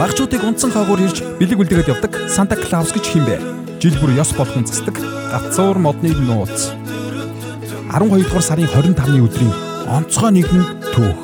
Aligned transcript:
Багчуудыг 0.00 0.40
унтсан 0.40 0.72
хаагуур 0.72 1.04
ирж 1.04 1.20
бэлэг 1.36 1.60
үлдээгээд 1.60 1.92
явдаг 1.92 2.12
Санта 2.32 2.56
Клаус 2.56 2.88
гэж 2.96 3.04
хин 3.04 3.28
бэ. 3.28 3.36
Жил 3.84 4.00
бүр 4.00 4.16
ёс 4.16 4.32
болгон 4.32 4.64
засдаг 4.64 4.96
гацуур 4.96 5.76
модны 5.76 6.16
нууц. 6.16 6.72
12 7.92 8.24
дугаар 8.24 8.40
сарын 8.40 8.64
25-ны 8.72 9.20
өдрийн 9.20 9.52
онцгой 9.92 10.40
нэгэн 10.40 10.64
түүх. 10.96 11.20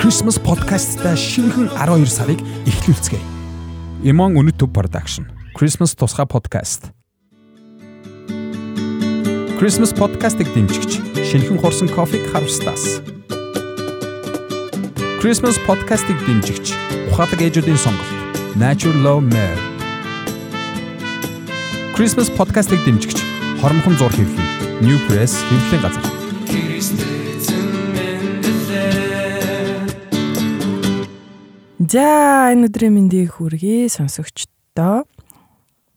Christmas 0.00 0.40
podcast-та 0.40 1.12
шинэхэн 1.12 1.68
12 1.68 2.08
сарыг 2.08 2.40
эхлүүлцгээе. 2.64 3.20
Имон 4.08 4.40
Өнөтөв 4.40 4.72
production. 4.72 5.28
Christmas 5.52 5.92
тусгай 5.92 6.24
podcast. 6.24 6.88
Christmas 9.60 9.92
podcast-ыг 9.92 10.48
дэмжигч 10.56 11.04
шинэхэн 11.20 11.60
хурсан 11.60 11.92
кофег 11.92 12.24
харвстаас. 12.32 13.15
Christmas 15.26 15.58
podcast-ыг 15.66 16.22
дэмжигч 16.22 16.70
ухаалаг 17.10 17.40
ээжүүдийн 17.42 17.74
сонголт 17.74 18.14
Natural 18.54 18.94
Love 19.02 19.26
Mare. 19.26 19.58
Christmas 21.98 22.30
podcast-ыг 22.30 22.78
дэмжигч 22.86 23.18
хормхон 23.58 23.98
зур 23.98 24.14
хэвлэл 24.14 24.46
New 24.86 24.94
Press 25.10 25.34
хэвлэлийн 25.50 25.82
газар. 25.82 26.04
За 31.90 32.54
энэ 32.54 32.70
өдрийн 32.70 32.94
мэндийг 32.94 33.34
хүргэе 33.34 33.90
сонсогчдоо. 33.90 35.10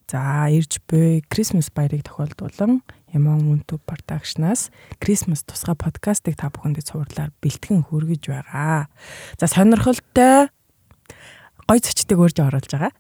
За 0.10 0.50
ирж 0.50 0.82
буй 0.90 1.22
Christmas 1.30 1.70
баярыг 1.70 2.02
тохиолдуулан 2.02 2.82
Ямон 3.14 3.42
Үнтү 3.50 3.82
production-аас 3.90 4.70
Christmas 5.02 5.42
тусгай 5.42 5.74
подкастыг 5.74 6.38
та 6.38 6.54
бүхэндээ 6.54 6.86
цувралаар 6.86 7.34
бэлтгэн 7.42 7.90
хүргэж 7.90 8.30
байгаа. 8.30 8.86
За 9.42 9.50
сонирхолтой 9.50 10.54
гой 11.66 11.80
зочдыг 11.82 12.20
урьж 12.22 12.38
оруулж 12.38 12.70
байгаа. 12.70 12.94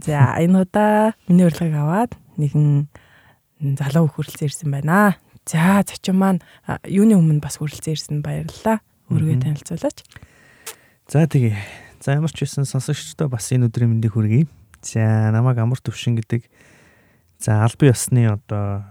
За 0.00 0.34
энэ 0.40 0.64
удаа 0.64 1.14
миний 1.28 1.44
урилгыг 1.44 1.76
аваад 1.76 2.12
нэгэн 2.40 2.88
залуу 3.76 4.08
хөрөлцөн 4.08 4.48
ирсэн 4.48 4.70
байна. 4.72 5.16
За 5.44 5.84
зочин 5.84 6.16
маань 6.16 6.40
юуны 6.88 7.14
өмнө 7.14 7.44
бас 7.44 7.60
хөрөлцөн 7.60 7.94
ирсэн 7.94 8.18
баярлалаа. 8.24 8.80
Өөргөө 9.12 9.44
танилцуулаач. 9.44 9.98
За 11.08 11.28
тэгээ. 11.28 11.56
За 12.00 12.16
ямар 12.16 12.32
ч 12.32 12.48
байсан 12.48 12.64
сонсогчдоо 12.64 13.28
бас 13.28 13.52
энэ 13.52 13.68
өдрийн 13.68 13.92
мэндийг 13.92 14.16
хүргэе. 14.16 14.48
За 14.80 15.32
намайг 15.32 15.60
амар 15.60 15.80
төвшин 15.80 16.16
гэдэг 16.16 16.48
за 17.40 17.64
албан 17.64 17.92
ёсны 17.92 18.28
одоо 18.28 18.84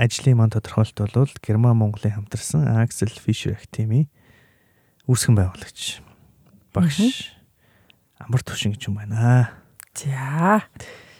ажлын 0.00 0.40
маань 0.40 0.54
тодорхойлт 0.54 0.96
бол 0.96 1.28
Герман 1.44 1.76
Монголын 1.76 2.16
хамтарсан 2.16 2.64
Axel 2.80 3.12
Fischer 3.12 3.60
тимийн 3.68 4.08
үүсгэн 5.04 5.36
байгуулагч 5.36 6.00
багш 6.72 7.36
амар 8.16 8.40
төвшин 8.40 8.72
гэж 8.72 8.88
юм 8.88 8.96
байна. 8.96 9.52
За 9.92 10.64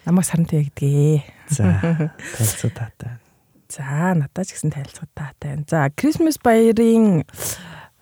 намайг 0.08 0.24
сарантай 0.24 0.64
ягдгээ. 0.64 1.20
За 1.52 1.76
танилцуу 2.16 2.72
таатай. 2.72 3.20
За 3.68 4.16
надад 4.16 4.48
ч 4.48 4.56
гэсэн 4.56 4.72
танилцуу 4.72 5.08
таатай. 5.12 5.60
За 5.68 5.92
Christmas 5.92 6.40
баярын 6.40 7.28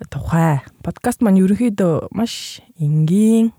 тухай 0.06 0.62
подкаст 0.86 1.26
маань 1.26 1.42
ерөнхийдөө 1.42 2.14
маш 2.14 2.62
энгийн. 2.78 3.50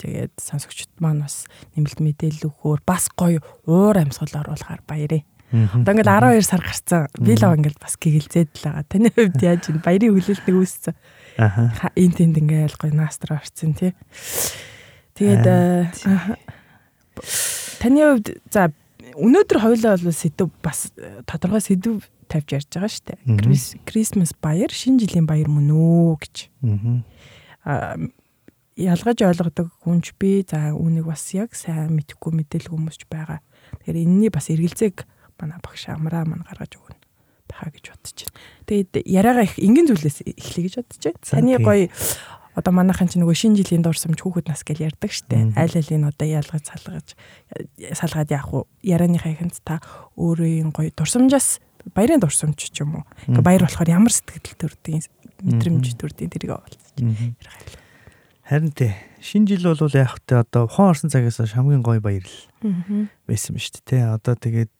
Тэгээд 0.00 0.32
сонсогчд 0.40 0.88
маань 0.96 1.26
бас 1.26 1.44
нэмэлт 1.76 2.00
мэдээлэл 2.00 2.48
өгөхөөр 2.48 2.80
бас 2.88 3.12
гоё 3.12 3.44
уур 3.68 3.98
амьсгал 4.00 4.32
оруулахаар 4.32 4.80
баярээ. 4.88 5.26
Одоо 5.52 5.92
ингээл 5.96 6.12
12 6.12 6.44
сар 6.44 6.60
гарцсан. 6.60 7.08
Би 7.16 7.32
л 7.32 7.44
ингээл 7.44 7.80
бас 7.80 7.96
гэгэлзээд 7.96 8.50
л 8.52 8.64
байгаа. 8.68 8.84
Таны 8.84 9.08
хувьд 9.14 9.40
яаж 9.40 9.64
вэ? 9.72 9.80
Баярын 9.80 10.12
хүлээлтийг 10.12 10.56
үүссэн. 10.56 10.94
Аха. 11.40 11.88
Энд 11.96 12.14
тэнд 12.20 12.36
ингээл 12.36 12.76
гоё 12.76 12.92
наастар 12.92 13.40
орцсон 13.40 13.72
тий. 13.72 13.96
Тэгээд 15.16 15.46
таны 17.80 18.00
хувьд 18.04 18.28
за 18.52 18.76
өнөөдөр 19.16 19.58
хоёлаа 19.64 19.96
бол 19.96 20.12
сэдв 20.12 20.52
бас 20.60 20.92
тодорхой 21.24 21.64
сэдв 21.64 22.04
тавьж 22.28 22.48
ярьж 22.52 22.68
байгаа 22.68 22.92
шүү 22.92 23.04
дээ. 23.08 23.18
Christmas 23.88 24.36
баяр, 24.36 24.68
шинэ 24.68 25.08
жилийн 25.08 25.24
баяр 25.24 25.48
мөн 25.48 25.72
үү 25.72 26.16
гэж. 26.20 26.36
Аа 27.64 27.96
ялгаж 28.78 29.18
ойлгодог 29.26 29.74
хүнч 29.82 30.14
би 30.22 30.46
за 30.46 30.70
үүнийг 30.70 31.10
бас 31.10 31.26
яг 31.34 31.56
сайн 31.58 31.98
мэдхгүй 31.98 32.30
мэдээлэл 32.30 32.70
хүмүүсч 32.70 33.10
байгаа. 33.10 33.42
Тэгэхээр 33.82 34.06
энэний 34.06 34.30
бас 34.30 34.46
эргэлзээг 34.54 35.02
манай 35.40 35.58
багш 35.62 35.88
амраа 35.88 36.24
мань 36.26 36.44
гаргаж 36.44 36.76
өгнө 36.76 36.98
баха 37.48 37.72
гэж 37.72 37.84
бодож 37.90 38.18
байна. 38.28 38.38
Тэгээд 38.68 38.90
яриагаа 39.08 39.44
их 39.48 39.56
энгийн 39.58 39.88
зүйлээс 39.88 40.18
эхлэе 40.26 40.64
гэж 40.68 40.74
бодож 40.78 41.02
байна. 41.02 41.20
Таны 41.24 41.58
гоё 41.58 41.88
одоо 42.58 42.72
манайхан 42.74 43.08
чи 43.08 43.22
нөгөө 43.22 43.36
шинэ 43.38 43.58
жилийн 43.62 43.86
дурсамж 43.86 44.18
хүүхэд 44.18 44.50
нас 44.50 44.66
гэж 44.66 44.78
ярьдаг 44.82 45.14
штэ. 45.14 45.54
Айл 45.54 45.74
айлын 45.78 46.10
одоо 46.10 46.26
ялгаж 46.26 46.64
салгаж 46.66 47.14
салгаад 47.94 48.30
яах 48.34 48.50
вэ? 48.50 48.66
Ярианыхаа 48.82 49.32
ихэнд 49.32 49.62
та 49.62 49.78
өөрийн 50.18 50.74
гоё 50.74 50.90
дурсамжаас 50.90 51.62
баярын 51.94 52.18
дурсамж 52.18 52.58
ч 52.58 52.82
юм 52.82 53.00
уу. 53.00 53.04
Баяр 53.30 53.62
болохоор 53.62 53.88
ямар 53.88 54.10
сэтгэл 54.10 54.58
төрдгийг 54.58 55.06
мэдрэмж 55.38 55.86
төрдгийг 55.94 56.34
тэрийг 56.34 56.58
олцож. 56.58 56.82
Харин 58.48 58.72
тий 58.72 58.96
шинэ 59.20 59.58
жил 59.58 59.74
бол 59.76 59.92
яг 59.92 60.16
тэ 60.24 60.40
одоо 60.40 60.64
ухаан 60.64 60.94
орсон 60.94 61.10
цагаас 61.10 61.36
хамгийн 61.52 61.82
гоё 61.82 62.00
баяр 62.00 62.24
л 62.24 62.38
байсан 63.28 63.54
ба 63.54 63.60
шүү 63.60 63.82
дээ. 63.84 64.08
Одоо 64.14 64.34
тэгээд 64.40 64.78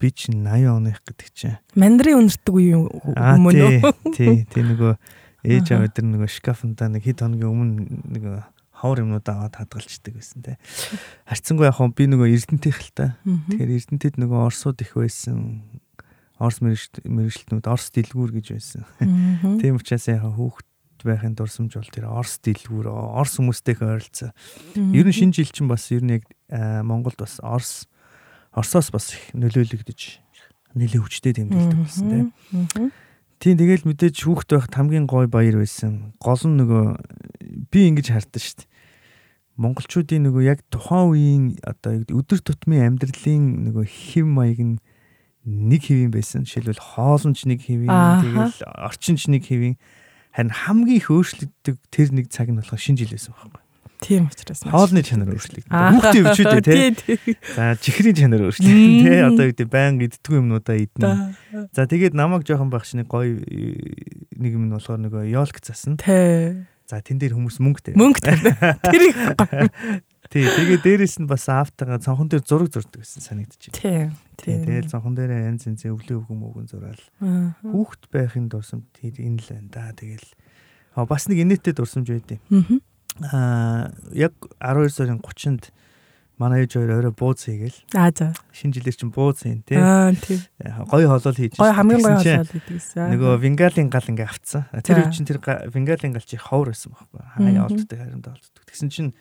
би 0.00 0.08
чинь 0.10 0.42
80 0.42 0.72
оных 0.72 0.98
гэдэг 1.04 1.28
чинь. 1.30 1.58
Мандрын 1.78 2.26
үнэртэг 2.26 2.54
үе 2.58 2.74
өмнө 2.74 3.86
үү? 3.86 3.92
Тий, 4.16 4.42
тий 4.48 4.62
нөгөө 4.64 4.98
ээж 5.46 5.66
аваа 5.76 5.92
дээр 5.92 6.08
нөгөө 6.10 6.30
шкафнда 6.32 6.90
нэг 6.90 7.04
хэд 7.04 7.22
хоногийн 7.22 7.52
өмнө 7.52 8.18
нэг 8.18 8.24
ховор 8.72 9.04
юмнууд 9.04 9.28
аваад 9.28 9.62
хадгалцдаг 9.62 10.18
байсан 10.18 10.42
те. 10.42 10.58
Харцсангүй 11.28 11.70
яг 11.70 11.78
би 11.94 12.04
нөгөө 12.08 12.28
Эрдэнэт 12.34 12.66
их 12.66 12.82
л 12.82 12.92
та. 12.98 13.06
Тэгэхээр 13.22 13.76
Эрдэнэтэд 13.78 14.18
нөгөө 14.18 14.48
Орсууд 14.48 14.80
их 14.82 14.96
байсан. 14.98 15.62
Орс 16.42 16.58
мэрэгчлэнүүд 16.64 17.70
Орс 17.70 17.94
дэлгүүр 17.94 18.42
гэж 18.42 18.46
байсан. 18.58 18.82
Тийм 19.62 19.78
учраас 19.78 20.10
яг 20.10 20.26
хүүхд 20.26 20.66
байхын 21.04 21.36
дурсамж 21.36 21.76
бол 21.76 21.92
тэр 21.92 22.08
Орс 22.08 22.40
дэлгүүр 22.40 22.88
Орс 22.88 23.38
хүмүүстэйх 23.38 23.84
ойролцоо. 23.84 24.32
Ер 24.74 25.04
нь 25.04 25.14
шинэ 25.14 25.36
жил 25.36 25.52
чинь 25.52 25.68
бас 25.68 25.92
ер 25.92 26.02
нь 26.02 26.18
яг 26.18 26.24
Монголд 26.50 27.20
бас 27.20 27.38
Орс 27.44 27.86
Орсоос 28.54 28.90
бас 28.94 29.14
их 29.14 29.34
нөлөөлөгдөж 29.36 30.00
нэлээ 30.74 31.00
хүчтэй 31.02 31.34
тэмдэглэдэг 31.38 31.78
болсон 31.78 32.06
тийм. 32.10 32.90
Тийм 33.42 33.58
тэгэл 33.58 33.86
мэдээж 33.86 34.24
хүүхд 34.24 34.56
байхад 34.56 34.74
хамгийн 34.74 35.06
гой 35.10 35.26
баяр 35.26 35.58
байсан. 35.58 36.14
Гол 36.22 36.42
нь 36.48 36.58
нөгөө 36.62 36.84
би 37.68 37.80
ингэж 37.90 38.14
хардсан 38.14 38.40
шүү 38.40 38.56
дээ. 38.62 38.72
Монголчуудын 39.54 40.24
нөгөө 40.26 40.42
яг 40.48 40.62
тухайн 40.70 41.10
үеийн 41.14 41.44
одоо 41.62 42.02
өдөр 42.10 42.40
тутмын 42.42 42.94
амьдралын 42.94 43.70
нөгөө 43.70 43.84
хэв 43.86 44.26
маяг 44.26 44.58
нь 44.62 44.74
нэг 45.44 45.86
хэвэн 45.86 46.10
байсан. 46.10 46.42
Жишээлбэл 46.42 46.80
хоолнч 46.80 47.46
нэг 47.46 47.62
хэвэн, 47.68 47.90
тэгэл 47.90 48.58
орчинч 48.64 49.30
нэг 49.30 49.46
хэвэн 49.46 49.78
харин 50.34 50.50
хамгийн 50.50 50.98
их 50.98 51.08
өөрчлөгддөг 51.14 51.76
тэр 51.94 52.08
нэг 52.10 52.26
цаг 52.28 52.50
нь 52.50 52.58
болохоо 52.58 52.74
шинэ 52.74 53.06
жил 53.06 53.14
байсан 53.14 53.32
байхгүй. 53.38 53.62
Тийм 54.02 54.26
учраас 54.28 54.60
хоолны 54.66 55.00
чанар 55.06 55.30
өөрчлөгддөг. 55.30 55.70
Хүүхдийн 55.70 56.26
өвчүүдээ 56.28 56.90
тий. 57.00 57.38
За 57.54 57.72
чихрийн 57.78 58.18
чанар 58.18 58.42
өөрчлөгддөг 58.50 59.06
тий. 59.06 59.20
Одоо 59.22 59.44
үүдээ 59.48 59.68
баян 59.70 60.02
идтгүү 60.02 60.42
юмнуудаа 60.42 60.76
иднэ. 60.76 61.38
За 61.72 61.86
тэгээд 61.86 62.12
намайг 62.18 62.44
жоохон 62.44 62.68
багш 62.68 62.98
нэг 62.98 63.08
гоё 63.08 63.38
нэг 64.34 64.50
юм 64.52 64.68
нь 64.68 64.74
болохоор 64.74 65.00
нөгөө 65.08 65.30
ёлк 65.32 65.56
засан. 65.62 65.96
Тий. 65.96 66.66
За 66.84 67.00
тэн 67.00 67.16
дээр 67.16 67.32
хүмүүс 67.38 67.62
мөнгө 67.64 67.80
тавь. 67.80 67.96
Мөнгө 67.96 68.20
тавь. 68.20 68.44
Тэрийг 68.92 69.16
Тий, 70.32 70.48
тэгээ 70.48 70.80
дээрэс 70.80 71.20
нь 71.20 71.28
бас 71.28 71.46
автагаа 71.46 72.00
цонхон 72.00 72.32
дээр 72.32 72.42
зураг 72.42 72.72
зурдаг 72.72 73.04
гэсэн 73.04 73.22
санагдчих. 73.22 73.76
Тий. 73.76 74.08
Тий. 74.40 74.56
Тэгэл 74.64 74.88
цонхон 74.88 75.14
дээр 75.14 75.52
янз 75.52 75.68
янз 75.68 75.84
өвлөө 75.84 76.24
өвгөн 76.24 76.38
мөгөн 76.40 76.66
зураал. 76.72 77.04
Хүүхд 77.60 78.08
байхын 78.08 78.48
дурсамж 78.48 78.88
тэр 78.96 79.20
энэ 79.20 79.38
л 79.44 79.48
байна 79.52 79.68
да. 79.68 79.92
Тэгэл 79.92 80.26
бас 80.96 81.28
нэг 81.28 81.44
инээтэй 81.44 81.76
дурсамж 81.76 82.08
байдیں۔ 82.08 82.40
Аа 83.20 83.92
яг 84.10 84.34
12 84.58 84.90
сарын 84.90 85.20
30-нд 85.22 85.70
манай 86.34 86.66
ээж 86.66 86.74
хоёр 86.82 86.98
орой 86.98 87.14
бууз 87.14 87.46
хийгээл. 87.46 87.78
Аа 87.94 88.10
за. 88.10 88.34
Шинэ 88.50 88.82
жилээр 88.82 88.96
чинь 88.98 89.14
бууз 89.14 89.46
хийн 89.46 89.62
тий. 89.62 89.78
Аа 89.78 90.10
тий. 90.18 90.42
Гоё 90.90 91.06
холол 91.14 91.36
хийж. 91.38 91.54
Гоё 91.54 91.70
хамгийн 91.78 92.02
гоё 92.02 92.18
холол 92.18 92.50
хийдэгсэн. 92.58 93.06
Нөгөө 93.14 93.38
вингалын 93.38 93.86
гал 93.86 94.10
ингээ 94.10 94.26
авцсан. 94.26 94.66
Тэр 94.82 95.06
үе 95.06 95.14
чинь 95.14 95.30
тэр 95.30 95.38
вингалын 95.70 96.10
гал 96.10 96.26
чи 96.26 96.34
ховор 96.34 96.74
байсан 96.74 96.90
байхгүй. 96.90 97.22
Хаяа 97.38 97.70
олддог 97.70 97.98
хариндаа 98.02 98.34
олддог. 98.34 98.62
Тэгсэн 98.66 98.90
чинь 98.90 99.14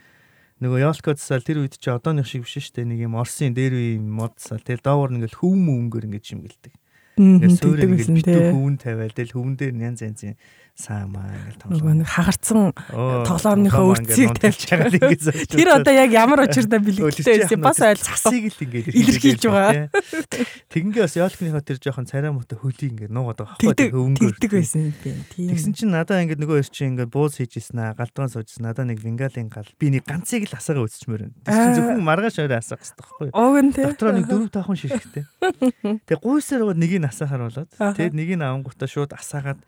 нөгөө 0.64 0.80
Ялкодсал 0.88 1.44
тэр 1.44 1.62
үед 1.68 1.76
чи 1.76 1.92
одооных 1.92 2.26
шиг 2.26 2.48
биш 2.48 2.56
шүү 2.58 2.80
дээ. 2.80 2.90
Нэг 2.90 3.00
юм 3.06 3.20
Орсын 3.20 3.52
дээр 3.52 3.76
үе 3.76 3.92
модсал. 4.00 4.64
Тэгэл 4.64 4.80
доогор 4.80 5.12
ингээл 5.12 5.40
хөв 5.44 5.54
мөнгөөр 5.60 6.08
ингээд 6.08 6.30
шимгэлдэг. 6.32 6.74
Ингээд 7.20 7.60
суурь 7.60 7.84
ингээд 7.84 8.16
битүү 8.24 8.42
хөвөн 8.56 8.78
тавиал 8.82 9.14
тэл 9.14 9.34
хөвөн 9.36 9.54
дээр 9.60 9.76
янз 9.78 10.02
янзын 10.74 10.84
саамаа 10.84 11.30
ингээл 11.30 11.62
тоглоом. 11.62 12.02
Нэг 12.02 12.10
хагарцсан 12.10 12.74
тоглоомныхоо 13.30 13.94
үрцгийг 13.94 14.34
тавьж 14.42 14.62
байгаа 14.74 14.90
ингээд. 14.90 15.54
Тэр 15.54 15.70
одоо 15.70 15.94
яг 15.94 16.10
ямар 16.10 16.50
учиртай 16.50 16.82
бэлгэлтэй 16.82 17.46
байсан 17.46 17.62
бас. 17.62 17.78
Засыг 17.78 18.50
л 18.50 18.58
ингээд 18.58 18.90
илэрхийлж 18.90 19.44
байгаа. 19.46 19.94
Тэгингээ 20.74 21.06
бас 21.06 21.14
яолкныхоо 21.14 21.62
тэр 21.62 21.78
жоохон 21.78 22.10
царай 22.10 22.34
муутай 22.34 22.58
хөлийг 22.58 22.98
ингээд 22.98 23.14
нуугаад 23.14 23.46
байгаа 23.46 23.58
байхгүй 23.62 23.94
хөвөнгөөр. 23.94 24.34
Тэгдэг 24.34 24.52
байсан 24.58 24.90
би. 24.98 25.14
Тэгсэн 25.46 25.74
чинь 25.78 25.94
надаа 25.94 26.26
ингээд 26.26 26.42
нөгөө 26.42 26.58
ир 26.58 26.70
чинь 26.74 26.98
ингээд 26.98 27.14
бууз 27.14 27.38
хийжсэн 27.38 27.78
аа 27.78 27.94
галдгаан 27.94 28.34
суужсэн 28.34 28.66
надаа 28.66 28.90
нэг 28.90 28.98
вингалын 28.98 29.54
гал 29.54 29.70
би 29.78 29.94
нэг 29.94 30.10
ганцыг 30.10 30.50
л 30.50 30.58
асаага 30.58 30.90
өсчмөр 30.90 31.30
байна. 31.30 31.38
Тэгсэн 31.46 31.78
зөвхөн 31.78 32.02
маргааш 32.02 32.42
орой 32.42 32.58
асаах 32.58 32.82
хэрэгтэй 32.82 32.98
байхгүй. 32.98 33.30
Ог 33.30 33.56
нь 33.62 33.72
тий. 33.78 33.86
Дотроо 33.86 34.14
нэг 34.18 34.26
дөрөв 34.26 34.50
таахан 34.50 34.78
шишгтэй. 34.78 35.26
Тэгээ 36.10 36.18
гуйсаар 36.18 36.74
нэг 36.74 36.92
нь 36.98 37.06
асаахаар 37.06 37.46
болоод 37.46 37.70
тэгээд 37.70 38.18
нэг 38.18 38.30
нь 38.34 38.42
авангуудаа 38.42 38.90
шууд 38.90 39.14
асаагаад 39.14 39.62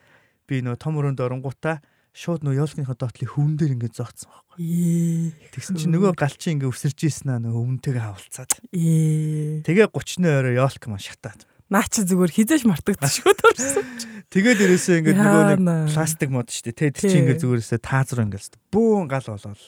би 0.46 0.62
нөө 0.62 0.78
том 0.80 0.98
өрөөнд 1.02 1.20
оронгуудаа 1.22 1.82
шууд 2.16 2.48
нөө 2.48 2.64
ёлкныхоо 2.64 2.96
доотлын 2.96 3.28
хөвөн 3.28 3.56
дээр 3.60 3.76
ингээд 3.76 4.00
зогцсон 4.00 4.32
байхгүй. 4.32 5.36
Тэгсэн 5.52 5.76
чинь 5.76 5.92
нөгөө 5.92 6.16
галчин 6.16 6.56
ингээд 6.56 6.72
өсөрж 6.72 7.00
ийсэн 7.04 7.28
аа 7.36 7.40
нөгөө 7.44 7.60
өвөнтэйгээ 7.60 8.04
хавалцаад. 8.08 8.52
Тэгээ 8.72 9.88
30-ны 9.92 10.30
орой 10.32 10.56
ёлк 10.56 10.84
маань 10.88 11.04
шатаад. 11.04 11.44
Наа 11.68 11.84
чи 11.92 12.08
зүгээр 12.08 12.32
хизээш 12.32 12.64
мартагдчих 12.70 13.26
шүү 13.26 13.36
дөрсөн. 13.36 13.86
Тэгээд 14.36 14.64
ерөөсөө 14.64 14.96
ингээд 15.02 15.18
нөгөө 15.18 15.44
нэг 15.50 15.60
пластик 15.92 16.30
мод 16.30 16.48
шүү 16.54 16.72
дээ. 16.72 16.78
Тэ 16.78 16.94
тэр 16.94 17.04
чинь 17.10 17.22
ингээд 17.26 17.42
зүгээрээсээ 17.42 17.82
таазар 17.82 18.22
ингээд 18.22 18.54
бүүн 18.70 19.06
гал 19.10 19.28
болоод. 19.28 19.60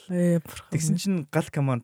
Тэгсэн 0.72 0.96
чинь 0.96 1.18
гал 1.34 1.50
команд 1.50 1.84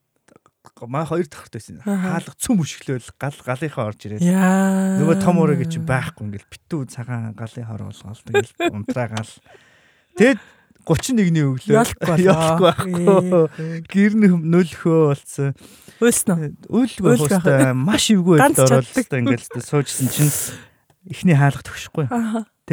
маа 0.88 1.06
хоёр 1.06 1.27
давхарт 1.27 1.54
байсан. 1.60 1.80
Хаалга 1.83 2.33
цөм 2.39 2.63
өшгөлөөл 2.63 3.10
гал 3.19 3.38
галынхаа 3.44 3.88
орж 3.92 4.00
ирээд. 4.07 4.24
Нөгөө 4.24 5.15
том 5.24 5.38
ураг 5.44 5.63
чи 5.68 5.80
байхгүй 5.83 6.27
ингээл 6.27 6.51
битүү 6.51 6.81
цагаан 6.88 7.36
галын 7.36 7.68
хор 7.68 7.83
болгоол 7.92 8.21
тэгэл 8.24 8.51
унтраа 8.71 9.07
гал. 9.12 9.33
Тэгэд 10.15 10.39
31-ний 10.83 11.45
өглөө 11.48 11.75
ялахгүй 12.27 12.63
байхгүй. 12.68 13.83
Гэр 13.88 14.12
нөлхөө 14.19 15.00
болсон. 15.15 15.56
Үйлснэ. 16.04 16.51
Үйлгүй 16.68 17.15
хөстэй 17.24 17.71
маш 17.71 18.12
ивгүй 18.12 18.39
байдлаар 18.44 18.83
оролцсон 18.83 19.19
ингээл 19.24 19.63
суужсэн 19.63 20.12
чинь 20.12 20.33
эхний 21.07 21.39
хаалга 21.39 21.63
төгшөхгүй. 21.63 22.12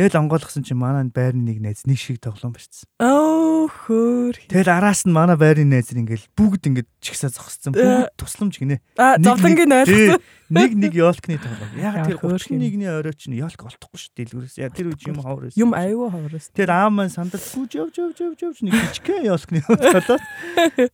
Тэгэл 0.00 0.16
онгойлгосон 0.16 0.64
чинь 0.64 0.80
манай 0.80 1.04
байрны 1.12 1.44
нэг 1.44 1.60
найз 1.60 1.84
нэг 1.84 2.00
шиг 2.00 2.24
тоглоом 2.24 2.56
барьсан. 2.56 2.88
Оо 2.96 3.68
хөөр. 3.68 4.48
Тэгэл 4.48 4.72
араас 4.72 5.04
нь 5.04 5.12
манай 5.12 5.36
байрны 5.36 5.76
найз 5.76 5.92
ингээл 5.92 6.24
бүгд 6.32 6.72
ингээд 6.72 6.88
чигсаа 7.04 7.28
зогссон. 7.28 7.76
Бүгд 7.76 8.16
тусламж 8.16 8.56
гинэ. 8.56 8.80
А 8.96 9.20
зовлонгийн 9.20 9.68
ойлгосон. 9.68 10.24
Нэг 10.50 10.72
нэг 10.72 10.96
ёлкны 10.96 11.36
тоглоом. 11.36 11.76
Яг 11.76 12.00
тэр 12.08 12.16
31-ний 12.16 12.88
орой 12.88 13.12
чинь 13.12 13.36
ёлк 13.36 13.60
олдохгүй 13.60 14.00
шүү 14.00 14.12
дэлгүүрээс. 14.16 14.56
Яг 14.58 14.72
тэр 14.72 14.90
үе 14.90 14.98
юм 15.06 15.20
ховор 15.20 15.46
байсан. 15.46 15.60
Юм 15.60 15.76
аюу 15.76 16.08
ховор 16.08 16.32
байсан. 16.32 16.52
Тэр 16.56 16.72
аав 16.74 16.90
маань 16.90 17.12
сандал 17.12 17.44
гүйж 17.44 17.76
явж 17.76 17.94
явж 18.00 18.18
явж 18.24 18.40
явж 18.40 18.58
нэг 18.66 18.74
жижигхэн 18.74 19.30
ёлкны 19.30 19.62
болоод. 19.68 20.24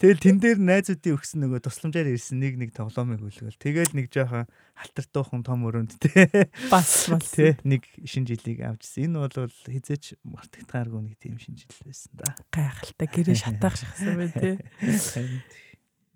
Тэгэл 0.03 0.21
тэн 0.21 0.37
дээр 0.45 0.59
найзуудын 0.61 1.17
өгсөн 1.17 1.41
нөгөө 1.47 1.63
тусламжаар 1.65 2.11
ирсэн 2.13 2.37
нэг 2.37 2.61
нэг 2.61 2.77
тоглоомыг 2.77 3.25
үлгээл. 3.25 3.57
Тэгэл 3.57 3.97
нэг 3.97 4.13
жоохон 4.13 4.45
халтартуухан 4.77 5.43
том 5.43 5.65
өрөөнд 5.65 5.97
те 5.99 6.47
бас 6.69 7.09
бас 7.09 7.33
те 7.33 7.57
нэг 7.65 7.89
шин 8.05 8.29
жилийг 8.29 8.61
авчихсан. 8.61 9.09
Энэ 9.09 9.25
бол 9.25 9.53
хизээч 9.65 10.21
мартагдгааргүй 10.21 11.01
нэг 11.01 11.17
тийм 11.17 11.41
шин 11.41 11.57
жил 11.57 11.73
байсан 11.85 12.13
да. 12.13 12.37
Гайхалтай 12.53 13.09
гэрээ 13.09 13.37
шатаах 13.41 13.77
шахсан 13.81 14.17
бай 14.21 14.31
те. 14.31 14.51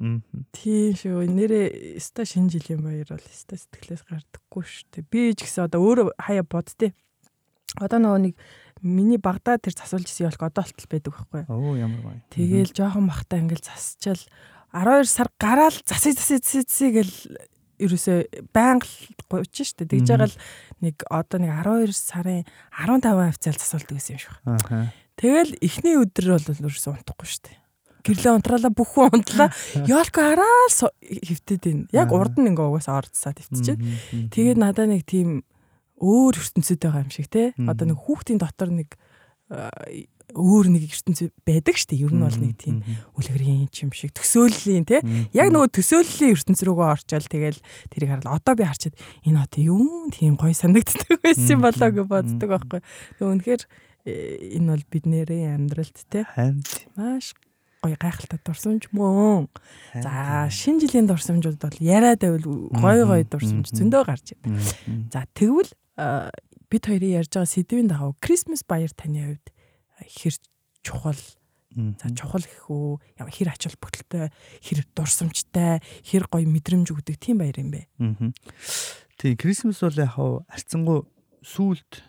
Тийм 0.01 0.97
шүү. 0.97 1.25
Нэрээ 1.29 2.01
ста 2.01 2.25
шин 2.25 2.49
жилийн 2.53 2.81
баяр 2.85 3.09
бол 3.09 3.27
ста 3.33 3.57
сэтгэлээс 3.57 4.05
гардаггүй 4.09 4.65
шүү 4.65 4.89
дээ. 4.97 5.09
Би 5.09 5.33
ч 5.37 5.45
гэсэн 5.45 5.69
одоо 5.69 5.81
өөрөө 5.85 6.17
хаяа 6.17 6.45
бодтээ. 6.45 6.93
Одоо 7.81 8.01
нөгөө 8.01 8.21
нэг 8.25 8.35
миний 8.81 9.21
багада 9.21 9.61
тэр 9.61 9.77
засуулж 9.77 10.09
исэн 10.09 10.33
ялк 10.33 10.41
одоо 10.41 10.65
болтол 10.65 10.89
байдаг 10.89 11.13
байхгүй. 11.13 11.43
Оо 11.53 11.77
ямар 11.77 12.01
гоё. 12.01 12.21
Тэгээл 12.33 12.73
жоохон 12.73 13.13
махтаа 13.13 13.45
ингээл 13.45 13.69
засчаал 13.69 14.25
12 14.73 15.05
сар 15.05 15.29
гараал 15.37 15.77
засыг 15.85 16.17
засыг 16.17 16.41
засыг 16.49 16.93
гэл 16.97 17.15
ерөөсөө 17.81 18.49
байнга 18.53 18.87
гуйж 19.33 19.65
штэ. 19.65 19.89
Тэгж 19.89 20.09
байгаа 20.13 20.29
л 20.29 20.37
нэг 20.85 20.97
одоо 21.09 21.39
нэг 21.41 21.53
12 21.57 21.97
сарын 21.97 22.45
15% 22.77 23.41
цал 23.41 23.57
засуулдаг 23.57 23.97
гэсэн 23.97 24.15
юм 24.17 24.21
шиг. 24.21 24.35
Тэгэл 25.17 25.53
эхний 25.65 25.97
өдөр 25.97 26.37
бол 26.37 26.69
ерөөсөө 26.69 26.93
унтахгүй 27.01 27.29
штэ. 27.29 27.61
Гэрлээ 28.01 28.33
унтраалаа 28.33 28.73
бүх 28.73 28.97
хүн 28.97 29.13
унтлаа. 29.21 29.53
Ёлко 29.85 30.25
араал 30.25 30.73
хөвтөд 30.73 31.65
ийн. 31.69 31.81
Яг 31.93 32.09
урд 32.17 32.41
нь 32.41 32.49
ингээ 32.49 32.65
угаасаа 32.65 33.05
орцсаад 33.05 33.45
хөвтчихэд. 33.45 34.33
Тэгээд 34.33 34.57
надаа 34.57 34.89
нэг 34.89 35.05
тийм 35.05 35.45
өөр 36.01 36.41
ертөнцид 36.41 36.81
байгаа 36.81 37.05
юм 37.05 37.13
шиг 37.13 37.29
те. 37.29 37.53
Одоо 37.61 37.93
нэг 37.93 38.01
хүүхдийн 38.01 38.41
дотор 38.41 38.73
нэг 38.73 38.97
өөр 40.35 40.67
нэг 40.71 40.83
ертөнцийн 40.91 41.31
байдаг 41.47 41.75
шүү 41.77 41.89
дээ. 41.91 42.03
Ер 42.07 42.13
нь 42.15 42.25
бол 42.25 42.39
нэг 42.41 42.55
тийм 42.59 42.77
үлгэрийн 43.17 43.69
юм 43.71 43.93
шиг 43.95 44.15
төсөөллийн 44.17 44.85
тий. 44.87 45.01
Яг 45.35 45.49
нөгөө 45.51 45.71
төсөөллийн 45.75 46.35
ертөнц 46.35 46.61
рүүгээ 46.65 46.93
орчаал 46.95 47.27
тэгэл 47.27 47.61
тэрийг 47.91 48.11
хараад 48.11 48.31
одоо 48.31 48.55
би 48.55 48.65
харчаад 48.65 48.97
энэ 49.27 49.43
одоо 49.43 49.61
юу 49.61 50.11
тийм 50.15 50.35
гоё 50.39 50.55
санагддаг 50.55 51.21
байсан 51.25 51.59
болоо 51.61 51.91
гэж 51.91 52.07
боддог 52.07 52.49
байхгүй. 52.49 52.81
Тэгээ 53.19 53.33
үнэхээр 53.35 53.63
э, 54.07 54.13
энэ 54.59 54.71
бол 54.71 54.85
биднэрийн 54.91 55.55
амьдралд 55.59 55.99
тий. 56.09 56.25
Маш 56.95 57.35
гоё 57.81 57.97
гайхалтай 57.97 58.41
дурсамж 58.45 58.93
мөн. 58.93 59.49
За 59.97 60.49
шинэ 60.53 60.85
жилийн 60.85 61.09
дурсамжууд 61.09 61.57
бол 61.57 61.79
яриад 61.81 62.21
байвал 62.21 62.69
гоё 62.77 63.05
гоё 63.09 63.25
дурсамж 63.25 63.73
зөндөө 63.73 64.03
гарч 64.05 64.37
ирнэ. 64.37 64.61
За 65.09 65.25
тэгвэл 65.33 65.73
бид 66.71 66.85
хоёрын 66.87 67.17
ярьж 67.25 67.33
байгаа 67.33 67.49
сэдвийн 67.49 67.89
дагав 67.89 68.15
Christmas 68.21 68.63
баяр 68.63 68.93
таны 68.93 69.35
хувьд 69.35 69.47
хэр 70.09 70.35
чухал 70.83 71.21
За 71.71 72.11
чухал 72.11 72.43
гэх 72.43 72.67
үү 72.67 72.99
ямар 73.15 73.31
хэр 73.31 73.55
ач 73.55 73.71
холбогдолтой 73.71 74.35
хэр 74.59 74.83
дурсамжтай 74.91 75.79
хэр 76.03 76.27
гоё 76.27 76.43
мэдрэмж 76.51 76.91
өгдөг 76.91 77.15
тийм 77.15 77.39
баяр 77.39 77.63
юм 77.63 77.71
бэ. 77.71 77.87
Аа. 78.03 78.35
Тий, 79.15 79.39
Крисмас 79.39 79.79
бол 79.79 79.95
яг 79.95 80.19
харцсангу 80.51 81.07
сүулт 81.47 82.03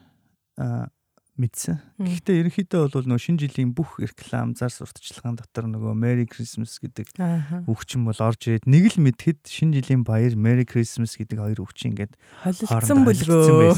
мэдсэн. 1.42 1.82
Гэхдээ 1.98 2.40
ерөнхийдөө 2.46 2.94
бол 2.94 3.08
нөгөө 3.10 3.24
шинэ 3.26 3.42
жилийн 3.46 3.74
бүх 3.74 3.98
реклам 3.98 4.54
зар 4.54 4.70
сурталчилгаан 4.70 5.38
дотор 5.42 5.66
нөгөө 5.70 5.94
Merry 5.98 6.26
Christmas 6.30 6.78
гэдэг 6.78 7.18
үгчин 7.66 8.06
бол 8.06 8.18
орж 8.22 8.46
ирээд 8.46 8.70
нэг 8.70 8.94
л 8.94 9.02
мэдхэд 9.02 9.50
шинэ 9.50 9.82
жилийн 9.82 10.06
баяр 10.06 10.38
Merry 10.38 10.66
Christmas 10.66 11.18
гэдэг 11.18 11.38
хоёр 11.42 11.60
үгчин 11.66 11.94
ингээд 11.98 12.14
холилдсон 12.46 13.06
бүлгөө. 13.06 13.74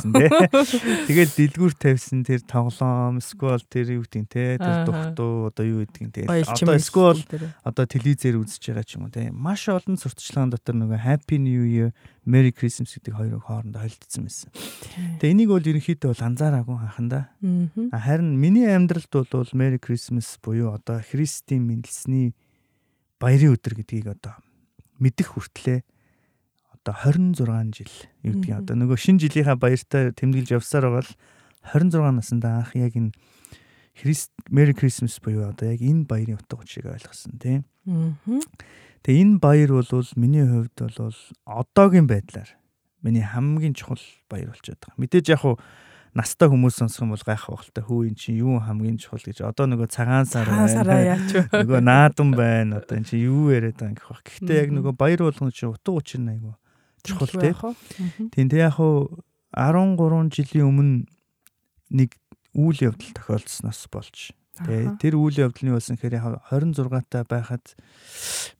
Тэгээд 1.07 1.31
дэлгүүр 1.39 1.73
тавьсан 1.75 2.23
тэр 2.27 2.43
тоглоом, 2.43 3.19
сквал 3.23 3.63
тэр 3.63 3.99
юу 3.99 4.03
гэдэг 4.03 4.27
те 4.27 4.59
тэр 4.59 4.87
духтуу 4.87 5.51
одоо 5.51 5.63
юу 5.63 5.87
гэдэг 5.87 6.11
те. 6.11 6.27
Одоо 6.27 6.79
сквал 6.79 7.19
одоо 7.63 7.85
телевизээр 7.87 8.39
үзэж 8.39 8.71
байгаа 8.71 8.85
ч 8.87 8.99
юм 8.99 9.07
уу 9.07 9.15
те. 9.15 9.31
Маш 9.31 9.67
олон 9.71 9.99
сурталчилгаан 9.99 10.51
дотор 10.51 10.75
нөгөө 10.75 10.99
Happy 10.99 11.39
New 11.39 11.63
Year 11.67 11.91
Merry 12.25 12.55
Christmas 12.55 12.95
гэдэг 12.95 13.13
хоёрыг 13.19 13.43
хоорондоо 13.43 13.83
холилдсон 13.83 14.23
байсан. 14.23 14.49
Тэгээ 15.19 15.33
энийг 15.35 15.49
бол 15.51 15.59
ерөнхийдөө 15.59 16.15
бол 16.15 16.23
анзаараагүй 16.23 16.77
хаханда. 16.79 17.19
Харин 17.91 18.37
миний 18.39 18.67
амьдралд 18.67 19.09
бол 19.11 19.49
Merry 19.53 19.79
Christmas 19.79 20.37
буюу 20.41 20.73
одоо 20.73 21.01
Христийн 21.01 21.63
мэндэлсний 21.67 22.33
баярын 23.19 23.55
өдөр 23.55 23.73
гэдгийг 23.79 24.07
одоо 24.13 24.35
мэдэх 24.99 25.35
хүртлээ 25.35 25.81
одоо 26.83 26.93
26 26.99 27.71
жил 27.77 27.93
юу 28.23 28.33
гэдгийг 28.39 28.57
одоо 28.59 28.75
нөгөө 28.75 28.97
шинэ 28.99 29.23
жилийнхаа 29.23 29.55
баяртай 29.55 30.11
тэмдэглэж 30.11 30.59
явсаар 30.59 30.91
байгаа 30.91 31.07
л 31.07 31.15
26 31.71 32.11
наснда 32.19 32.59
анх 32.59 32.75
яг 32.75 32.93
энэ 32.99 33.15
Христ 33.95 34.31
Merry 34.49 34.73
Christmas 34.73 35.21
буюу 35.21 35.47
одоо 35.47 35.71
яг 35.71 35.79
энэ 35.79 36.03
баярын 36.09 36.41
утга 36.41 36.59
учирыг 36.59 36.91
ойлгосон 36.91 37.37
тийм. 37.39 37.61
Тэгээ 39.05 39.21
энэ 39.21 39.39
баяр 39.39 39.71
бол 39.71 40.09
миний 40.17 40.43
хувьд 40.43 40.75
бол 40.75 41.15
одоогийн 41.45 42.07
байдлаар 42.09 42.49
миний 43.03 43.21
хамгийн 43.21 43.75
чухал 43.77 44.01
баяр 44.29 44.49
болчиход 44.49 44.81
байгаа. 44.81 44.97
Мэдээж 44.97 45.25
яг 45.29 45.39
хуу 45.45 45.59
настай 46.13 46.49
хүмүүс 46.49 46.77
сонсох 46.77 47.05
юм 47.05 47.13
бол 47.13 47.25
гайхах 47.25 47.49
багтал 47.57 47.85
хөө 47.85 48.07
эн 48.09 48.15
чинь 48.17 48.37
юу 48.41 48.61
хамгийн 48.61 49.01
чухал 49.01 49.25
гэж 49.25 49.41
одоо 49.45 49.65
нөгөө 49.69 49.89
цагаан 49.89 50.29
сар 50.29 50.49
байна. 50.49 51.17
Нөгөө 51.65 51.81
наадам 51.81 52.31
байна. 52.37 52.81
Одоо 52.81 53.01
эн 53.01 53.05
чинь 53.09 53.25
юу 53.25 53.49
яриад 53.49 53.81
байгаа 53.81 53.97
гэх 53.97 54.09
бах. 54.13 54.21
Гэхдээ 54.21 54.61
яг 54.61 54.69
нөгөө 54.77 54.93
баяр 54.93 55.21
болгоно 55.25 55.49
чинь 55.49 55.73
утга 55.73 55.91
учир 55.97 56.21
нь 56.21 56.31
айгу 56.37 56.53
чухал 57.01 57.33
тийм. 57.33 58.29
Тийм 58.29 58.47
тэг 58.47 58.61
яг 58.61 58.77
хуу 58.77 59.25
13 59.57 60.29
жилийн 60.29 60.69
өмнө 60.69 61.09
нэг 61.89 62.13
үйл 62.53 62.93
явдал 62.93 63.11
тохиолдсноос 63.17 63.89
болж 63.89 64.33
Тэгээ 64.53 65.01
тэр 65.01 65.17
үйл 65.17 65.49
явдлын 65.49 65.73
болсон 65.73 65.97
гэхээр 65.97 66.45
26 66.53 67.09
та 67.09 67.25
байхад 67.25 67.73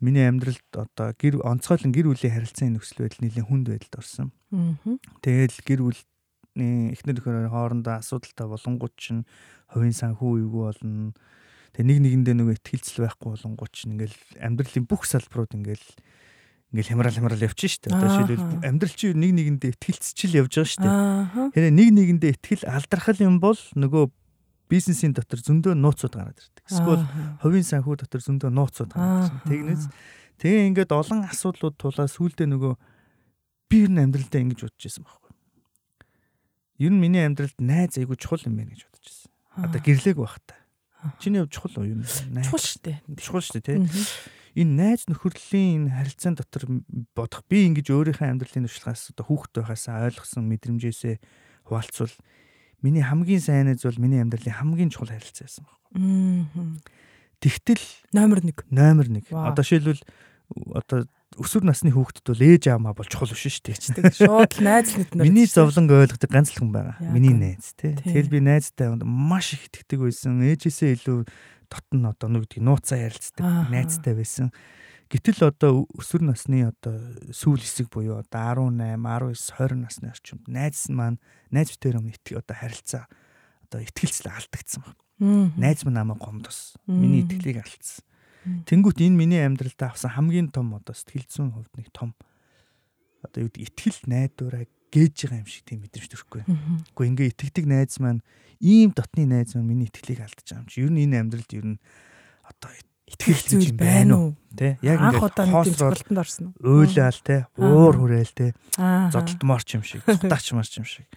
миний 0.02 0.26
амьдралд 0.26 0.66
одоо 0.74 1.14
гэр 1.14 1.46
онцгойлон 1.46 1.94
гэр 1.94 2.10
бүлийн 2.10 2.34
харилцааны 2.34 2.82
нөхцөл 2.82 3.06
байдал 3.06 3.22
нэлээд 3.22 3.46
хүнд 3.46 3.68
байдалд 3.70 3.98
орсон. 4.02 4.34
Тэгэл 5.22 5.58
гэр 5.62 5.82
бүлийн 5.86 6.10
эхнэр 6.58 7.18
нөхөр 7.18 7.50
хоорондоо 7.50 8.00
асуудалтай 8.00 8.48
болонгууд 8.48 8.96
чинь 8.98 9.26
хувийн 9.74 9.96
санхүү 9.96 10.46
эвгүй 10.46 10.64
болно. 10.70 11.14
Тэгээ 11.74 11.88
нэг 11.90 12.00
нэгэндээ 12.06 12.36
нөгөө 12.38 12.56
ихтгэлцэл 12.62 13.02
байхгүй 13.10 13.30
болонгууд 13.34 13.74
чинь 13.74 13.94
ингээл 13.98 14.18
амьдралын 14.38 14.86
бүх 14.86 15.04
салбарууд 15.10 15.52
ингээл 15.58 15.88
ингээл 16.74 16.92
хямрал 16.94 17.18
хямрал 17.18 17.42
явчих 17.42 17.74
шүү 17.74 17.82
дээ. 17.86 17.94
Одоо 17.98 18.10
жишээлбэл 18.14 18.66
амьдрал 18.70 18.94
чинь 18.94 19.18
нэг 19.18 19.32
нэгэндээ 19.34 19.70
ихтгэлцчил 19.74 20.38
явж 20.38 20.52
байгаа 20.54 20.70
шүү 20.70 20.82
дээ. 20.86 20.94
Тэгэхээр 21.54 21.74
нэг 21.74 21.90
нэгэндээ 21.98 22.32
ихтгэл 22.38 22.66
алдархал 22.70 23.20
юм 23.26 23.36
бол 23.42 23.62
нөгөө 23.74 24.04
бизнесийн 24.74 25.14
дотор 25.14 25.42
зөндөө 25.42 25.74
нууцуд 25.78 26.14
гараад 26.18 26.38
ирдэг. 26.38 26.66
Эсвэл 26.66 27.06
хувийн 27.42 27.68
санхүү 27.68 27.96
дотор 28.02 28.22
зөндөө 28.26 28.50
нууцуд 28.50 28.90
гараад 28.94 29.30
ирдэг. 29.30 29.50
Тэгнээс 29.50 29.84
тэгээ 30.42 30.68
ингээд 30.74 30.92
олон 30.94 31.30
асуудлууд 31.30 31.76
тулаа 31.78 32.08
сүулдэ 32.10 32.50
нөгөө 32.50 32.74
би 33.70 33.78
ер 33.86 33.92
нь 33.94 34.02
амьдралдаа 34.02 34.42
ингэж 34.42 34.60
бодож 34.66 34.82
байсан 34.82 35.04
байхгүй. 35.06 35.23
Ер 36.84 36.92
нь 36.92 37.00
миний 37.00 37.24
амьдралд 37.24 37.56
найз 37.64 37.96
айгуу 37.96 38.20
чухал 38.20 38.44
юм 38.44 38.60
байна 38.60 38.76
гэж 38.76 38.84
бодож 38.84 39.08
байсан. 39.08 39.32
Одоо 39.56 39.80
гэрлээг 39.80 40.20
байх 40.20 40.36
та. 40.44 40.60
Чиний 41.24 41.40
хувьд 41.40 41.56
чухал 41.56 41.80
уу 41.80 41.88
юм? 41.88 42.04
Чухал 42.04 42.60
шүү 42.60 42.82
дээ. 42.84 42.98
Чухал 43.24 43.44
шүү 43.44 43.64
дээ, 43.64 43.80
тий 43.80 43.88
энэ 44.54 44.78
найз 44.78 45.10
нөхөрлийн 45.10 45.90
энэ 45.90 45.94
харилцаан 45.98 46.38
дотор 46.38 46.64
бодох 47.18 47.42
би 47.50 47.66
ингэж 47.74 47.90
өөрийнхөө 47.90 48.30
амьдралын 48.30 48.70
туршлагаас 48.70 49.10
одоо 49.10 49.26
хүүхэд 49.26 49.54
байхасаа 49.58 50.06
ойлгосон 50.06 50.46
мэдрэмжээсээ 50.46 51.16
хуваалцвал 51.66 52.14
миний 52.86 53.02
хамгийн 53.02 53.42
сайн 53.42 53.66
найз 53.66 53.82
бол 53.82 53.98
миний 53.98 54.22
амьдралын 54.22 54.54
хамгийн 54.54 54.94
чухал 54.94 55.10
харилцаа 55.10 55.50
байсан 55.50 55.66
байна. 55.66 56.78
Тэгтэл 57.42 57.82
номер 58.14 58.46
1. 58.46 58.54
Номер 58.70 59.10
1. 59.10 59.34
Одоо 59.34 59.66
шилбэл 59.66 60.02
одоо 60.74 61.06
өсвөр 61.40 61.66
насны 61.66 61.92
хүүхдэд 61.94 62.30
бол 62.30 62.46
ээж 62.46 62.64
аамаа 62.70 62.94
бол 62.94 63.10
чухал 63.10 63.32
биш 63.34 63.50
шүү 63.50 63.74
дээ. 63.74 64.14
Шууд 64.14 64.54
найз 64.62 64.94
нэт 64.98 65.18
нар. 65.18 65.26
Миний 65.26 65.50
зовлон 65.50 65.90
ойлгодог 65.90 66.30
ганц 66.30 66.54
л 66.54 66.62
хүн 66.62 66.72
байгаа. 66.74 66.98
Миний 67.10 67.34
найз 67.34 67.74
тий. 67.74 67.98
Тэгэл 67.98 68.30
би 68.30 68.40
найзтай 68.44 68.94
маш 69.02 69.58
их 69.58 69.66
итгэдэг 69.70 70.06
байсан. 70.06 70.42
Ээжээсээ 70.46 70.94
илүү 71.02 71.26
дотн 71.74 72.06
одоо 72.06 72.30
нэг 72.30 72.46
гэдэг 72.46 72.62
нууцаа 72.62 73.02
ярилцдаг 73.02 73.74
найзтай 73.74 74.14
байсан. 74.14 74.54
Гэтэл 75.10 75.50
одоо 75.50 75.86
өсвөр 75.94 76.26
насны 76.26 76.70
одоо 76.70 76.98
сүүл 77.30 77.62
хэсэг 77.62 77.90
буюу 77.94 78.22
одоо 78.22 78.74
18, 78.74 78.98
19, 78.98 79.38
20 79.38 79.86
насны 79.86 80.10
орчимд 80.10 80.46
найз 80.50 80.90
маань 80.90 81.22
найз 81.54 81.70
битэр 81.74 82.02
өмнө 82.02 82.18
итгэх 82.18 82.42
одоо 82.42 82.58
харилцаа 82.58 83.04
одоо 83.70 83.80
ихтгэлцэл 83.86 84.34
алдагдсан 84.34 84.82
байна. 84.82 85.54
Найз 85.58 85.86
минь 85.86 85.98
намайг 85.98 86.18
гомдос. 86.18 86.74
Миний 86.90 87.22
итгэлийг 87.22 87.62
алдсан. 87.62 88.06
Тэнгүүт 88.44 89.00
энэ 89.00 89.18
миний 89.18 89.42
амьдралд 89.44 89.80
авсан 89.80 90.12
хамгийн 90.14 90.52
том 90.52 90.76
одоо 90.76 90.94
сэтгэл 90.94 91.28
зүйн 91.28 91.52
хувьд 91.56 91.74
нэг 91.80 91.88
том 91.96 92.12
одоо 93.24 93.48
юу 93.48 93.50
гэдэг 93.52 93.72
итгэл 93.72 94.00
найдвараа 94.08 94.64
гээж 94.94 95.16
байгаа 95.26 95.42
юм 95.42 95.50
шиг 95.50 95.64
тийм 95.66 95.80
мэдрэмж 95.82 96.08
төрөхгүй. 96.12 96.44
Гэхдээ 96.94 97.10
ингээ 97.10 97.32
итгэдэг 97.34 97.66
найз 97.66 97.98
маань 97.98 98.22
ийм 98.62 98.94
дотны 98.94 99.26
найз 99.26 99.56
маань 99.56 99.70
миний 99.72 99.88
итгэлийг 99.90 100.22
алдаж 100.22 100.46
байгаа 100.46 100.62
юм 100.62 100.70
чи. 100.70 100.84
Ер 100.84 100.92
нь 100.92 101.02
энэ 101.08 101.20
амьдралд 101.24 101.52
ер 101.56 101.66
нь 101.66 101.78
одоо 102.46 102.72
итгэх 103.10 103.40
зүйл 103.48 103.74
байна 103.74 104.14
уу? 104.20 104.30
Тэ? 104.54 104.78
Яг 104.86 105.02
ингээ 105.02 105.24
хоосролтонд 105.50 106.20
орсон 106.20 106.46
уу? 106.54 106.84
Уйлаал 106.84 107.20
тэ, 107.24 107.48
уур 107.58 107.96
хүрээл 107.98 108.34
тэ. 108.38 108.54
Зодтолтморч 108.78 109.68
юм 109.80 109.84
шиг, 109.84 110.06
цутаач 110.08 110.54
марч 110.54 110.78
юм 110.78 110.86
шиг. 110.86 111.08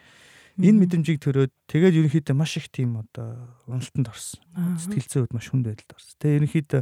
Энэ 0.56 0.88
мэдрэмжийг 0.88 1.20
төрөөд 1.20 1.52
тэгээд 1.68 2.00
ерөнхийдөө 2.00 2.32
маш 2.32 2.56
их 2.56 2.72
тийм 2.72 3.04
одоо 3.04 3.52
уналтанд 3.68 4.08
орсон. 4.08 4.40
Сэтгэл 4.80 5.28
зүйд 5.28 5.32
маш 5.36 5.52
хүнд 5.52 5.68
байдалд 5.68 5.92
орсон. 5.92 6.16
Тэ 6.16 6.40
ерөнхийдөө 6.40 6.80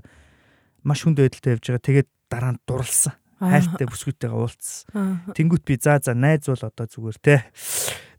маш 0.85 1.03
хүнд 1.03 1.19
байдалтай 1.19 1.57
явж 1.57 1.65
байгаа. 1.67 1.89
Тэгээд 1.89 2.09
дараа 2.29 2.53
нь 2.55 2.63
дурлсан 2.69 3.17
хайртай 3.39 3.87
бүсгүйтэйгээ 3.91 4.35
уулзсан. 4.35 5.35
Тэнгүүт 5.35 5.65
би 5.67 5.77
за 5.81 5.99
за 6.01 6.15
найз 6.15 6.47
бол 6.47 6.65
одоо 6.65 6.87
зүгээр 6.87 7.19
те. 7.21 7.37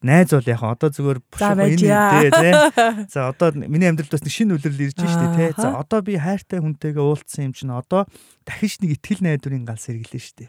Найз 0.06 0.30
бол 0.36 0.50
яг 0.50 0.62
одоо 0.62 0.90
зүгээр 0.92 1.20
энэ 1.40 2.30
те. 2.30 2.52
За 3.16 3.32
одоо 3.32 3.56
миний 3.56 3.90
амьдралд 3.90 4.12
бас 4.12 4.22
нэг 4.22 4.34
шинэ 4.36 4.54
үлрэл 4.60 4.86
ирж 4.92 5.00
штэ 5.02 5.28
те. 5.34 5.46
За 5.58 5.80
одоо 5.80 6.04
би 6.06 6.20
хайртай 6.20 6.62
хүнтэйгээ 6.62 7.02
уулзсан 7.02 7.50
юм 7.50 7.54
чинь 7.58 7.74
одоо 7.74 8.06
дахиж 8.46 8.78
нэг 8.84 9.00
ихтгэл 9.00 9.26
найдварын 9.26 9.66
гал 9.66 9.82
сэргэлээ 9.82 10.22
штэ. 10.22 10.46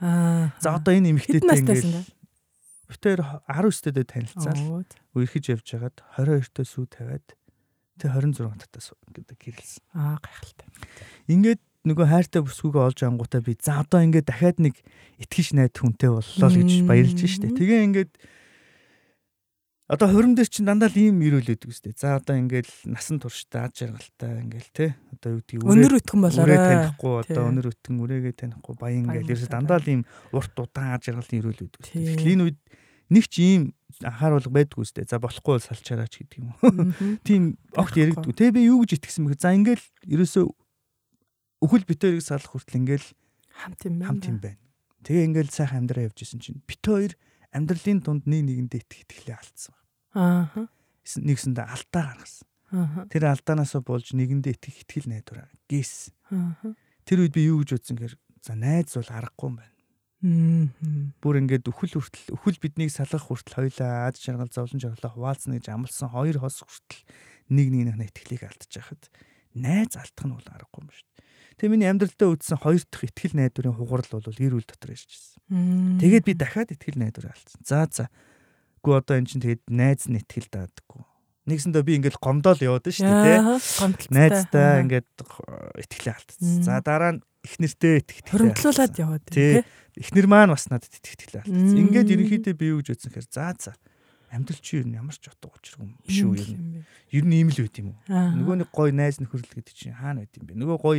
За 0.60 0.76
одоо 0.76 0.92
энэ 0.92 1.16
эмэгтэйтэй 1.16 1.62
ингээл 1.62 2.04
битээр 2.90 3.20
19-тэй 3.48 4.04
танилцсан. 4.04 4.84
Үерхэж 5.16 5.44
явж 5.56 5.66
хагаад 5.72 6.04
22-т 6.20 6.66
сүү 6.68 6.84
тавиад 6.92 7.26
тэг 7.96 8.12
26 8.12 8.60
татаас 8.60 8.92
гэдэг 9.08 9.38
гэрэлсэн. 9.40 9.82
Аа 9.96 10.20
гайхалтай. 10.20 10.68
Ингээд 11.32 11.64
нөгөө 11.86 12.06
хайртай 12.10 12.42
бүсгүйгээ 12.42 12.82
олж 12.82 13.00
ангуудаа 13.06 13.40
би 13.40 13.54
за 13.54 13.80
одоо 13.80 14.02
ингээд 14.02 14.26
дахиад 14.26 14.58
нэг 14.58 14.74
итгэж 15.22 15.54
найд 15.54 15.78
хүнтэй 15.78 16.10
боллоо 16.10 16.48
л 16.50 16.58
гэж 16.58 16.72
баярлж 16.82 17.20
штэ. 17.22 17.54
Тэгээ 17.54 17.86
ингээд 17.86 18.12
одоо 19.86 20.10
хурим 20.10 20.34
дээр 20.34 20.50
чинь 20.50 20.66
дандаа 20.66 20.90
л 20.90 20.98
ийм 20.98 21.22
ирүүлээд 21.22 21.62
үстэй. 21.62 21.94
За 21.94 22.18
одоо 22.18 22.34
ингээд 22.34 22.66
насан 22.90 23.22
турштай 23.22 23.70
ад 23.70 23.78
жаргалтай 23.78 24.42
ингээд 24.42 24.68
те 24.74 24.98
одоо 25.14 25.38
юу 25.38 25.40
гэдгийг 25.46 25.62
өнөр 25.62 25.94
өтгөн 26.02 26.20
болоорой 26.26 26.58
танихгүй 26.58 27.14
одоо 27.22 27.44
өнөр 27.54 27.66
өтгөн 27.70 28.02
үрээгээ 28.02 28.34
танихгүй 28.34 28.74
баян 28.82 29.06
ингээд 29.06 29.30
ерөөсө 29.30 29.46
дандаа 29.54 29.78
л 29.78 29.86
ийм 29.86 30.02
урт 30.34 30.58
удаан 30.58 30.98
ад 30.98 31.06
жаргалын 31.06 31.38
ирүүлээд 31.38 31.74
үстэй. 31.78 32.02
Тэгэхээр 32.02 32.34
энэ 32.34 32.44
үед 32.50 32.58
нэг 33.14 33.24
ч 33.30 33.34
ийм 33.46 33.62
анхааруулга 34.02 34.50
байдгүй 34.50 34.82
үстэй. 34.82 35.06
За 35.06 35.22
болохгүй 35.22 35.54
бол 35.54 35.62
салчаараач 35.62 36.18
гэдэг 36.18 36.38
юм. 36.42 36.50
Тийм 37.26 37.42
огт 37.78 37.94
яригдгүй. 37.94 38.34
Тэ 38.34 38.50
би 38.50 38.66
юу 38.66 38.82
гэж 38.82 38.98
итгэсэн 38.98 39.30
бэ? 39.30 39.38
За 39.38 39.54
ингээд 39.54 39.86
ерөөсө 41.66 41.68
өхөл 41.68 41.84
битээрийг 41.90 42.22
салах 42.22 42.50
хүртэл 42.54 42.78
ингээл 42.78 43.08
хамт 43.50 43.80
юм 43.84 43.98
байна. 43.98 44.06
Хамт 44.06 44.26
юм 44.30 44.38
байна. 44.38 44.62
Тэгээ 45.02 45.26
ингээл 45.26 45.50
сайхан 45.50 45.78
амьдраа 45.82 46.06
явж 46.06 46.18
исэн 46.22 46.40
чинь 46.40 46.62
бит 46.62 46.82
хоёр 46.82 47.12
амьдралын 47.50 48.00
тунд 48.02 48.24
нэг 48.30 48.42
нэгэндээ 48.46 48.80
итгэх 48.86 49.02
итгэлээ 49.06 49.36
алдсан. 49.36 49.74
Аа. 50.14 50.66
Нэгсэндээ 51.06 51.66
алдаа 51.66 52.02
гаргасан. 52.14 52.46
Аа. 52.70 53.06
Тэр 53.10 53.24
алдаанаас 53.30 53.74
болж 53.82 54.06
нэгэндээ 54.14 54.54
итгэх 54.58 54.76
итгэл 54.86 55.10
найдвараа 55.10 55.48
гээс. 55.70 56.10
Аа. 56.30 56.74
Тэр 57.06 57.26
үед 57.26 57.34
би 57.34 57.46
юу 57.46 57.62
гэж 57.62 57.78
бодсон 57.78 57.96
гэхээр 57.98 58.16
за 58.42 58.54
найз 58.54 58.94
бол 58.94 59.10
аргагүй 59.10 59.46
юм 59.50 59.56
байна. 59.58 59.76
Бүр 61.22 61.38
ингээд 61.44 61.70
өхөл 61.70 62.02
хүртэл 62.02 62.34
өхөл 62.34 62.58
биднийг 62.58 62.90
салгах 62.90 63.30
хүртэл 63.30 63.62
хоёлаа 63.62 64.10
ад 64.10 64.18
жаргал 64.18 64.50
зовлон 64.50 64.80
жаргалаа 64.82 65.12
хуваалцна 65.12 65.60
гэж 65.60 65.70
амлсан 65.70 66.10
хоёр 66.10 66.40
хос 66.42 66.66
хүртэл 66.66 67.04
нэг 67.52 67.66
нэгнийхээ 67.70 68.10
итгэлийг 68.10 68.42
алдчих 68.48 68.90
хад 68.90 69.06
найз 69.54 69.94
алдах 69.94 70.26
нь 70.26 70.34
бол 70.34 70.48
аргагүй 70.50 70.82
юм 70.82 70.90
шүү 70.90 71.06
дээ. 71.14 71.25
Тэгээ 71.56 71.72
миний 71.72 71.88
амьдралдаа 71.88 72.36
үтсэн 72.36 72.60
хоёр 72.60 72.84
дахь 72.92 73.08
ихтгэл 73.08 73.36
найдварын 73.40 73.76
хугарал 73.80 74.10
бол 74.12 74.28
гэр 74.28 74.54
бүл 74.60 74.68
дотор 74.68 74.92
ирж 74.92 75.08
ирсэн. 75.08 76.00
Тэгээд 76.04 76.24
би 76.28 76.32
дахиад 76.36 76.68
ихтгэл 76.76 77.00
найдвар 77.00 77.32
алдсан. 77.32 77.60
За 77.64 77.88
за. 77.88 78.12
Гү 78.84 78.92
одоо 78.92 79.16
эн 79.16 79.24
чинь 79.24 79.40
тэгээд 79.40 79.64
найз 79.72 80.04
нь 80.04 80.20
ихтгэл 80.20 80.52
даадаггүй. 80.52 81.02
Нэгсэндээ 81.48 81.84
би 81.86 81.92
ингээд 81.96 82.20
гомдоол 82.20 82.60
яваад 82.60 82.84
шүү 82.92 83.08
дээ 83.08 83.40
тий. 83.56 84.12
Найзтай 84.12 84.84
ингээд 84.84 85.08
ихтгэлээ 85.80 86.12
алдсан. 86.12 86.60
За 86.60 86.84
дараа 86.84 87.12
нь 87.16 87.24
их 87.40 87.56
нэртэй 87.56 88.04
итгэх. 88.04 88.36
Хөрөнгөлүүлээд 88.36 88.94
яваад 89.00 89.24
тий. 89.32 89.64
Эхнэр 89.96 90.26
маань 90.28 90.52
бас 90.52 90.68
надад 90.68 90.92
итгэх 90.92 91.40
алдсан. 91.40 91.72
Ингээд 91.72 92.12
ерөнхийдөө 92.12 92.52
би 92.52 92.68
юу 92.74 92.84
гэж 92.84 93.00
бодсон 93.00 93.12
хэрэг 93.16 93.32
за 93.32 93.54
за 93.56 93.72
амьдрал 94.30 94.60
чи 94.60 94.82
нь 94.82 94.94
ямар 94.94 95.14
ч 95.14 95.30
утга 95.30 95.54
учиргүй 95.54 95.86
биш 96.04 96.20
үү 96.20 96.36
юм. 96.50 96.84
Ер 97.14 97.24
нь 97.24 97.34
ийм 97.38 97.48
л 97.48 97.58
байт 97.62 97.78
юм 97.78 97.94
уу? 97.94 98.00
Нөгөө 98.10 98.66
нэг 98.66 98.70
гой 98.74 98.90
найз 98.92 99.22
нөхөрлөл 99.22 99.54
гэдэг 99.54 99.74
чинь 99.74 99.96
хаана 99.96 100.26
байт 100.26 100.34
юм 100.36 100.44
бэ? 100.50 100.58
Нөгөө 100.58 100.78
гой 100.82 100.98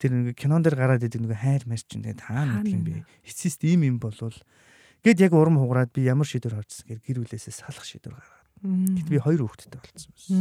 тэр 0.00 0.10
нэг 0.16 0.40
кинон 0.40 0.64
дээр 0.64 0.80
гараад 0.80 1.04
идэг 1.04 1.20
нэг 1.20 1.36
хайр 1.36 1.62
марч 1.68 1.84
чинь 1.84 2.00
тэгээд 2.00 2.24
хаана 2.24 2.64
гэдэг 2.64 2.72
юм 2.72 2.84
бэ? 2.88 3.04
Эцэст 3.28 3.60
ийм 3.68 3.84
юм 3.84 3.96
болвол 4.00 4.32
гэд 5.04 5.20
яг 5.20 5.32
урам 5.36 5.60
хугараад 5.60 5.92
би 5.92 6.08
ямар 6.08 6.24
шийдвэр 6.24 6.56
гаргасан 6.56 6.88
гэр 6.88 7.00
гэр 7.04 7.18
бүлээсээ 7.20 7.52
салах 7.52 7.84
шийдвэр 7.84 8.16
гаргаад. 8.16 8.48
Гэт 8.96 9.08
би 9.12 9.18
хоёр 9.20 9.44
хүүхэдтэй 9.44 9.76
болсон 9.76 10.10
байсан. 10.16 10.40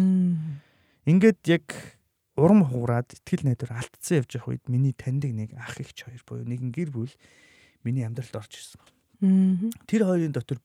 Ингээд 1.04 1.40
яг 1.52 1.68
урам 2.40 2.64
хугараад 2.64 3.12
ихтгэл 3.12 3.44
найдвар 3.52 3.84
алдсан 3.84 4.24
явж 4.24 4.32
явах 4.40 4.50
үед 4.56 4.64
миний 4.72 4.96
таньдаг 4.96 5.32
нэг 5.36 5.50
ах 5.60 5.76
ихч 5.80 6.08
хоёр 6.08 6.24
буюу 6.24 6.48
нэгэн 6.48 6.72
гэр 6.72 6.90
бүл 6.96 7.12
миний 7.84 8.08
амьдралд 8.08 8.40
орж 8.40 8.56
ирсэн. 8.56 8.80
Тэр 9.88 10.08
хоёрын 10.08 10.32
дотор 10.32 10.64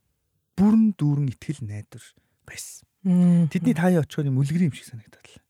бүрэн 0.55 0.95
дүүрэн 0.95 1.35
ихтгэл 1.35 1.67
найдвар 1.67 2.05
байсан. 2.47 2.87
Тэдний 3.51 3.75
таяа 3.75 4.07
очихоор 4.07 4.31
юм 4.31 4.39
үлгэр 4.39 4.71
юм 4.71 4.75
шиг 4.75 4.87
санагдаад 4.87 5.27
л. 5.27 5.43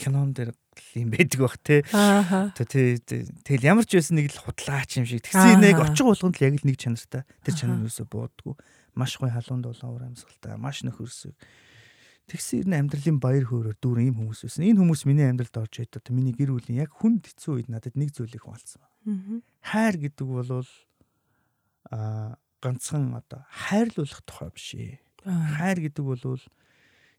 Кинон 0.00 0.32
дээр 0.32 0.56
юм 0.94 1.10
байдаг 1.12 1.40
бах 1.40 1.56
те. 1.62 1.82
Тэгэл 1.86 3.68
ямар 3.68 3.84
ч 3.84 3.98
байсан 3.98 4.20
нэг 4.20 4.32
л 4.32 4.42
худлаач 4.44 5.00
юм 5.00 5.06
шиг. 5.06 5.24
Тэгсэн 5.26 5.60
нэг 5.60 5.80
очих 5.80 6.06
болгонд 6.06 6.36
л 6.36 6.44
яг 6.46 6.54
л 6.60 6.66
нэг 6.66 6.76
чанартай. 6.76 7.22
Тэр 7.44 7.54
чанар 7.54 7.84
юусоо 7.84 8.06
буудаггүй. 8.06 8.54
Маш 8.96 9.16
гоё 9.20 9.32
халуун 9.32 9.60
дулаан 9.60 9.92
ур 9.92 10.04
амьсгалтай, 10.08 10.56
маш 10.56 10.80
нөхөрсөг. 10.84 11.36
Тэгсэн 12.26 12.64
ер 12.64 12.66
нь 12.66 12.78
амьдралын 12.80 13.20
баяр 13.22 13.46
хөөрөөр 13.46 13.78
дүүр 13.78 13.98
ийм 14.02 14.18
хүмүүс 14.18 14.50
байсан. 14.50 14.66
Энэ 14.66 14.82
хүмүүс 14.82 15.06
миний 15.06 15.30
амьдралд 15.30 15.62
орж 15.62 15.78
ирээд 15.78 16.02
одоо 16.02 16.10
миний 16.10 16.34
гэр 16.34 16.58
бүлийн 16.58 16.82
яг 16.82 16.90
хүнд 16.90 17.22
хэцүү 17.22 17.52
үед 17.54 17.68
надад 17.70 17.94
нэг 17.94 18.10
зүйлийг 18.10 18.42
хуваалцсан 18.42 18.82
байна. 18.82 19.46
Хайр 19.62 19.94
гэдэг 19.94 20.26
бол 20.26 20.66
а 21.86 22.34
ганцхан 22.58 23.14
одоо 23.14 23.46
хайрлуулах 23.46 24.26
тухай 24.26 24.50
биш 24.50 24.74
ээ. 24.74 24.98
Хайр 25.22 25.78
гэдэг 25.86 26.02
бол 26.02 26.18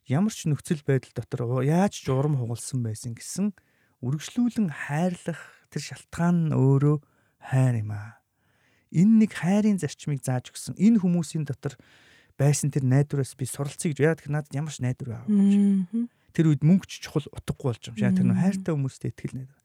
ямар 0.08 0.32
ч 0.32 0.48
нөхцөл 0.48 0.82
байдал 0.88 1.12
дотор 1.16 1.64
яаж 1.64 2.00
ч 2.00 2.08
урам 2.08 2.40
хугалсан 2.40 2.82
байсан 2.82 3.14
гэсэн 3.14 3.52
үргэлжлүүлэн 4.02 4.72
хайрлах 4.72 5.42
тэр 5.68 5.84
шалтгаан 5.84 6.50
нь 6.50 6.56
өөрөө 6.56 6.98
хайр 7.52 7.76
юм 7.84 7.92
аа. 7.92 8.24
Энэ 8.96 9.28
нэг 9.28 9.32
хайрын 9.36 9.78
зарчмыг 9.82 10.24
зааж 10.24 10.56
өгсөн. 10.56 10.80
Энэ 10.80 11.04
хүмүүсийн 11.04 11.44
дотор 11.44 11.76
байсан 12.40 12.72
тэр 12.72 12.88
найдвараас 12.88 13.36
би 13.36 13.44
суралцъя 13.44 13.92
гэж 13.92 14.00
яагаад 14.00 14.32
надад 14.32 14.56
ямар 14.56 14.72
ч 14.72 14.80
найдвар 14.80 15.28
аваагүй 15.28 15.88
юм. 15.92 16.08
Тэр 16.32 16.54
үед 16.54 16.64
мөнгө 16.64 16.88
ч 16.88 17.04
чухал 17.04 17.28
утгагүй 17.34 17.76
болж 17.76 17.84
юм. 17.92 17.98
Тэр 17.98 18.26
нөх 18.30 18.40
хайртай 18.40 18.72
хүмүүстэй 18.72 19.12
ихтгэл 19.12 19.44
найдвар. 19.44 19.62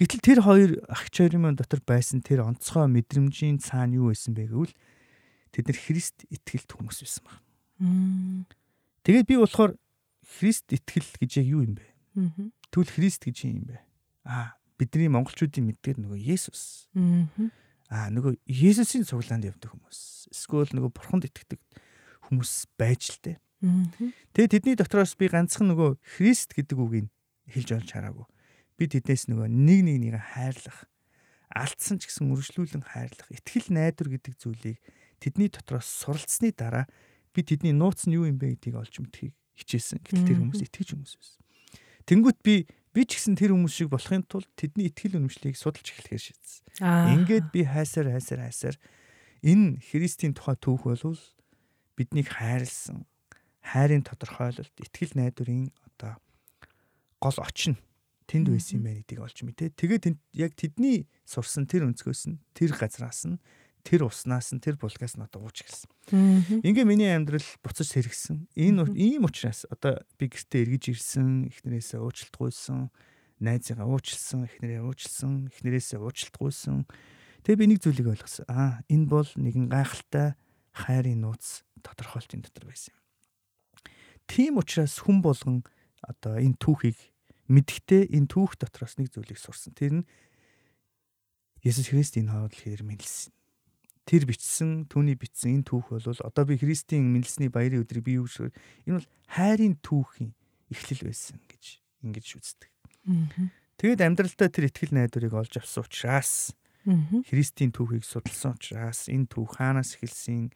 Гэтэл 0.00 0.24
тэр 0.24 0.38
хоёр 0.44 0.70
ах 0.88 1.08
хоёрын 1.08 1.56
дотор 1.56 1.80
байсан 1.86 2.20
тэр 2.20 2.44
онцгой 2.44 2.88
мэдрэмжийн 2.88 3.60
цаана 3.62 3.96
юу 3.96 4.12
байсан 4.12 4.32
бэ 4.36 4.48
гэвэл 4.48 4.74
тэд 5.52 5.64
нар 5.70 5.78
Христ 5.78 6.24
итгэлт 6.28 6.72
хүмүүс 6.72 6.98
байсан 7.04 7.22
байна. 7.24 7.40
Тэгээд 9.04 9.26
би 9.26 9.36
болохоор 9.40 9.76
Христ 10.26 10.70
итгэл 10.70 11.08
гэж 11.18 11.30
яг 11.40 11.46
юу 11.48 11.62
юм 11.64 11.74
бэ? 11.80 11.86
Тэгвэл 12.70 12.94
Христ 12.94 13.24
гэж 13.26 13.48
юм 13.48 13.66
бэ? 13.70 13.80
Аа 14.28 14.54
бидний 14.78 15.08
монголчуудын 15.08 15.66
мэддэг 15.68 16.00
нөгөө 16.00 16.20
Есүс. 16.20 16.88
Аа 17.90 18.08
нөгөө 18.12 18.38
Есүсийн 18.46 19.04
цуглаанд 19.04 19.48
явдаг 19.48 19.72
хүмүүс. 19.72 20.30
Эсвэл 20.32 20.72
нөгөө 20.72 20.92
бурханд 20.94 21.26
итгэдэг 21.26 21.60
хүмүүс 22.28 22.52
байж 22.78 23.10
л 23.10 23.18
тээ. 23.20 23.36
Тэгээ 24.32 24.52
тэдний 24.56 24.76
дотроос 24.78 25.18
би 25.20 25.28
ганцхан 25.28 25.68
нөгөө 25.68 26.00
Христ 26.16 26.56
гэдэг 26.56 26.78
үгийг 26.80 27.08
хэлж 27.50 27.68
олж 27.76 27.88
хараагүй. 27.92 28.26
Би 28.80 28.84
тэднээс 28.88 29.28
нөгөө 29.28 29.48
нэг 29.50 29.80
нэг 29.84 29.96
нэг 30.00 30.14
хайрлах, 30.32 30.88
алдсан 31.52 32.00
ч 32.00 32.08
гэсэн 32.08 32.30
үргэлжлүүлэн 32.32 32.84
хайрлах, 32.88 33.28
итгэл 33.28 33.68
найдвар 33.74 34.16
гэдэг 34.16 34.34
зүйлийг 34.40 34.78
тэдний 35.20 35.52
дотроос 35.52 35.84
суралцсны 35.84 36.54
дараа 36.56 36.88
би 37.34 37.40
тэдний 37.42 37.74
нууц 37.74 38.06
нь 38.06 38.14
юу 38.16 38.26
юм 38.26 38.38
бэ 38.38 38.58
гэдгийг 38.58 38.76
олж 38.80 38.94
мэдхийг 39.00 39.34
хичээсэн. 39.58 40.00
Гэтэл 40.02 40.26
тэр 40.26 40.38
хүмүүс 40.40 40.60
итгэж 40.66 40.88
хүмүүс 40.94 41.14
байсан. 41.18 41.40
Тэнгүүт 42.08 42.38
би 42.42 42.54
би 42.90 43.00
ч 43.06 43.10
гэсэн 43.20 43.38
тэр 43.38 43.54
хүмүүс 43.54 43.74
шиг 43.74 43.88
болохын 43.92 44.26
тулд 44.26 44.50
тэдний 44.58 44.90
итгэл 44.90 45.20
үнэмшлийг 45.20 45.54
судалж 45.54 45.86
эхлэхээр 45.94 46.22
шийдсэн. 46.26 46.62
Ингээд 46.82 47.46
би 47.54 47.62
хайсаар 47.62 48.10
хайсаар 48.10 48.50
хайсаар 48.50 48.76
энэ 49.46 49.78
Христийн 49.78 50.34
тухай 50.34 50.58
түүх 50.58 50.90
болвол 50.90 51.20
биднийг 51.94 52.32
хайрлсан 52.34 53.06
хайрын 53.60 54.02
тодорхойлолт, 54.02 54.72
итгэл 54.80 55.14
найдварын 55.14 55.70
одоо 55.84 56.16
гол 57.20 57.38
очин 57.44 57.76
тэнд 58.26 58.48
байсан 58.48 58.80
юм 58.80 58.84
байна 58.88 59.00
гэдгийг 59.04 59.20
олж 59.20 59.38
мэдээ. 59.44 59.76
Тэгээд 59.76 60.04
яг 60.34 60.52
тэдний 60.56 61.06
сурсан 61.28 61.68
тэр 61.68 61.86
өнцгөөс 61.86 62.32
нь 62.32 62.40
тэр 62.56 62.72
газраас 62.72 63.28
нь 63.28 63.38
тэр 63.82 64.06
уснаас 64.06 64.52
нь 64.54 64.62
тэр 64.62 64.76
булгаас 64.76 65.16
нь 65.16 65.24
одоо 65.24 65.44
ууч 65.44 65.64
гэлсэн. 65.64 65.90
Ингээ 66.62 66.86
миний 66.86 67.10
амьдрал 67.10 67.44
буцаж 67.64 67.88
сэргсэн. 67.90 68.48
Энэ 68.54 68.92
ийм 68.94 69.24
учраас 69.26 69.64
одоо 69.68 70.04
би 70.20 70.28
гэртээ 70.28 70.64
эргэж 70.64 70.84
ирсэн, 70.94 71.48
эхнэрээсээ 71.48 72.00
уучлалтгүйсэн, 72.00 72.92
найзыгаа 73.40 73.88
уучлсан, 73.88 74.44
эхнэрээ 74.44 74.84
уучлсан, 74.84 75.48
эхнэрээсээ 75.48 75.98
уучлалтгүйсэн. 76.00 76.84
Тэгээ 77.46 77.60
би 77.60 77.66
нэг 77.72 77.78
зүйлийг 77.80 78.08
ойлгосон. 78.12 78.44
Аа, 78.52 78.84
энэ 78.92 79.06
бол 79.08 79.30
нэгэн 79.32 79.72
гайхалтай 79.72 80.36
хайрын 80.76 81.24
нууц 81.24 81.64
тодорхойлтын 81.80 82.44
дотор 82.44 82.68
байсан 82.68 82.92
юм. 82.92 83.00
Тийм 84.28 84.60
учраас 84.60 85.00
хүн 85.00 85.24
болгон 85.24 85.64
одоо 86.04 86.36
энэ 86.36 86.60
түүхийг 86.60 86.98
мэдхдээ 87.50 88.14
энэ 88.14 88.30
түүх 88.30 88.54
дотроос 88.60 89.00
нэг 89.00 89.10
зүйлийг 89.10 89.40
сурсан. 89.40 89.74
Тэр 89.74 90.04
нь 90.04 90.08
Есүс 91.60 91.92
Христийн 91.92 92.30
хоол 92.30 92.52
хэр 92.52 92.86
мэлсэн. 92.86 93.34
Тэр 94.10 94.26
бичсэн, 94.26 94.90
түүний 94.90 95.14
бичсэн 95.14 95.62
энэ 95.62 95.70
түүх 95.70 95.94
бол 95.94 96.02
одоо 96.26 96.42
би 96.42 96.58
Христийн 96.58 97.14
мэлсний 97.14 97.46
баярын 97.46 97.86
өдрийг 97.86 98.02
бий 98.02 98.18
үүсгэр 98.18 98.50
энэ 98.90 98.98
бол 98.98 99.08
хайрын 99.30 99.78
түүхийн 99.78 100.34
эхлэл 100.74 101.06
байсан 101.06 101.38
гэж 101.46 101.78
ингэж 102.02 102.26
үздэг. 102.42 102.70
Тэгэд 103.78 104.02
амьдралдаа 104.02 104.50
тэр 104.50 104.66
ихтгэл 104.66 104.98
найдварыг 104.98 105.30
олж 105.30 105.62
авсан 105.62 105.86
учраас 105.86 106.58
Христийн 107.30 107.70
түүхийг 107.70 108.02
судалсан 108.02 108.58
учраас 108.58 109.06
энэ 109.06 109.30
түүх 109.30 109.62
хаанаас 109.62 109.94
эхэлсэн? 109.94 110.50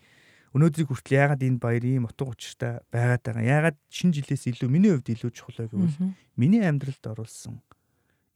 Өнөөдрийг 0.50 0.90
хүртэл 0.90 1.18
яагаад 1.18 1.42
энэ 1.46 1.62
баяр 1.62 1.84
ийм 1.86 2.10
утга 2.10 2.30
учиртай 2.34 2.82
байгаад 2.90 3.22
байгаа. 3.22 3.44
Яагаад 3.70 3.78
шинэ 3.86 4.18
жилээс 4.18 4.50
илүү 4.50 4.70
миний 4.70 4.90
хувьд 4.94 5.14
илүү 5.14 5.30
чухал 5.30 5.62
вэ 5.62 5.70
гэвэл 5.70 6.14
миний 6.38 6.62
амьдралд 6.62 7.04
оруулсан 7.06 7.58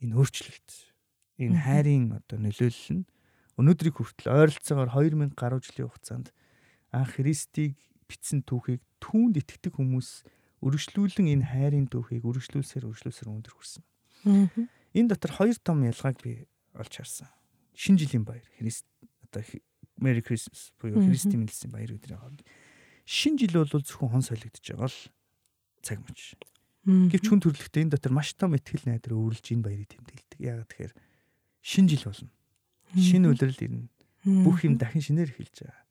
энэ 0.03 0.15
өөрчлөлт 0.19 0.71
энэ 1.43 1.59
хайрын 1.63 2.19
одоо 2.19 2.39
нөлөөлөл 2.43 3.03
нь 3.03 3.07
өнөөдрийг 3.59 3.99
хүртэл 3.99 4.31
ойролцоогоор 4.31 4.91
2000 4.95 5.35
гаруй 5.35 5.61
жилийн 5.61 5.91
хугацаанд 5.91 6.31
анх 6.95 7.19
Христийг 7.19 7.75
бичсэн 8.07 8.47
түүхийг 8.47 8.81
түүнд 9.03 9.43
итгэдэг 9.43 9.77
хүмүүс 9.77 10.25
өргөжлүүлэн 10.65 11.27
энэ 11.39 11.49
хайрын 11.51 11.87
түүхийг 11.91 12.25
өргөжлүүлсээр 12.25 12.87
өргөжлүүлсээр 12.89 13.29
өндөр 13.29 13.55
хүрсэн. 13.55 13.83
Энэ 14.95 15.11
дотор 15.11 15.33
хоёр 15.37 15.59
том 15.59 15.85
ялгааг 15.85 16.19
би 16.23 16.49
олж 16.75 16.93
харсан. 17.03 17.29
Шинэ 17.75 18.07
жилийн 18.07 18.25
баяр 18.25 18.47
Христ 18.59 18.87
одоо 19.27 19.43
Merry 20.01 20.23
Christmas 20.23 20.71
буюу 20.81 21.03
Христийн 21.03 21.43
мэндэлсэн 21.43 21.71
баяр 21.71 21.95
өдрийн 21.95 22.19
хооронд 22.19 22.43
шинэ 23.07 23.39
жил 23.43 23.67
бол 23.67 23.83
зөвхөн 23.83 24.11
хон 24.15 24.25
солигдож 24.25 24.63
байгаа 24.63 24.89
л 24.89 25.01
цаг 25.83 25.99
мөч. 26.03 26.39
Гэвч 26.87 27.27
хүн 27.29 27.43
төрлөختөө 27.43 27.83
энэ 27.85 27.93
дотор 27.99 28.13
маш 28.15 28.33
том 28.39 28.55
ихтгэл 28.55 28.87
найдар 28.87 29.13
өөрлөж 29.13 29.47
энэ 29.53 29.65
баярыг 29.65 29.91
тэмдэглэдэг. 29.93 30.39
Яагаад 30.41 30.71
тэгэхээр 30.71 30.95
шинэ 31.63 31.89
жил 31.93 32.05
болно. 32.09 32.31
Шинэ 32.95 33.29
үлрэл 33.33 33.61
ирнэ. 33.61 33.89
Бүх 34.45 34.65
юм 34.65 34.79
дахин 34.79 35.03
шинээр 35.05 35.33
эхэлж 35.33 35.67
байгаа. 35.67 35.85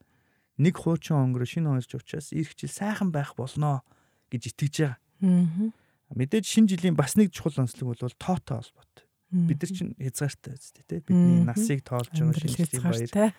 Нэг 0.57 0.75
хуучин 0.77 1.21
өнгөрөө 1.21 1.49
шинэ 1.57 1.69
онж 1.69 1.91
учраас 1.93 2.33
ирэх 2.33 2.57
жил 2.57 2.71
сайхан 2.71 3.13
байх 3.13 3.37
болноо 3.37 3.85
гэж 4.33 4.53
итгэж 4.53 4.75
байгаа. 5.21 5.73
Мэдээж 6.13 6.45
шинэ 6.47 6.67
жилийн 6.73 6.95
бас 6.97 7.13
нэг 7.19 7.29
чухал 7.29 7.65
онцлог 7.65 7.93
бол 7.93 8.13
тоотой 8.17 8.63
холбоотой. 8.63 9.05
Бид 9.27 9.59
нар 9.59 9.71
чинь 9.75 9.93
хязгаартай 9.99 10.55
үстэй 10.55 10.83
тий. 10.87 10.99
Бидний 11.03 11.43
насыг 11.43 11.83
тоолж 11.83 12.15
байгаа 12.15 12.39
шинжлэлийн 12.39 12.83
баяр. 12.87 13.35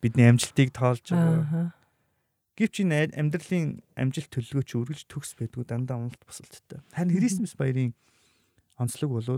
Бидний 0.00 0.26
амжилтыг 0.32 0.72
тоолж 0.72 1.04
байгаа. 1.12 1.76
Гэвч 2.56 2.88
энэ 2.88 3.12
амьдралын 3.12 3.84
амжилт 4.00 4.32
төлөвлөгөө 4.32 4.64
чи 4.64 4.74
үргэлж 4.80 5.04
төгс 5.12 5.36
байдгүй 5.36 5.68
дандаа 5.68 6.00
уналт 6.00 6.24
босолттой. 6.24 6.80
Харин 6.96 7.12
Христмас 7.12 7.52
баярын 7.52 7.92
онцлог 8.80 9.12
бол 9.12 9.28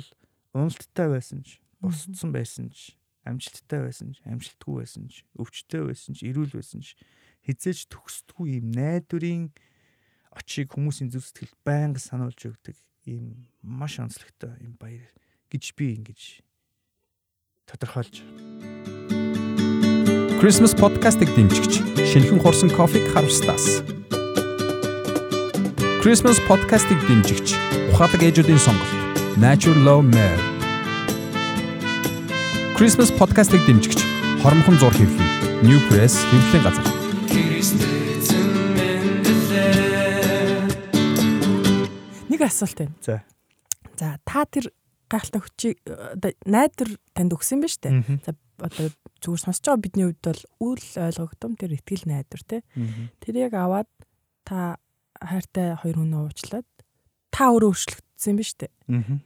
уналттай 0.55 1.11
байсан 1.11 1.43
ч, 1.43 1.59
босцсон 1.83 2.31
байсан 2.31 2.71
ч, 2.71 2.95
амжилттай 3.29 3.85
байсан 3.85 4.17
ч, 4.17 4.25
амжилтгүй 4.25 4.75
байсан 4.81 5.05
ч, 5.13 5.23
өвчтөй 5.37 5.85
байсан 5.85 6.17
ч, 6.17 6.25
эрүүл 6.25 6.57
байсан 6.57 6.81
ч 6.81 6.97
хизээж 7.45 7.93
төгсдгүй 7.93 8.59
юм 8.59 8.73
найдварын 8.73 9.53
очийг 10.33 10.73
хүмүүсийн 10.73 11.13
зүв 11.13 11.29
сэтгэл 11.29 11.55
байнга 11.65 12.01
сануулж 12.01 12.41
өгдөг 12.49 12.77
ийм 13.09 13.49
маш 13.63 14.01
онцлогтой 14.01 14.57
юм 14.65 14.77
баяр 14.81 15.13
гэж 15.53 15.77
би 15.77 15.97
ингэж 15.97 16.41
тодорхойлж 17.69 18.25
Christmas 20.39 20.71
podcast-ыг 20.71 21.35
дэмжигч 21.35 21.83
шинэхэн 21.99 22.39
хурсан 22.39 22.71
кофег 22.71 23.03
харвстаас. 23.11 23.83
Christmas 25.99 26.39
podcast-ыг 26.47 27.01
дэмжигч 27.11 27.59
ухаалаг 27.91 28.23
ээжүүдийн 28.23 28.63
сонголт 28.63 28.95
Natural 29.43 29.83
Love 29.83 30.07
Mare. 30.15 30.48
Christmas 32.79 33.11
podcast-ыг 33.11 33.59
дэмжигч 33.67 33.99
хормхон 34.39 34.79
зур 34.79 34.95
хэвлэл 34.95 35.67
New 35.67 35.83
Press 35.91 36.15
хэвлэлийн 36.31 36.63
газар. 36.63 36.87
Нэг 42.31 42.39
асуулт 42.39 42.79
байна. 42.79 42.95
За. 43.03 43.27
За 43.99 44.23
та 44.23 44.47
тэр 44.47 44.71
гайхалтай 45.11 45.43
хүчийг 45.43 45.83
найдвар 46.47 46.91
танд 47.19 47.35
өгсөн 47.35 47.67
байна 47.67 47.75
шүү 47.75 47.83
дээ. 47.83 48.23
За 48.23 48.39
одоо 48.63 48.95
зүгээр 49.27 49.43
сонсож 49.43 49.67
байгаа 49.67 49.83
бидний 49.83 50.07
хувьд 50.07 50.23
бол 50.23 50.43
үл 50.79 50.85
ойлгогдсон 51.03 51.59
тэр 51.59 51.75
ихтгэл 51.75 52.07
найдвар 52.07 52.43
те. 52.47 52.63
Тэр 53.19 53.35
яг 53.43 53.59
аваад 53.59 53.91
та 54.47 54.79
хайртай 55.19 55.75
хоёр 55.83 55.99
хүнээ 55.99 56.31
уучлаад 56.31 56.69
та 57.35 57.51
өөрөө 57.51 57.75
өөрчлөгдсөн 58.19 58.35
юм 58.35 58.39
ба 58.39 58.45
штэ. 58.45 58.67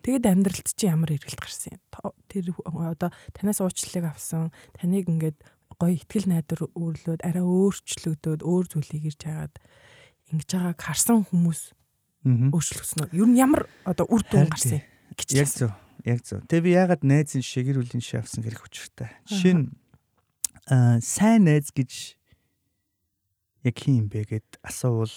Тэгэд 0.05 0.25
амьдралд 0.29 0.69
чи 0.77 0.85
ямар 0.87 1.17
эргэлт 1.17 1.41
гарсан 1.41 1.81
юм. 1.81 2.13
Тэр 2.29 2.53
одоо 2.61 3.11
танаас 3.33 3.61
уучлалыг 3.65 4.05
авсан, 4.05 4.53
таныг 4.77 5.09
ингээд 5.09 5.41
гоё 5.81 5.97
ихтгэл 5.97 6.29
найдвар 6.29 6.69
өөрлөөд 6.77 7.25
арай 7.25 7.43
өөрчлөгдөөд 7.43 8.45
өөр 8.45 8.67
зүйлийг 8.69 9.05
ирж 9.09 9.21
хагаад 9.25 9.57
ингэж 10.29 10.49
байгааг 10.53 10.81
харсан 10.85 11.25
хүмүүс 11.25 11.61
өөрчлөгдсөн 12.53 13.01
үү? 13.09 13.17
Юу 13.17 13.27
нь 13.33 13.41
ямар 13.41 13.65
одоо 13.89 14.07
үр 14.13 14.23
дүн 14.29 14.53
гарсан 14.53 14.85
гэж 15.17 15.29
яг 15.41 15.49
зөв 15.49 15.73
яг 16.05 16.21
зөв. 16.23 16.45
Тэгээ 16.47 16.67
би 16.69 16.77
ягаад 16.77 17.03
найзын 17.03 17.43
шигэр 17.43 17.81
үлийн 17.81 18.05
ши 18.05 18.21
авсан 18.21 18.45
гэх 18.45 18.61
учиртай. 18.61 19.11
Жишээ 19.27 19.57
нь 19.57 19.73
аа 20.69 21.01
сайн 21.01 21.49
найз 21.49 21.73
гэж 21.73 22.21
яг 23.65 23.77
хин 23.81 24.07
юм 24.07 24.09
бэ 24.13 24.29
гэд 24.29 24.49
асуувал 24.63 25.11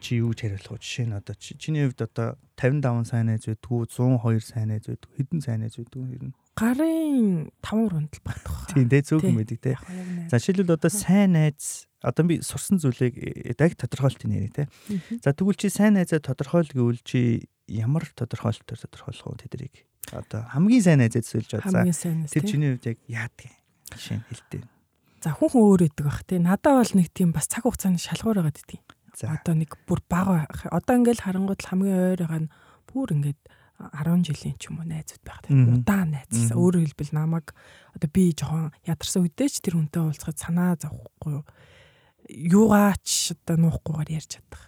чи 0.00 0.22
юу 0.22 0.34
ч 0.34 0.46
хариулах 0.46 0.72
уу? 0.72 0.82
Жишээ 0.82 1.06
нь 1.10 1.18
одоо 1.18 1.34
чиний 1.36 1.84
хувьд 1.86 2.02
одоо 2.06 2.38
55 2.56 3.10
сайн 3.10 3.26
найз 3.30 3.44
байдгүй 3.46 3.86
102 3.90 4.40
сайн 4.42 4.68
найз 4.72 4.86
байдгүй 4.86 5.12
хэдэн 5.18 5.40
сайн 5.42 5.60
найз 5.62 5.74
байдгүй 5.78 6.02
ер 6.14 6.24
нь 6.30 6.34
гарын 6.58 7.50
5 7.62 7.92
рундал 7.92 8.22
багтах. 8.26 8.66
Тийм 8.74 8.90
дээ 8.90 9.02
зөв 9.06 9.22
юм 9.22 9.38
байдаг 9.38 9.58
те. 9.62 9.78
За 10.26 10.42
жишээлбэл 10.42 10.74
одоо 10.74 10.90
сайн 10.90 11.38
найз 11.38 11.86
одоо 12.02 12.26
би 12.26 12.42
сурсан 12.42 12.82
зүйлийг 12.82 13.14
яг 13.54 13.72
тодорхойлт 13.78 14.22
нэрээ 14.26 14.52
те. 14.54 14.64
За 15.22 15.30
тэгвэл 15.30 15.58
чи 15.58 15.70
сайн 15.70 15.94
найзаа 15.94 16.18
тодорхойл 16.18 16.66
гэвэл 16.70 17.02
чи 17.06 17.46
ямар 17.70 18.06
тодорхойлолтоор 18.14 18.78
тодорхойлох 18.86 19.26
уу 19.26 19.38
тэдрийг 19.38 19.86
одоо 20.10 20.42
хамгийн 20.50 20.82
сайн 20.82 20.98
найзад 21.02 21.26
суулж 21.26 21.50
бод. 21.52 21.68
Тэр 22.26 22.44
чиний 22.46 22.74
хувьд 22.74 22.86
яг 22.90 22.98
яадаг 23.06 23.46
юм? 23.46 23.54
Жишээ 23.94 24.18
хэлдэг. 24.26 24.62
За 25.22 25.34
хүн 25.34 25.50
хүн 25.50 25.62
өөр 25.62 25.82
өгдөг 25.90 26.06
бах 26.06 26.22
тий. 26.22 26.38
Надад 26.38 26.78
бол 26.78 26.94
нэг 26.94 27.10
тийм 27.10 27.34
бас 27.34 27.50
цаг 27.50 27.66
хугацааны 27.66 27.98
шалгуур 27.98 28.38
байгаа 28.40 28.54
гэдэг. 28.54 28.97
Одоо 29.26 29.54
нэг 29.58 29.74
бүр 29.88 30.00
бага 30.06 30.46
одоо 30.70 30.94
ингээл 30.94 31.24
харангууд 31.26 31.58
хамгийн 31.58 32.14
ойр 32.14 32.22
байгаа 32.22 32.40
нь 32.46 32.52
бүр 32.86 33.08
ингээд 33.16 33.40
10 33.78 34.26
жилийн 34.26 34.56
ч 34.58 34.70
юм 34.70 34.82
уу 34.82 34.86
найзууд 34.90 35.22
байх. 35.22 35.42
Удаан 35.46 36.10
найзлсан. 36.14 36.58
Өөрөөр 36.58 36.86
хэлбэл 36.90 37.14
намайг 37.14 37.54
одоо 37.94 38.10
би 38.10 38.34
жоохон 38.34 38.74
ядарсан 38.82 39.22
үедээ 39.22 39.48
ч 39.48 39.62
тэр 39.62 39.78
хүнтэй 39.78 40.02
уулзахад 40.02 40.38
санаа 40.38 40.74
зовхгүй 40.82 41.46
юугаач 42.28 43.38
одоо 43.38 43.56
нуухгүйгээр 43.56 44.10
ярьж 44.18 44.42
чадах. 44.42 44.62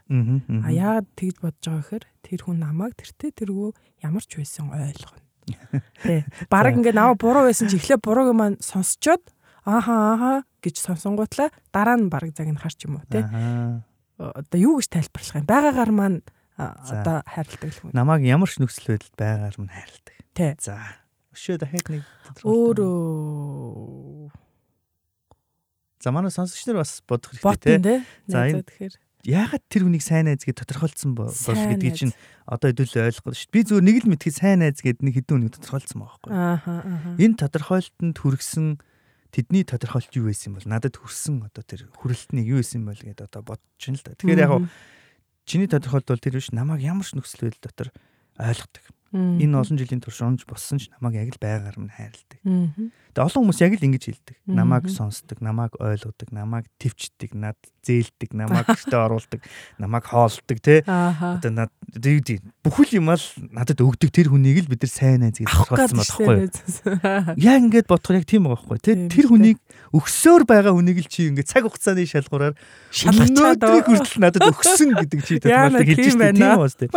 А 0.62 0.70
яагаад 0.70 1.08
тэгж 1.18 1.36
бодож 1.42 1.64
байгаа 1.66 1.82
гэхээр 1.82 2.04
тэр 2.22 2.40
хүн 2.46 2.58
намайг 2.62 2.94
тэртээ 2.94 3.30
тэргүй 3.34 3.70
ямар 4.06 4.24
ч 4.24 4.38
байсан 4.38 4.70
ойлгоно. 4.70 5.26
Тэ. 6.06 6.24
Бараг 6.46 6.78
ингээд 6.78 6.94
наваа 6.94 7.18
буруу 7.18 7.50
байсан 7.50 7.66
чи 7.66 7.82
эхлээ 7.82 7.98
бурууг 7.98 8.30
маань 8.38 8.62
сонсчоод 8.62 9.26
ааха 9.66 9.94
ааха 10.14 10.32
гэж 10.62 10.78
сонсонгуутлаа 10.78 11.50
дараа 11.74 11.98
нь 11.98 12.06
бараг 12.06 12.30
цаг 12.32 12.46
нь 12.46 12.62
харч 12.62 12.86
юм 12.86 13.02
уу 13.02 13.04
те. 13.10 13.26
Одоо 14.20 14.58
юу 14.60 14.76
гэж 14.78 14.88
тайлбарлах 14.92 15.40
юм? 15.40 15.48
Байгаагаар 15.48 15.92
маань 15.96 16.20
одоо 16.60 17.24
хайрладаг 17.24 17.72
л 17.72 17.80
хүн. 17.80 17.96
Намааг 17.96 18.20
ямар 18.28 18.52
ч 18.52 18.60
нөхцөл 18.60 18.92
байдалд 18.92 19.16
байгаагаар 19.16 19.56
нь 19.64 19.72
хайрладаг. 19.72 20.16
Тэ. 20.36 20.60
За. 20.60 20.76
Өшөө 21.32 21.56
дахиад 21.56 21.88
нэг 21.88 22.04
өөрөө 22.44 24.28
За 26.00 26.12
манай 26.12 26.32
сонсогч 26.32 26.64
нар 26.68 26.80
бас 26.80 27.00
бодох 27.04 27.32
хэрэгтэй 27.36 27.80
те. 27.80 28.04
За 28.28 28.48
энэ 28.48 28.64
тэгэхээр 28.64 28.94
яагаад 29.24 29.64
тэр 29.68 29.84
хүнийг 29.84 30.00
сайн 30.00 30.32
найз 30.32 30.48
гэж 30.48 30.64
тодорхойлцсон 30.64 31.12
бол 31.12 31.28
гэдгийг 31.28 31.96
чинь 31.96 32.16
одоо 32.48 32.72
хэдүүл 32.72 33.04
ойлгох 33.04 33.36
шүү 33.36 33.52
дээ. 33.52 33.52
Би 33.52 33.60
зүгээр 33.68 33.84
нэг 33.84 33.96
л 34.00 34.08
мэдхий 34.08 34.32
сайн 34.32 34.64
найз 34.64 34.80
гэд 34.80 35.04
нэг 35.04 35.20
хэдэн 35.20 35.44
хүнийг 35.44 35.54
тодорхойлцсон 35.60 36.00
байгаа 36.00 36.16
байхгүй. 36.24 37.20
Энэ 37.20 37.36
тодорхойлолтод 37.36 38.16
хүргэсэн 38.16 38.66
тэдний 39.30 39.64
тодорхойлт 39.64 40.12
юу 40.18 40.28
байсан 40.28 40.54
бол 40.58 40.66
надад 40.66 40.98
хүрсэн 40.98 41.46
одоо 41.46 41.64
тэр 41.64 41.86
хүрэлтнийг 41.96 42.46
юу 42.46 42.58
байсан 42.60 42.84
бол 42.84 42.98
гэдээ 42.98 43.26
одоо 43.26 43.42
бодож 43.42 43.80
байна 43.80 43.98
л 43.98 44.04
да. 44.04 44.14
Тэгэхээр 44.18 44.44
яг 44.44 44.52
чиний 45.46 45.68
тодорхойлт 45.70 46.08
бол 46.10 46.22
тэр 46.22 46.36
биш 46.38 46.50
намайг 46.50 46.82
ямар 46.82 47.06
ч 47.06 47.14
нөхцөл 47.14 47.50
байдал 47.50 47.64
дотор 47.64 47.88
ойлгодог. 48.38 48.84
Энэ 49.10 49.58
олон 49.58 49.74
жилийн 49.74 49.98
турш 49.98 50.22
унж 50.22 50.46
боссон 50.46 50.78
ч 50.78 50.86
намайг 50.94 51.18
яг 51.18 51.34
л 51.34 51.42
байгаар 51.42 51.74
минь 51.74 51.90
хайрладаг. 51.90 52.38
Тэгээ 53.10 53.26
олон 53.26 53.42
хүмүүс 53.42 53.60
яг 53.66 53.74
л 53.74 53.86
ингэж 53.90 54.04
хэлдэг. 54.06 54.36
Намайг 54.46 54.86
сонсдог, 54.86 55.42
намайг 55.42 55.74
ойлгодог, 55.82 56.30
намайг 56.30 56.70
төвчдөг, 56.78 57.34
над 57.34 57.58
зээлдэг, 57.84 58.30
намайг 58.36 58.66
гэртээ 58.68 59.00
оруулдаг, 59.00 59.40
намайг 59.80 60.04
хоолдог 60.04 60.58
тий. 60.60 60.80
Одоо 60.84 61.50
над 61.50 61.70
бүхэл 62.64 63.00
юм 63.00 63.10
ал 63.10 63.24
надад 63.50 63.80
өгдөг 63.80 64.10
тэр 64.12 64.28
хүнийг 64.30 64.64
л 64.64 64.70
бид 64.70 64.84
нар 64.84 64.92
сайн 64.92 65.24
найз 65.24 65.40
гэж 65.40 65.48
тодорхойлсон 65.48 65.98
болохгүй. 66.00 66.36
Яг 67.40 67.60
ингэж 67.64 67.86
бодохоор 67.88 68.18
яг 68.20 68.26
тийм 68.28 68.46
байгаа 68.46 68.60
байхгүй 68.60 68.78
тий. 68.84 68.96
Тэр 69.08 69.26
хүнийг 69.32 69.58
өгсөөр 69.96 70.44
байгаа 70.44 70.76
хүнийг 70.76 71.00
л 71.00 71.08
чи 71.08 71.32
ингэж 71.32 71.46
цаг 71.48 71.64
хугацааны 71.64 72.04
шалгуураар 72.04 72.54
шалгачаад 72.92 73.64
хүртэл 73.64 74.20
надад 74.20 74.44
өгсөн 74.52 74.92
гэдэг 75.00 75.20
чи 75.24 75.40
тодорхойлдог 75.40 75.88
хэлж 75.88 76.16
байна. 76.20 76.36
Тийм 76.36 76.60
үү 76.60 76.70
тий. 76.76 76.88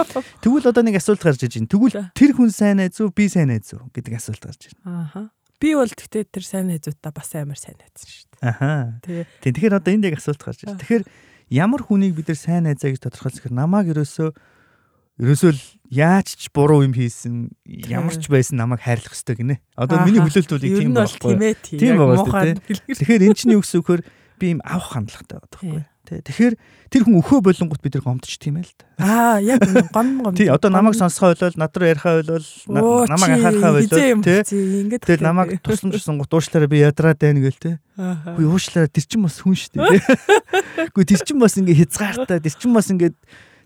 Тэгвэл 0.43 0.69
одоо 0.69 0.83
нэг 0.83 0.99
асуулт 0.99 1.23
гарч 1.23 1.47
иж 1.47 1.55
байна. 1.63 1.71
Тэгвэл 1.71 1.95
тэр 2.11 2.31
хүн 2.35 2.51
сайн 2.51 2.83
найз 2.83 2.99
уу, 2.99 3.09
би 3.15 3.31
сайн 3.31 3.49
найз 3.55 3.71
уу 3.71 3.87
гэдэг 3.95 4.19
асуулт 4.19 4.43
гарч 4.43 4.67
байна. 4.75 4.83
Ааха. 4.83 5.31
Би 5.63 5.71
бол 5.79 5.87
тэгтээ 5.87 6.27
тэр 6.27 6.43
сайн 6.43 6.67
найзуудаа 6.67 7.15
бас 7.15 7.31
амар 7.39 7.55
сайн 7.55 7.79
найзсан 7.79 8.03
шүү 8.11 8.27
дээ. 8.35 8.43
Аха. 8.43 8.99
Тийм. 8.99 9.23
Тэгэхээр 9.47 9.77
одоо 9.79 9.91
энд 9.95 10.03
яг 10.11 10.19
асуулт 10.19 10.43
гарч 10.43 10.67
байна. 10.67 10.75
Тэгэхээр 10.83 11.03
ямар 11.55 11.81
хүнийг 11.87 12.19
бид 12.19 12.27
нар 12.27 12.35
сайн 12.35 12.67
найзаа 12.67 12.91
гэж 12.91 12.99
тодорхойлох 12.99 13.47
хэрэг 13.47 13.55
намааг 13.55 13.87
ерөөсөө 13.95 14.29
ерөөсөө 15.23 15.51
л 15.55 15.63
яаж 15.87 16.27
ч 16.35 16.51
буруу 16.51 16.83
юм 16.83 16.91
хийсэн 16.91 17.55
ямар 17.87 18.11
ч 18.11 18.27
байсан 18.27 18.59
намайг 18.59 18.83
хайрлах 18.83 19.15
ёстой 19.15 19.39
гинэ. 19.39 19.63
Одоо 19.79 20.03
миний 20.03 20.19
хүлээлт 20.19 20.51
бол 20.51 20.67
тийм 20.67 20.91
байхгүй. 20.91 21.33
Тийм 21.63 21.95
дээ. 21.95 22.59
Тэгэхээр 22.91 23.23
эн 23.31 23.35
чинь 23.37 23.55
юу 23.55 23.63
гэсэн 23.63 23.79
үг 23.79 23.87
хөр 23.87 24.01
би 24.41 24.45
юм 24.57 24.61
авах 24.67 24.99
хандлагатай 24.99 25.39
байхгүй. 25.39 25.85
Тэ. 26.13 26.21
Тэгэхээр 26.29 26.55
тэр 26.93 27.01
хүн 27.09 27.17
өхөө 27.17 27.39
болонгот 27.41 27.81
бид 27.81 27.97
нар 27.97 28.05
гомдч 28.05 28.37
тийм 28.37 28.61
ээ 28.61 28.69
л 28.69 28.73
да. 28.77 28.85
Аа 29.01 29.37
яг 29.41 29.65
гом 29.89 30.21
гом. 30.21 30.37
Тий 30.37 30.45
одоо 30.45 30.69
намайг 30.69 30.93
сонсохоо 30.93 31.33
болол 31.33 31.57
над 31.57 31.73
руу 31.73 31.89
ярихаа 31.89 32.21
болол 32.21 32.45
намайг 33.09 33.31
анхаарахаа 33.33 33.73
болол 33.73 33.89
тий. 33.89 34.13
Тэгээд 34.93 35.25
намайг 35.25 35.57
тусламжсан 35.65 36.21
гут 36.21 36.29
уушлаараа 36.29 36.69
би 36.69 36.85
ядраад 36.85 37.17
байна 37.17 37.41
гээл 37.41 37.57
тий. 37.57 37.75
Үгүй 37.97 38.45
уушлаараа 38.45 38.93
тэр 38.93 39.05
чин 39.09 39.25
бас 39.25 39.41
хүн 39.41 39.57
шүү 39.57 39.73
дээ. 39.81 40.01
Үгүй 40.93 41.05
тэр 41.09 41.21
чин 41.25 41.41
бас 41.41 41.57
ингээ 41.57 41.81
хязгаартай 41.81 42.37
тэр 42.37 42.53
чин 42.61 42.77
бас 42.77 42.93
ингээ 42.93 43.17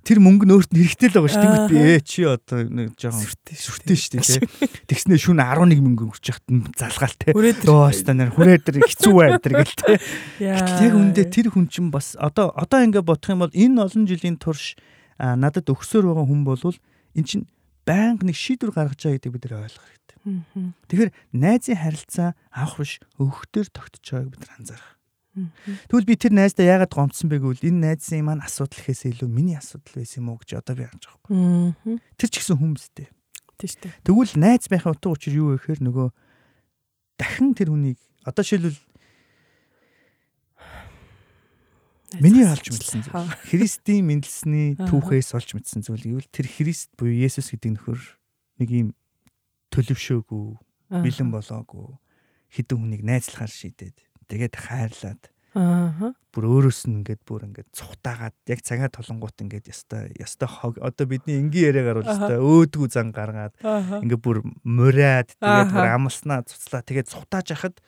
тэр 0.07 0.23
мөнгө 0.23 0.47
нөөрт 0.47 0.71
нь 0.71 0.79
хэрэгтэй 0.87 1.11
л 1.11 1.19
байгаа 1.19 1.31
шүү. 1.35 1.43
Тэгвэл 1.43 1.67
би 1.67 1.79
ээ 1.83 1.99
чи 2.07 2.23
одоо 2.23 2.63
нэг 2.63 2.95
жоохон 2.95 3.27
сүртэй 3.27 3.97
шүү 3.99 4.23
дээ. 4.23 4.47
Тэгснээ 4.87 5.19
шүн 5.19 5.43
11 5.43 5.83
мөнгө 5.83 6.07
өгч 6.07 6.31
яхад 6.31 6.47
залгаалтай. 6.79 7.35
Дөө 7.67 7.91
станаар 7.91 8.31
хүрээ 8.31 8.63
дээр 8.63 8.87
хэцүү 8.87 9.11
бай 9.11 9.35
тэр 9.43 9.59
гэл 9.59 9.75
те. 9.75 9.99
Яг 10.39 10.95
үндэ 10.95 11.27
тэр 11.27 11.51
хүн 11.51 11.67
чинь 11.67 11.91
бас 11.91 12.15
одоо 12.15 12.55
одоо 12.55 12.79
ингээ 12.87 13.03
бодох 13.03 13.35
юм 13.35 13.43
бол 13.43 13.51
энэ 13.51 13.83
олон 13.83 14.07
жилийн 14.07 14.39
турш 14.39 14.79
надад 15.19 15.67
өгсөөр 15.67 16.07
байгаа 16.07 16.23
хүн 16.23 16.47
болвол 16.47 16.77
эн 17.11 17.25
чинь 17.27 17.43
байнга 17.83 18.23
нэг 18.23 18.39
шийдвэр 18.39 18.71
гаргаж 18.71 19.03
байгаа 19.03 19.19
гэдэг 19.19 19.31
бид 19.35 19.43
нар 19.51 19.67
ойлгох 19.67 19.85
хэрэгтэй. 19.91 20.17
Тэгэхээр 20.87 21.11
найзын 21.35 21.77
харилцаа 21.83 22.29
авах 22.51 22.79
биш 22.79 22.99
өгөхдөр 23.19 23.67
тогтож 23.75 24.05
байгааг 24.07 24.31
бид 24.31 24.41
нар 24.43 24.55
анзаарах. 24.59 24.96
Тэгвэл 25.87 26.09
би 26.09 26.15
тэр 26.17 26.33
найздаа 26.33 26.65
яагаад 26.65 26.93
гомцсон 26.93 27.29
бэ 27.29 27.37
гэвэл 27.41 27.67
энэ 27.69 27.97
найзын 27.97 28.25
маань 28.25 28.41
асуудал 28.41 28.81
ихээс 28.81 29.05
илүү 29.13 29.29
миний 29.29 29.57
асуудал 29.57 30.01
байсан 30.01 30.19
юм 30.25 30.29
уу 30.33 30.41
гэж 30.41 30.57
одоо 30.57 30.75
би 30.75 30.83
харж 30.89 31.03
байгаа 31.05 31.21
байхгүй. 31.29 31.97
Тэр 32.17 32.29
ч 32.29 32.35
гэсэн 32.41 32.57
хүмүүстэй. 32.57 33.07
Тийм 33.57 33.69
шүү 33.69 33.81
дээ. 33.85 33.93
Тэгвэл 34.01 34.33
найз 34.41 34.65
байхын 34.65 34.93
утга 34.97 35.13
учир 35.13 35.33
юу 35.37 35.47
вэ 35.53 35.61
гэхээр 35.61 35.81
нөгөө 35.85 36.07
дахин 37.21 37.53
тэр 37.53 37.69
хүнийг 37.69 37.99
одоо 38.25 38.43
шилбэл 38.43 38.79
Миний 42.23 42.47
олж 42.47 42.71
мэдсэн 42.71 43.03
зүйл. 43.03 43.35
Христийн 43.51 44.07
мэндэлсний 44.07 44.79
түүхээс 44.79 45.35
олж 45.35 45.59
мэдсэн 45.59 45.83
зүйл 45.83 46.23
гэвэл 46.23 46.31
тэр 46.31 46.47
Христ 46.47 46.95
буюу 46.95 47.11
Есүс 47.11 47.51
гэдэг 47.51 47.75
нөхөр 47.75 47.99
нэг 48.63 48.69
юм 48.71 48.87
төлөвшөөгүй, 49.75 50.47
бэлэн 51.03 51.29
болоогүй 51.35 51.99
хідэн 52.47 52.79
хүнийг 52.79 53.03
найзлахаар 53.03 53.51
шийдээд 53.51 54.06
тэгээд 54.27 54.55
хайрлаад 54.55 55.21
Аа. 55.57 56.13
Бүр 56.35 56.45
өөрөөс 56.45 56.85
нь 56.85 57.01
ингээд 57.01 57.25
бүр 57.25 57.49
ингээд 57.49 57.73
цухтаагаад 57.73 58.35
яг 58.45 58.61
цагаа 58.61 58.93
толонгууд 58.93 59.41
ингээд 59.41 59.65
ястай 59.73 60.13
ястай 60.21 60.45
хог 60.45 60.77
одоо 60.77 61.09
бидний 61.09 61.41
энгийн 61.41 61.73
яриагаар 61.73 62.05
бол 62.05 62.11
ястай 62.13 62.37
өөдгүү 62.37 62.87
зан 62.93 63.09
гаргаад 63.09 63.57
ингээд 63.65 64.21
бүр 64.21 64.45
мураад 64.61 65.33
тэгээд 65.33 65.73
бүр 65.73 65.89
амлснаа 65.97 66.45
цуцлаа 66.45 66.85
тэгээд 66.85 67.09
цухтааж 67.09 67.47
яхад 67.57 67.81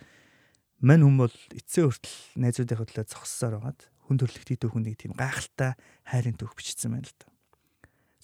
мань 0.82 1.06
хүм 1.06 1.21
бол 1.21 1.36
эцсийн 1.54 1.93
хүртэл 1.93 2.17
найзуудынхаа 2.41 2.88
төлөө 2.89 3.06
зогссоор 3.06 3.54
байгаад 3.62 3.82
хүн 4.10 4.17
төрлөختий 4.17 4.58
түүхэнд 4.58 4.88
нэг 4.89 4.97
тийм 4.97 5.13
гайхалтай 5.13 5.78
хайрын 6.10 6.39
түүх 6.41 6.58
бичсэн 6.58 6.97
байна 6.97 7.06
л 7.06 7.17
да. 7.21 7.30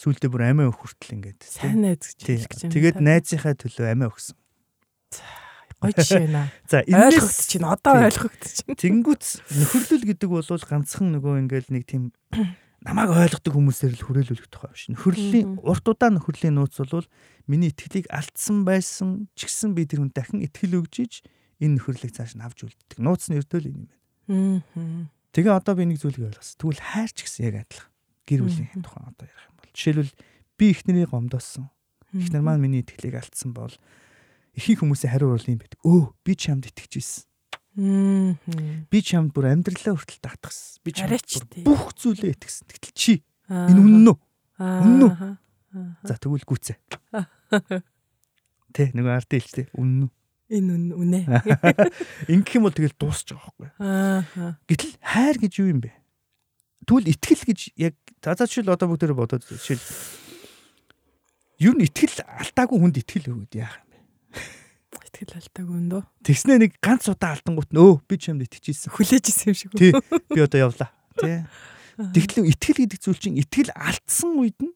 Сүүлдээ 0.02 0.32
бүр 0.34 0.44
амиа 0.50 0.74
өх 0.74 0.82
хүртэл 0.82 1.22
ингээд 1.22 1.46
сайн 1.46 1.86
найз 1.86 2.18
гэж 2.18 2.50
хэлэх 2.50 2.50
гэж. 2.50 2.60
Тэгээд 2.74 2.98
найзынхаа 2.98 3.54
төлөө 3.54 3.94
амиа 3.94 4.10
өгсөн. 4.10 4.36
Гоё 5.82 5.94
жишээ 5.96 6.28
наа. 6.32 6.48
За 6.70 6.82
ойлгогдож 6.86 7.48
чинь 7.50 7.68
одоо 7.68 7.94
ойлгогдож 8.08 8.52
чинь. 8.64 8.76
Тэнгүүц 8.76 9.26
нөхөрлөл 9.52 10.06
гэдэг 10.08 10.30
бол 10.32 10.46
ганцхан 10.46 11.08
нөгөө 11.16 11.34
ингээл 11.46 11.70
нэг 11.76 11.84
тийм 11.84 12.16
намайг 12.86 13.10
ойлгодог 13.12 13.54
хүмүүсээр 13.54 13.94
л 13.98 14.06
хүрээлүүлэх 14.06 14.50
тухай 14.50 14.70
биш. 14.72 14.86
Нөхөрлийн 14.94 15.58
урт 15.66 15.86
удаан 15.90 16.22
нөхөрлийн 16.22 16.56
нууц 16.56 16.78
бол 16.80 17.10
миний 17.50 17.74
итгэлийг 17.74 18.06
алдсан 18.14 18.62
байсан 18.62 19.26
ч 19.34 19.50
гэсэн 19.50 19.74
би 19.74 19.90
тэр 19.90 20.06
хүн 20.06 20.14
дахин 20.14 20.46
итгэл 20.46 20.86
өгж 20.86 20.96
иж 21.02 21.14
энэ 21.60 21.82
нөхөрлийг 21.82 22.14
цааш 22.14 22.38
нь 22.38 22.46
авч 22.46 22.62
үлддэг. 22.62 23.02
Нууц 23.02 23.26
нь 23.28 23.42
ердөө 23.42 23.60
л 23.66 23.70
юм 23.74 23.90
байна. 23.90 25.10
Тэгээ 25.34 25.54
одоо 25.54 25.74
би 25.74 25.90
нэг 25.90 26.00
зүйлийг 26.00 26.30
ойлгосон. 26.30 26.58
Тэгвэл 26.62 26.82
хайр 26.94 27.12
ч 27.12 27.26
гэсэн 27.26 27.42
яг 27.50 27.56
адилхан. 27.66 27.92
Гэр 28.30 28.42
бүлийн 28.46 28.82
тухай 28.86 29.04
одоо 29.04 29.26
ярих 29.26 29.46
юм 29.50 29.56
бол 29.58 29.74
жишээлбэл 29.74 30.14
би 30.56 30.66
ихнэрийг 30.72 31.10
гомдоосон. 31.10 31.66
Ихнэр 32.14 32.44
маань 32.46 32.64
миний 32.64 32.82
итгэлийг 32.86 33.18
алдсан 33.20 33.52
бол 33.52 33.74
ихэнх 34.56 34.82
хүмүүсийн 34.82 35.12
хариу 35.12 35.36
бол 35.36 35.48
юм 35.52 35.60
байдаг. 35.60 35.80
Өө 35.84 36.02
би 36.24 36.34
ч 36.36 36.50
юмд 36.50 36.66
итгэж 36.72 36.94
ийсэн. 36.98 37.24
Би 37.76 39.00
ч 39.04 39.20
юмд 39.20 39.36
бүр 39.36 39.52
амьдралаа 39.52 40.00
хүртэл 40.00 40.24
татгсан. 40.24 40.80
Би 40.84 40.96
ч 40.96 41.04
бүх 41.68 41.92
зүйлээ 42.00 42.40
итгэсэн. 42.40 42.72
Тэгтэл 42.72 42.96
чи 42.96 43.14
энэ 43.52 43.76
үнэн 43.76 44.08
үү? 44.16 44.18
Үнэн 44.64 45.02
үү? 45.04 45.14
За 46.08 46.16
тэгвэл 46.16 46.48
гүцээ. 46.48 46.80
Тэ 48.72 48.96
нөгөө 48.96 49.12
ард 49.12 49.28
хэлжтэй 49.28 49.68
үнэн 49.76 50.08
үү? 50.08 50.12
Энэ 50.56 50.96
үнэ. 50.96 51.20
Ингэх 52.32 52.56
юм 52.56 52.70
бол 52.70 52.76
тэгэл 52.76 52.96
дуусч 52.96 53.36
байгаа 53.36 53.52
байхгүй. 53.60 54.56
Гэтэл 54.72 54.94
хайр 55.04 55.38
гэж 55.42 55.54
юу 55.60 55.68
юм 55.76 55.80
бэ? 55.84 55.92
Тэгвэл 56.88 57.12
итгэл 57.12 57.44
гэж 57.44 57.60
яг 57.76 57.96
цаашил 58.22 58.70
одоо 58.72 58.88
бүгдээр 58.88 59.18
бодоод 59.18 59.44
жишээл 59.44 59.84
юу 61.60 61.74
н 61.76 61.84
итгэл 61.88 62.24
алдаагүй 62.24 62.78
хүнд 62.78 63.00
итгэл 63.02 63.32
өгöd 63.32 63.54
яах 63.58 63.82
Итгэл 65.16 65.40
алдаагүй 65.40 65.76
өндөө. 65.80 66.02
Тэгснэ 66.28 66.60
нэг 66.60 66.76
ганц 66.84 67.08
удаа 67.08 67.40
алдангуут 67.40 67.72
нөө 67.72 68.04
би 68.04 68.16
ч 68.20 68.36
юмд 68.36 68.44
итгэжсэн. 68.44 68.92
Хүлээж 68.92 69.32
исэн 69.32 69.48
юм 69.52 69.56
шиг. 69.56 69.72
Тий. 69.80 69.96
Би 70.28 70.40
одоо 70.44 70.60
явлаа. 70.68 70.92
Тий. 71.16 71.48
Тэгтэл 71.96 72.52
итгэл 72.52 72.84
гэдэг 72.84 73.00
зүйл 73.00 73.20
чинь 73.24 73.40
итгэл 73.40 73.72
алдсан 73.72 74.36
үед 74.44 74.60
нь 74.60 74.76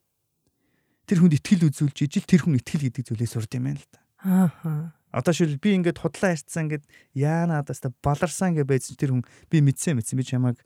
тэр 1.03 1.19
хүнд 1.19 1.35
итгэл 1.35 1.67
үзүүлж 1.67 2.07
ижил 2.07 2.23
тэр 2.23 2.47
хүн 2.47 2.55
итгэл 2.63 2.87
гэдэг 2.87 3.03
зүйлээ 3.11 3.27
сурд 3.27 3.51
юм 3.51 3.67
байна 3.67 3.83
л 3.83 3.89
да. 3.91 3.99
Аа. 4.23 4.95
Одоо 5.11 5.33
шил 5.35 5.59
би 5.59 5.75
ингээд 5.75 5.99
худлаа 5.99 6.31
ярьцсан 6.31 6.71
ингээд 6.71 6.87
яана 7.17 7.59
надаас 7.59 7.83
та 7.83 7.91
баларсан 7.99 8.55
гэж 8.55 8.63
байсан 8.63 8.95
тэр 8.95 9.11
хүн 9.17 9.27
би 9.51 9.57
мэдсэн 9.59 9.99
мэдсэн 9.99 10.15
би 10.15 10.23
чамайг 10.23 10.63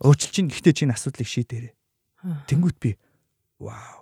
уучлж 0.00 0.32
чинь 0.32 0.48
гэхдээ 0.48 0.72
чинь 0.72 0.94
асуудлыг 0.94 1.28
шийдээрээ. 1.28 1.74
Тэнгүүт 2.48 2.78
би 2.80 2.96
вау. 3.60 3.99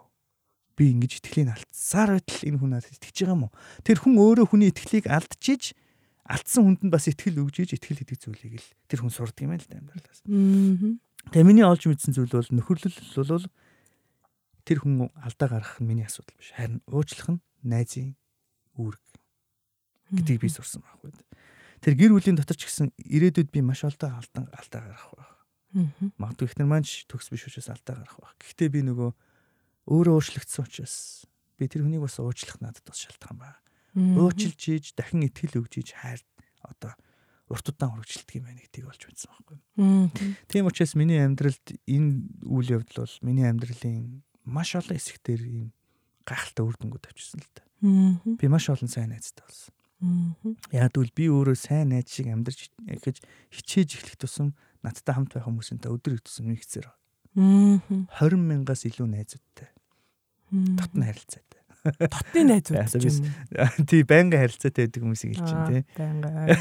Би 0.79 0.95
ингэж 0.95 1.19
итгэлийг 1.19 1.51
алдсаар 1.51 2.23
байтал 2.23 2.47
энэ 2.47 2.59
хүн 2.63 2.71
надад 2.71 2.95
итгэж 2.95 3.17
байгаа 3.27 3.35
юм 3.35 3.45
уу? 3.51 3.53
Тэр 3.83 3.99
хүн 3.99 4.15
өөрөө 4.23 4.47
хүний 4.47 4.71
итгэлийг 4.71 5.11
алдчихиж 5.11 5.75
алдсан 6.29 6.63
хүнд 6.65 6.81
нь 6.87 6.93
бас 6.95 7.11
итгэл 7.11 7.43
өгж 7.43 7.67
иж 7.67 7.71
итгэл 7.75 8.05
гэдэг 8.05 8.19
зүйлийг 8.23 8.55
л 8.63 8.69
тэр 8.87 9.03
хүн 9.03 9.11
сурдаг 9.11 9.43
юм 9.43 9.53
байна 9.57 9.65
л 9.65 9.71
да 9.73 9.81
амьдралаас. 9.83 10.21
Тэгээ 11.35 11.49
миний 11.49 11.67
олж 11.67 11.83
мэдсэн 11.89 12.13
зүйл 12.15 12.31
бол 12.31 12.53
нөхөрлөл 12.55 12.95
бол 12.95 13.47
тэр 14.69 14.79
хүн 14.85 15.09
алдаа 15.19 15.49
гаргах 15.49 15.81
нь 15.81 15.89
миний 15.89 16.05
асуудал 16.05 16.37
биш. 16.37 16.53
Харин 16.53 16.85
уучлах 16.85 17.29
нь 17.33 17.43
найзын 17.65 18.13
үүрэг 18.77 19.03
гэдгийг 20.13 20.41
би 20.45 20.49
сурсан 20.53 20.85
байхгүй. 20.85 21.17
Тэр 21.81 21.95
гэр 21.97 22.13
бүлийн 22.13 22.37
дотор 22.37 22.57
ч 22.61 22.69
гэсэн 22.69 22.93
ирээдүйд 23.01 23.49
би 23.49 23.65
маш 23.65 23.89
олдоо 23.89 24.13
алдан 24.13 24.53
алдаа 24.53 24.81
гаргах 24.85 25.13
байх. 25.17 25.33
Магадгүй 26.21 26.47
ихнэр 26.49 26.69
маань 26.69 26.85
төгс 26.85 27.33
биш 27.33 27.49
учраас 27.49 27.73
алдаа 27.73 28.05
гарах 28.05 28.19
байх. 28.21 28.35
Гэхдээ 28.41 28.69
би 28.69 28.81
нөгөө 28.85 29.11
өөрөө 29.89 30.15
уучлагдсан 30.21 30.69
учраас 30.69 31.25
би 31.57 31.67
тэр 31.67 31.83
хүнийг 31.89 32.05
бас 32.05 32.21
уучлах 32.21 32.61
надад 32.61 32.85
бас 32.85 33.01
шалтгаан 33.03 33.39
байна. 33.41 33.59
Уучлж 33.97 34.61
ийж 34.69 34.93
дахин 34.95 35.25
итгэл 35.25 35.65
өгж 35.65 35.81
ийж 35.81 35.97
хайр 35.97 36.21
одоо 36.63 36.93
урт 37.49 37.67
удаан 37.73 37.97
хөргөжлөлдөг 37.97 38.37
юм 38.37 38.45
байна 38.45 38.61
гэдгийг 38.61 38.87
олж 38.93 39.03
мэдсэн 39.09 39.31
байхгүй. 39.33 39.59
Тийм 40.53 40.69
учраас 40.69 40.93
миний 40.95 41.19
амьдралд 41.25 41.67
энэ 41.89 42.11
үйл 42.45 42.69
явдал 42.77 43.09
бол 43.09 43.17
миний 43.25 43.49
амьдралын 43.49 44.23
маш 44.45 44.77
олон 44.77 44.97
хэсэгтэр 45.01 45.41
ийм 45.49 45.73
гайхалтай 46.29 46.65
үр 46.69 46.77
дүнгууд 46.77 47.09
авчирсан 47.09 47.41
л 47.41 47.53
та. 47.57 47.65
Би 48.37 48.47
маш 48.53 48.69
олон 48.69 48.93
сайн 48.93 49.17
найзтай 49.17 49.45
болсон. 49.49 49.73
Яг 50.71 50.93
тэгвэл 50.93 51.17
би 51.17 51.25
өөрөө 51.33 51.57
сайн 51.57 51.89
найз 51.97 52.13
шиг 52.13 52.29
амьдарч 52.29 52.69
гэж 52.85 53.25
хичээж 53.51 53.89
эхлэх 53.97 54.21
тусам 54.21 54.53
надтай 54.85 55.17
хамт 55.17 55.33
байх 55.33 55.49
хүмүүсэнтэй 55.49 55.89
өдөр 55.91 56.21
өгдсөн 56.21 56.53
нэгцээр. 56.53 56.87
20 57.35 58.39
мянгаас 58.39 58.85
илүү 58.85 59.09
найзуудтай. 59.09 59.73
Татны 60.51 61.05
харилцаатай. 61.09 61.59
Татны 61.85 62.45
найзууд. 62.45 63.29
Тий, 63.89 64.03
байнга 64.03 64.41
харилцаатай 64.43 64.89
байдаг 64.89 65.03
хүмүүсийг 65.05 65.37
хэлж 65.37 65.47
чинь 65.47 65.67
тий. 65.69 65.83
Байнга. 65.97 66.59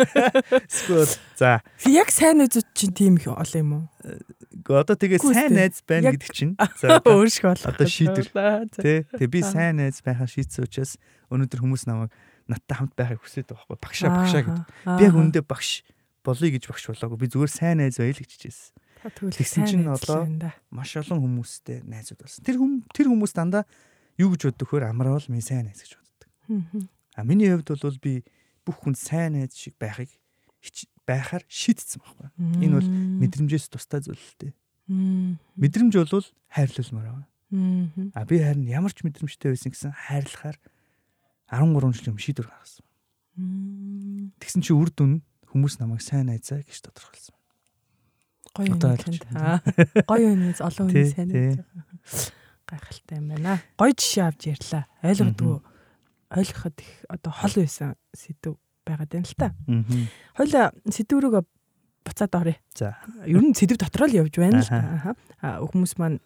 Эсвэл 0.68 1.10
за. 1.36 1.60
Яг 1.88 2.12
сайн 2.14 2.40
найзууд 2.40 2.68
чинь 2.72 2.94
тийм 2.94 3.16
их 3.18 3.26
олон 3.26 3.60
юм 3.60 3.72
уу? 3.74 3.84
Гэхдээ 4.62 4.80
одоо 4.80 4.96
тэгээ 4.96 5.20
сайн 5.34 5.52
найз 5.58 5.82
байна 5.84 6.14
гэдэг 6.14 6.30
чинь. 6.32 6.54
За 6.78 7.02
өөр 7.02 7.28
шиг 7.28 7.50
болох. 7.50 7.66
Одоо 7.66 7.86
шийдвэр. 7.88 8.28
Тий. 8.78 9.04
Тэгээ 9.10 9.30
би 9.32 9.40
сайн 9.42 9.82
найз 9.82 10.00
байхаа 10.06 10.30
шийдсэн 10.30 10.64
учраас 10.64 10.96
өнөөдөр 11.28 11.60
хүмүүс 11.60 11.84
намайг 11.90 12.14
надтай 12.46 12.76
хамт 12.78 12.94
байхыг 12.94 13.20
хүсээд 13.22 13.50
байгаа 13.50 13.74
байхгүй 13.74 13.82
багшаа 13.84 14.10
багшаа 14.10 14.42
гэдэг. 14.46 14.64
Би 14.96 15.02
яг 15.06 15.14
өндөө 15.18 15.44
багш 15.46 15.82
болъё 16.26 16.50
гэж 16.50 16.64
багш 16.70 16.84
болоогүй. 16.90 17.18
Би 17.20 17.28
зүгээр 17.30 17.52
сайн 17.52 17.78
найз 17.82 17.98
байл 17.98 18.16
гэж 18.16 18.30
хичээсэн. 18.38 18.74
Тэгсэн 19.02 19.64
чинь 19.64 19.88
одоо 19.88 20.28
маш 20.68 20.96
олон 20.96 21.24
хүмүүстэй 21.24 21.80
найзууд 21.88 22.20
болсон. 22.20 22.44
Тэр 22.44 22.56
хүм 22.60 22.72
тэр 22.92 23.08
хүмүүс 23.08 23.32
дандаа 23.32 23.64
юу 24.20 24.32
гэж 24.36 24.52
боддог 24.52 24.68
хөр 24.68 24.84
амраавал 24.88 25.24
минь 25.32 25.44
сайн 25.44 25.68
найз 25.68 25.80
гэж 25.80 25.96
боддог. 25.96 26.28
А 27.16 27.24
миний 27.24 27.48
хувьд 27.48 27.72
бол 27.80 27.98
би 28.00 28.24
бүх 28.64 28.76
хүн 28.84 28.94
сайн 28.94 29.40
найз 29.40 29.56
шиг 29.56 29.74
байхыг 29.80 30.12
байхаар 31.08 31.44
шийдсэн 31.48 32.00
байхгүй. 32.04 32.28
Энэ 32.60 32.76
бол 32.76 32.88
мэдрэмжээс 33.24 33.72
тустай 33.72 34.04
зүйл 34.04 34.20
л 34.20 34.36
дээ. 34.36 34.52
Мэдрэмж 35.56 35.94
бол 35.96 36.26
хайрлуулмаар 36.52 37.24
байна. 37.24 38.12
А 38.14 38.24
би 38.28 38.38
харин 38.38 38.68
ямар 38.68 38.92
ч 38.92 39.00
мэдрэмжтэй 39.02 39.56
байсан 39.56 39.72
гэсэн 39.72 39.92
хайрлахаар 39.96 40.58
13 41.48 41.96
жилийн 41.96 42.12
өмнө 42.14 42.22
шийдвэр 42.22 42.48
гаргасан. 42.52 42.84
Тэгсэн 44.38 44.62
чи 44.62 44.76
үр 44.76 44.92
дүн 44.92 45.24
хүмүүс 45.50 45.80
намайг 45.80 46.04
сайн 46.04 46.28
найзаа 46.30 46.62
гэж 46.62 46.84
тодорхойлсон. 46.84 47.39
Гоё 48.54 48.74
байна. 48.76 49.62
Гоё 50.06 50.26
юм 50.34 50.42
олон 50.50 50.86
хүн 50.90 51.06
сайн 51.06 51.28
найзаа. 51.30 51.64
Гайхалтай 52.66 53.16
юм 53.18 53.26
байна. 53.30 53.58
Гоё 53.78 53.92
жишээ 53.94 54.24
авч 54.26 54.42
ярьлаа. 54.50 54.84
Ойлгодгүй 55.02 55.54
ойлгоход 56.30 56.76
их 56.78 56.90
одоо 57.10 57.32
хол 57.34 57.54
байсан 57.58 57.94
сэдв 58.14 58.58
байгаад 58.86 59.10
байна 59.10 59.26
л 59.26 59.38
та. 59.38 59.48
Хойло 60.38 60.62
сэдвүүрөө 60.86 61.42
буцаад 62.06 62.34
оръё. 62.34 62.56
За. 62.74 62.98
Ер 63.26 63.42
нь 63.42 63.54
сэдв 63.54 63.78
дотроо 63.78 64.06
л 64.06 64.18
явж 64.18 64.34
байна 64.38 64.62
л 64.62 64.70
та. 64.70 65.14
Хүмүүс 65.42 65.98
маань 65.98 66.18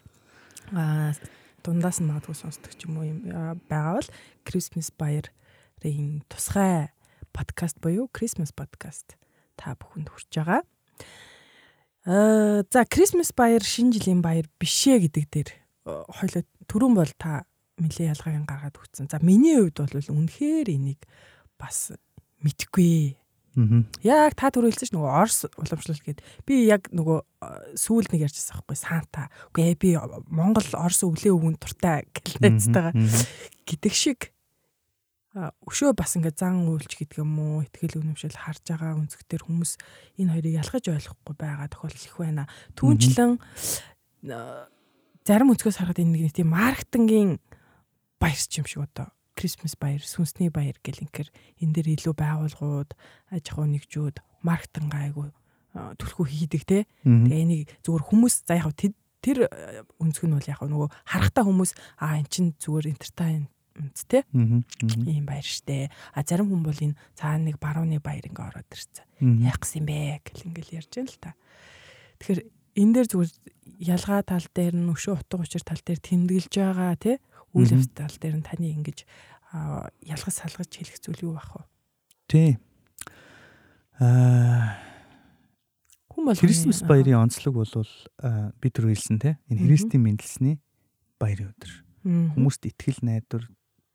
дундаас 1.64 2.00
нь 2.00 2.08
магадгүй 2.08 2.36
сонсдог 2.36 2.72
ч 2.76 2.84
юм 2.84 3.00
уу 3.00 3.08
юм 3.08 3.20
байгаа 3.68 3.96
бол 4.00 4.08
Christmas 4.44 4.92
баярын 4.92 6.20
тусгай 6.28 6.92
подкаст 7.32 7.80
буюу 7.80 8.12
Christmas 8.12 8.52
podcast 8.52 9.16
та 9.56 9.72
бүхэнд 9.72 10.12
хүрч 10.12 10.28
байгаа. 10.36 10.60
Аа 12.04 12.64
за 12.68 12.84
Christmas 12.84 13.32
баяр 13.32 13.64
шинэ 13.64 13.96
жилийн 13.96 14.20
баяр 14.20 14.44
бишээ 14.60 15.08
гэдэг 15.08 15.24
дээр 15.32 15.50
хоёлоо 15.84 16.42
түрүүн 16.68 16.94
бол 16.96 17.12
та 17.16 17.48
нэлээ 17.80 18.12
ялгааг 18.12 18.44
гаргаад 18.44 18.76
өгсөн. 18.76 19.08
За 19.08 19.18
миний 19.24 19.56
хувьд 19.56 19.80
бол 19.80 20.12
үнэхээр 20.12 20.68
энийг 20.68 21.00
бас 21.56 21.96
мэдгүй 22.44 23.16
Яг 24.02 24.34
та 24.34 24.50
түр 24.50 24.66
хэлсэн 24.66 24.90
ш 24.90 24.92
нөгөө 24.98 25.12
Орс 25.14 25.46
уламжлалт 25.54 26.02
гээд 26.02 26.20
би 26.42 26.66
яг 26.66 26.90
нөгөө 26.90 27.78
сүүл 27.78 28.10
нэг 28.10 28.26
ярьжсэн 28.26 28.58
байхгүй 28.58 28.74
Санта. 28.74 29.30
Үгүй 29.54 29.78
би 29.78 29.94
Монгол 30.26 30.66
Орс 30.74 31.06
өвлөө 31.06 31.30
өвгөн 31.30 31.56
туртай 31.62 32.02
гэлээцтэйгаа 32.18 32.90
гэдэг 33.62 33.94
шиг 33.94 34.33
өшөө 35.34 35.98
бас 35.98 36.14
ингээ 36.14 36.34
зан 36.38 36.62
үйлч 36.70 36.94
гэдэг 36.94 37.18
юм 37.18 37.34
уу 37.42 37.66
ихтгэл 37.66 37.98
үнэмшил 37.98 38.38
харж 38.38 38.70
байгаа 38.70 38.94
өнцгтэр 39.02 39.42
хүмүүс 39.42 39.72
энэ 40.22 40.30
хоёрыг 40.30 40.54
ялгаж 40.62 40.84
ойлгохгүй 40.94 41.34
байгаа 41.34 41.66
тохиолдол 41.74 42.06
их 42.06 42.16
байна. 42.22 42.46
Түүнчлэн 42.78 43.32
зарим 45.26 45.50
өнцгөөс 45.50 45.78
харахад 45.82 45.98
энэ 46.06 46.30
нэг 46.30 46.38
тийм 46.38 46.54
маркетингийн 46.54 47.42
баярч 48.22 48.52
юм 48.62 48.66
шиг 48.70 48.86
одоо 48.86 49.10
Christmas 49.34 49.74
баяр, 49.74 49.98
сүнсний 49.98 50.54
баяр 50.54 50.78
гэл 50.78 51.02
инкэр 51.02 51.26
энэ 51.58 51.74
дээр 51.82 51.88
илүү 51.98 52.14
байгууллагууд, 52.14 52.94
аж 53.34 53.44
ахуй 53.50 53.66
нэгжүүд, 53.74 54.22
маркетинг 54.46 54.94
айгу 54.94 55.34
түлхүү 55.74 56.26
хийдэг 56.30 56.62
те. 56.62 56.78
Тэгээ 57.02 57.42
энийг 57.42 57.66
зүгээр 57.82 58.04
хүмүүс 58.06 58.46
за 58.46 58.62
яг 58.62 58.70
тэр 58.78 59.50
өнцг 59.98 60.22
нь 60.28 60.36
бол 60.36 60.46
яг 60.46 60.60
нөгөө 60.62 60.88
харахтаа 61.10 61.44
хүмүүс 61.48 61.74
а 61.98 62.14
эн 62.20 62.28
чин 62.30 62.54
зүгээр 62.62 62.94
entertainment 63.74 63.98
те. 64.08 64.24
Ийм 64.32 65.26
баяр 65.26 65.44
штэ. 65.44 65.90
А 66.14 66.22
зарим 66.22 66.50
хүн 66.50 66.62
бол 66.62 66.78
энэ 66.78 66.96
цаана 67.18 67.50
нэг 67.50 67.58
барууны 67.58 67.98
баяр 67.98 68.26
ингээ 68.26 68.46
ороод 68.46 68.70
ирсэн. 68.70 69.04
Яг 69.42 69.58
гис 69.60 69.74
юм 69.74 69.86
бэ 69.86 70.22
гэл 70.22 70.46
ингээл 70.50 70.78
ярьж 70.78 70.92
байна 70.94 71.10
л 71.10 71.18
та. 71.18 71.32
Тэгэхээр 72.22 72.40
энэ 72.78 72.92
дээр 72.94 73.08
зүгээр 73.10 73.32
ялгаа 73.82 74.22
тал 74.22 74.46
дээр 74.54 74.74
нь 74.78 74.90
өшөө 74.94 75.14
утга 75.18 75.42
учир 75.42 75.62
тал 75.62 75.82
дээр 75.82 76.00
тэмдэглэж 76.00 76.52
байгаа 76.54 76.94
те 76.98 77.18
үйл 77.54 77.74
явдал 77.74 78.16
дээр 78.18 78.36
нь 78.38 78.46
таны 78.46 78.66
ингэж 78.74 78.98
ялгаж 80.02 80.34
салгаж 80.34 80.70
хэлэх 80.70 80.98
зүйл 81.02 81.24
юу 81.30 81.34
бах 81.38 81.50
вэ? 81.54 81.62
Тий. 82.30 82.50
Аа 83.98 84.78
Хүн 86.14 86.30
бол 86.30 86.38
Christmas 86.38 86.78
баярын 86.86 87.26
онцлог 87.26 87.58
бол 87.58 87.74
би 88.62 88.68
түр 88.70 88.86
хэлсэн 88.94 89.18
те 89.18 89.34
энэ 89.50 89.66
Христийн 89.66 90.02
мэндэлсний 90.02 90.62
баярын 91.18 91.50
өдөр. 91.50 91.72
Хүмүүст 92.06 92.70
итгэл 92.70 93.02
найдвар 93.02 93.50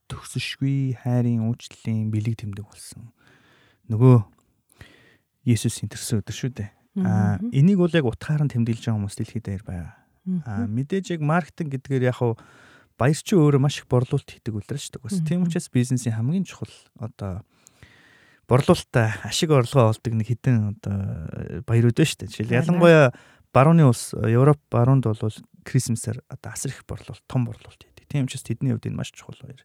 төгсөшгүй 0.10 1.00
хайрын 1.06 1.48
уучлалын 1.48 2.10
бэлэг 2.10 2.42
тэмдэг 2.42 2.66
болсон. 2.66 3.14
Нөгөө 3.90 4.26
Есүс 5.48 5.82
интерсэн 5.86 6.20
өдөр 6.22 6.36
шүү 6.36 6.52
дээ. 6.58 6.70
Аа 7.06 7.40
энийг 7.54 7.80
бол 7.80 7.94
яг 7.94 8.06
утгаараа 8.06 8.50
тэмдэглэж 8.50 8.90
байгаа 8.90 8.98
хүмүүс 9.00 9.18
дэлхийд 9.18 9.46
даяар 9.46 9.64
байгаа. 9.64 9.94
Аа 10.46 10.68
мэдээж 10.68 11.16
яг 11.16 11.22
маркетинг 11.24 11.74
гэдгээр 11.78 12.10
яг 12.10 12.20
хуу 12.20 12.36
баяр 13.00 13.16
чи 13.16 13.34
өөрөө 13.40 13.62
маш 13.64 13.80
их 13.80 13.88
борлуулалт 13.88 14.28
хийдэг 14.28 14.54
үлрэн 14.54 14.82
шүү 14.82 15.00
дээ. 15.00 15.24
Тийм 15.24 15.48
учраас 15.48 15.72
бизнесийн 15.72 16.20
хамгийн 16.20 16.44
чухал 16.44 16.74
одоо 17.00 17.48
борлуулалтаа 18.50 19.24
ашиг 19.24 19.54
орлогоо 19.56 19.96
олдог 19.96 20.14
нэг 20.14 20.28
хідэн 20.28 20.76
одоо 20.76 21.64
баярууд 21.64 21.96
байна 21.96 22.12
шүү 22.12 22.20
дээ. 22.20 22.34
Жишээл 22.36 22.58
ялангуяа 22.60 23.14
барууны 23.54 23.86
улс 23.88 24.12
Европ 24.14 24.60
баруунд 24.70 25.06
бол 25.08 25.34
Крисмсээр 25.64 26.22
одоо 26.28 26.52
асар 26.52 26.72
их 26.72 26.84
борлуулалт, 26.86 27.24
том 27.28 27.46
борлуулалт 27.46 27.80
хийдэг. 27.80 27.99
Тийм 28.10 28.26
учраас 28.26 28.44
тэдний 28.44 28.74
хувьд 28.74 28.90
энэ 28.90 29.00
маш 29.00 29.14
чухал 29.14 29.38
баяр. 29.46 29.62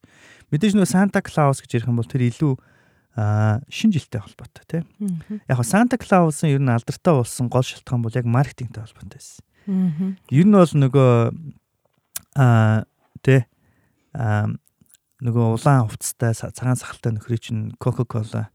Мэдээж 0.53 0.77
нөө 0.77 0.87
Санта 0.87 1.25
Клаус 1.25 1.65
гэж 1.65 1.81
ярих 1.81 1.89
юм 1.89 1.99
бол 1.99 2.07
тэр 2.07 2.29
илүү 2.29 2.55
а 3.17 3.63
шин 3.73 3.91
жилтэй 3.91 4.21
холбоотой 4.21 4.65
тийм. 4.69 4.85
Яг 5.49 5.59
нь 5.59 5.67
Санта 5.67 5.97
Клаусын 5.97 6.53
ер 6.53 6.61
нь 6.61 6.69
алдартай 6.69 7.15
болсон 7.17 7.49
гол 7.49 7.65
шалтгаан 7.65 8.05
бол 8.05 8.13
яг 8.13 8.29
маркетингтэй 8.29 8.85
холбоотой 8.85 9.17
байсан. 9.17 10.19
Ер 10.29 10.45
нь 10.45 10.53
бол 10.53 10.75
нөгөө 10.77 11.11
а 12.37 12.85
Тэ 13.25 13.49
аа 14.13 14.53
нөгөө 15.25 15.57
улаан 15.57 15.89
хувцастай 15.89 16.37
цагаан 16.37 16.77
сахалтай 16.77 17.17
нөхрий 17.17 17.41
чинь 17.41 17.73
Coca-Cola 17.81 18.53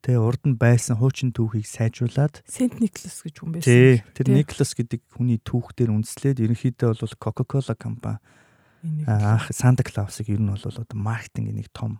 тэ 0.00 0.16
урд 0.16 0.48
нь 0.48 0.56
байсан 0.56 0.96
хуучин 0.96 1.36
түүхийг 1.36 1.68
сайжруулад 1.68 2.40
Сент 2.48 2.80
Никлас 2.80 3.20
гэж 3.20 3.36
хүн 3.36 3.60
байсан. 3.60 3.68
Тэ 3.68 4.00
тэр 4.16 4.32
Никлас 4.32 4.72
гэдэг 4.72 5.04
хүний 5.12 5.36
түүх 5.44 5.76
дээр 5.76 5.92
үндэслээд 5.92 6.40
ерөнхийдөө 6.40 7.04
бол 7.04 7.20
Coca-Cola 7.20 7.76
компани 7.76 8.24
анх 9.06 9.50
Санта 9.52 9.82
Клаусыг 9.82 10.28
ер 10.28 10.40
нь 10.40 10.50
бол 10.50 10.62
одоо 10.62 10.86
маркетингийн 10.94 11.58
нэг 11.58 11.70
том 11.74 11.98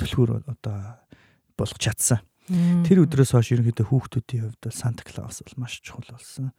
түлхүүр 0.00 0.44
одоо 0.46 1.00
болгож 1.56 1.80
чадсан. 1.80 2.20
Тэр 2.46 3.02
өдрөөс 3.04 3.34
хойш 3.34 3.52
ерөнхийдөө 3.56 3.86
хүүхдүүдийн 3.90 4.54
хувьд 4.54 4.64
Санта 4.70 5.02
Клаус 5.02 5.42
бол 5.42 5.66
маш 5.66 5.82
чухал 5.82 6.06
болсон. 6.08 6.52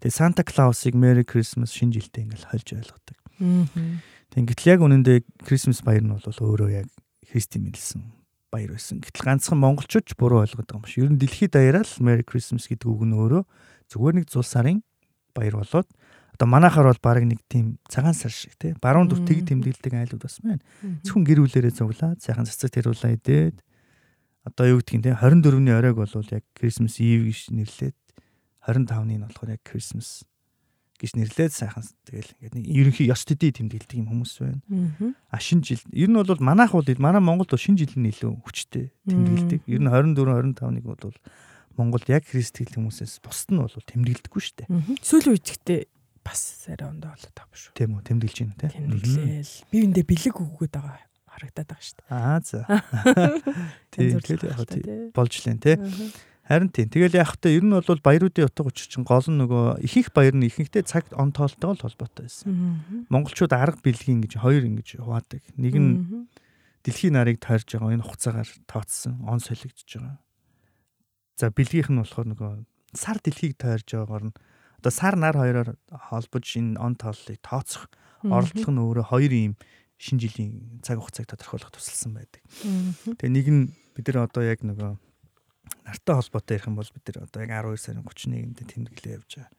Тэгээ 0.00 0.16
Санта 0.16 0.42
Клаусыг 0.42 0.96
Merry 0.96 1.24
Christmas 1.28 1.76
шинэ 1.76 2.00
жилдээ 2.00 2.24
ингээл 2.24 2.50
хольж 2.50 2.68
ойлгодог. 2.72 3.18
Тэг 4.32 4.42
гэтэл 4.48 4.72
яг 4.76 4.80
үнэндээ 4.80 5.18
Christmas 5.44 5.84
баяр 5.84 6.04
нь 6.04 6.12
бол 6.12 6.24
өөрөө 6.24 6.70
яг 6.72 6.88
Христийн 7.28 7.68
мэдэлсэн 7.68 8.00
баяр 8.48 8.72
байсан. 8.76 9.04
Гэтэл 9.04 9.26
ганцхан 9.28 9.60
монголчууд 9.60 10.08
буруу 10.16 10.40
ойлгоод 10.44 10.68
байгаа 10.68 10.80
юм 10.80 10.88
шиг. 10.88 11.04
Ер 11.04 11.10
нь 11.12 11.20
дэлхийд 11.20 11.52
даяараа 11.52 11.84
л 11.84 12.00
Merry 12.00 12.24
Christmas 12.24 12.64
гэдэг 12.70 12.88
үг 12.88 13.02
нь 13.04 13.12
өөрөө 13.12 13.42
зүгээр 13.92 14.14
нэг 14.22 14.26
зул 14.32 14.46
сарын 14.46 14.80
баяр 15.36 15.60
болоод 15.60 15.88
одоо 16.36 16.46
манайхаар 16.46 16.92
бол 16.92 17.00
баг 17.00 17.24
нэг 17.24 17.40
тийм 17.48 17.80
цагаан 17.88 18.12
сар 18.12 18.30
шиг 18.30 18.52
тий 18.60 18.76
баруун 18.76 19.08
дүр 19.08 19.24
тэг 19.24 19.48
тэмдэглэдэг 19.48 19.96
айлууд 19.96 20.22
бас 20.22 20.36
байна. 20.44 20.60
Зөвхөн 21.00 21.24
гэр 21.24 21.40
бүлэрээ 21.40 21.72
цуглаад 21.72 22.20
сайхан 22.20 22.44
цэцэг 22.44 22.76
тэрүүлээ 22.76 23.16
идээд 23.16 23.56
одоо 24.44 24.64
юу 24.76 24.84
гэдгийг 24.84 25.02
тий 25.08 25.14
24-ний 25.16 25.72
оройг 25.72 25.96
бол 25.96 26.12
яг 26.28 26.44
Christmas 26.52 27.00
Eve 27.00 27.32
гэж 27.32 27.56
нэрлээд 27.56 27.96
25-ны 28.68 29.16
нь 29.16 29.24
болохоор 29.24 29.56
яг 29.56 29.62
Christmas 29.64 30.28
гэж 31.00 31.16
нэрлээд 31.16 31.52
сайхан 31.52 31.84
тэгэл 32.08 32.30
ингээд 32.40 32.56
нэг 32.56 32.64
ерөнхий 32.68 33.08
ёс 33.08 33.24
төдий 33.24 33.52
тэмдэглэдэг 33.52 34.00
юм 34.00 34.08
хүмүүс 34.12 34.32
байна. 34.40 34.60
А 35.28 35.40
шинэ 35.40 35.64
жил 35.64 35.82
ер 35.92 36.08
нь 36.08 36.16
бол 36.16 36.40
манайх 36.40 36.72
бол 36.72 36.88
манай 37.00 37.20
Монголд 37.20 37.52
бол 37.52 37.60
шинэ 37.60 37.84
жил 37.84 37.96
нь 37.96 38.12
илүү 38.12 38.44
хүчтэй 38.44 38.92
тэмдэглэдэг. 39.08 39.60
Ер 39.68 39.80
нь 39.80 39.88
24 39.88 40.56
25-ныг 40.56 40.84
бол 40.84 41.16
Монголд 41.76 42.08
яг 42.08 42.24
христтгэл 42.24 42.80
хүмүүсээс 42.80 43.20
бусд 43.20 43.52
нь 43.52 43.60
бол 43.60 43.68
тэмдэглэдэггүй 43.68 44.40
шүү 44.40 44.56
дээ. 44.64 44.68
Сүүлийн 45.04 45.32
үед 45.36 45.44
гэхдээ 45.44 45.80
бас 46.26 46.66
арай 46.66 46.90
ондоо 46.90 47.14
болоод 47.14 47.34
байгаа 47.38 47.54
шүү. 47.54 47.72
Тийм 47.78 47.94
үү, 47.94 48.02
тэмдэглэж 48.02 48.38
байна 48.42 48.58
тий. 48.58 48.70
Тэмдэглээл. 48.74 49.54
Биеиндээ 49.70 50.04
бэлэг 50.10 50.36
өгөөд 50.42 50.72
байгаа 50.74 50.98
харагдаад 51.30 51.68
байгаа 51.70 51.86
шүү 51.86 51.96
дээ. 52.02 52.10
Аа 52.10 52.38
за. 52.42 52.60
Тийм 53.94 54.18
тэгэл 54.18 54.50
яг 54.50 55.14
болж 55.14 55.34
лэн 55.46 55.60
тий. 55.62 55.76
Харин 56.46 56.70
тийм. 56.70 56.88
Тэгэл 56.90 57.18
яг 57.18 57.34
хөтэ 57.34 57.58
ер 57.58 57.64
нь 57.66 57.74
бол 57.74 58.02
баяруудын 58.06 58.46
утга 58.46 58.70
учир 58.70 58.86
чинь 58.86 59.02
гол 59.02 59.26
нь 59.26 59.38
нөгөө 59.42 59.82
ихэнх 59.82 60.14
баяр 60.14 60.34
нь 60.38 60.46
ихэнхдээ 60.46 60.86
цагт 60.86 61.10
он 61.18 61.34
тоолтойгоо 61.34 61.74
л 61.74 61.82
холбоотой 61.82 62.30
байсан. 62.30 63.10
Монголчууд 63.10 63.50
арга 63.50 63.82
бэлгийн 63.82 64.22
гэж 64.22 64.38
хоёр 64.38 64.62
ингэж 64.62 65.02
хуваадаг. 65.02 65.42
Нэг 65.58 65.74
нь 65.74 65.94
дэлхийн 66.86 67.18
нарыг 67.18 67.42
тойрж 67.42 67.66
байгаа 67.66 67.98
энэ 67.98 68.06
хугацаагаар 68.06 68.50
тооцсон 68.70 69.26
он 69.26 69.42
солигдож 69.42 69.90
байгаа. 69.90 70.22
За 71.34 71.50
бэлгийнх 71.50 71.90
нь 71.90 71.98
болохоор 71.98 72.26
нөгөө 72.30 72.50
сар 72.94 73.18
дэлхийг 73.18 73.58
тойрж 73.58 73.90
байгаагаар 73.90 74.30
нь 74.30 74.34
одоо 74.86 74.94
сар 74.94 75.18
нар 75.18 75.34
хоёроор 75.34 75.74
холбож 75.90 76.46
энэ 76.54 76.78
он 76.78 76.94
тооллыг 76.94 77.42
тооцох 77.42 77.90
оролдлого 78.22 78.70
нь 78.70 78.82
өөрөө 78.86 79.06
хоёр 79.10 79.32
ийм 79.34 79.52
шинэ 79.98 80.22
жилийн 80.22 80.78
цаг 80.86 81.02
хугацааг 81.02 81.26
тодорхойлох 81.26 81.74
тусалсан 81.74 82.14
байдаг. 82.14 82.38
Тэгээ 83.18 83.34
нэг 83.34 83.46
нь 83.50 83.62
бид 83.98 84.06
нар 84.14 84.30
одоо 84.30 84.46
яг 84.46 84.62
нөгөө 84.62 84.94
нартай 85.90 86.14
холбоотой 86.14 86.54
ярих 86.54 86.70
юм 86.70 86.78
бол 86.78 86.86
бид 86.86 87.02
нар 87.02 87.26
одоо 87.26 87.42
яг 87.42 87.50
12 87.50 87.82
сарын 87.82 88.06
31-нд 88.06 88.62
тэмдэглээ 88.62 89.18
явж 89.18 89.30
байгаа. 89.42 89.50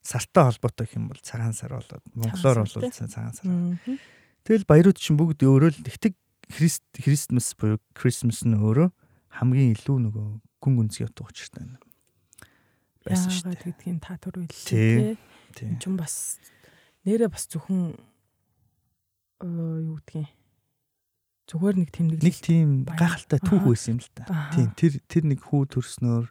Сартай 0.00 0.44
холбоотой 0.48 0.84
гэх 0.88 0.96
юм 0.96 1.06
бол 1.12 1.20
цагаан 1.20 1.52
сар 1.52 1.76
болоод 1.76 2.04
монголоор 2.16 2.64
бол 2.64 2.72
цагаан 2.96 3.36
сар. 3.36 3.52
Тэгэл 4.48 4.64
баярууд 4.64 4.96
чинь 4.96 5.20
бүгд 5.20 5.44
өөрөө 5.44 5.68
л 5.68 5.84
тэгтэг 5.84 6.16
Христ 6.48 6.84
Христмас 6.96 7.52
буюу 7.60 7.76
Christmas 7.92 8.40
нь 8.40 8.56
өөрөө 8.56 8.88
хамгийн 9.36 9.76
илүү 9.76 10.00
нөгөө 10.00 10.26
гүн 10.64 10.74
гүнзгий 10.80 11.04
утга 11.04 11.28
учиртай 11.28 11.60
байна. 11.60 11.91
Байсан 13.06 13.30
шүү 13.30 13.52
дээ. 13.52 13.62
Гэдгийг 13.72 13.98
та 14.02 14.16
түр 14.18 14.42
үйлээ. 14.42 15.16
Тийм. 15.56 15.76
Энд 15.76 15.98
бас 15.98 16.38
нэрээ 17.06 17.28
бас 17.28 17.46
зөвхөн 17.50 17.98
юу 19.42 19.98
гэдгийг 19.98 20.30
зүгээр 21.50 21.76
нэг 21.76 21.90
тэмдэглэл 21.90 22.24
нэг 22.24 22.38
тийм 22.38 22.68
гайхалтай 22.86 23.40
түүх 23.42 23.66
байсан 23.66 23.98
юм 23.98 24.00
л 24.00 24.10
та. 24.14 24.24
Тийм 24.54 24.70
тэр 24.78 24.92
тэр 25.10 25.24
нэг 25.26 25.40
хүү 25.42 25.62
төрснөөр 25.74 26.26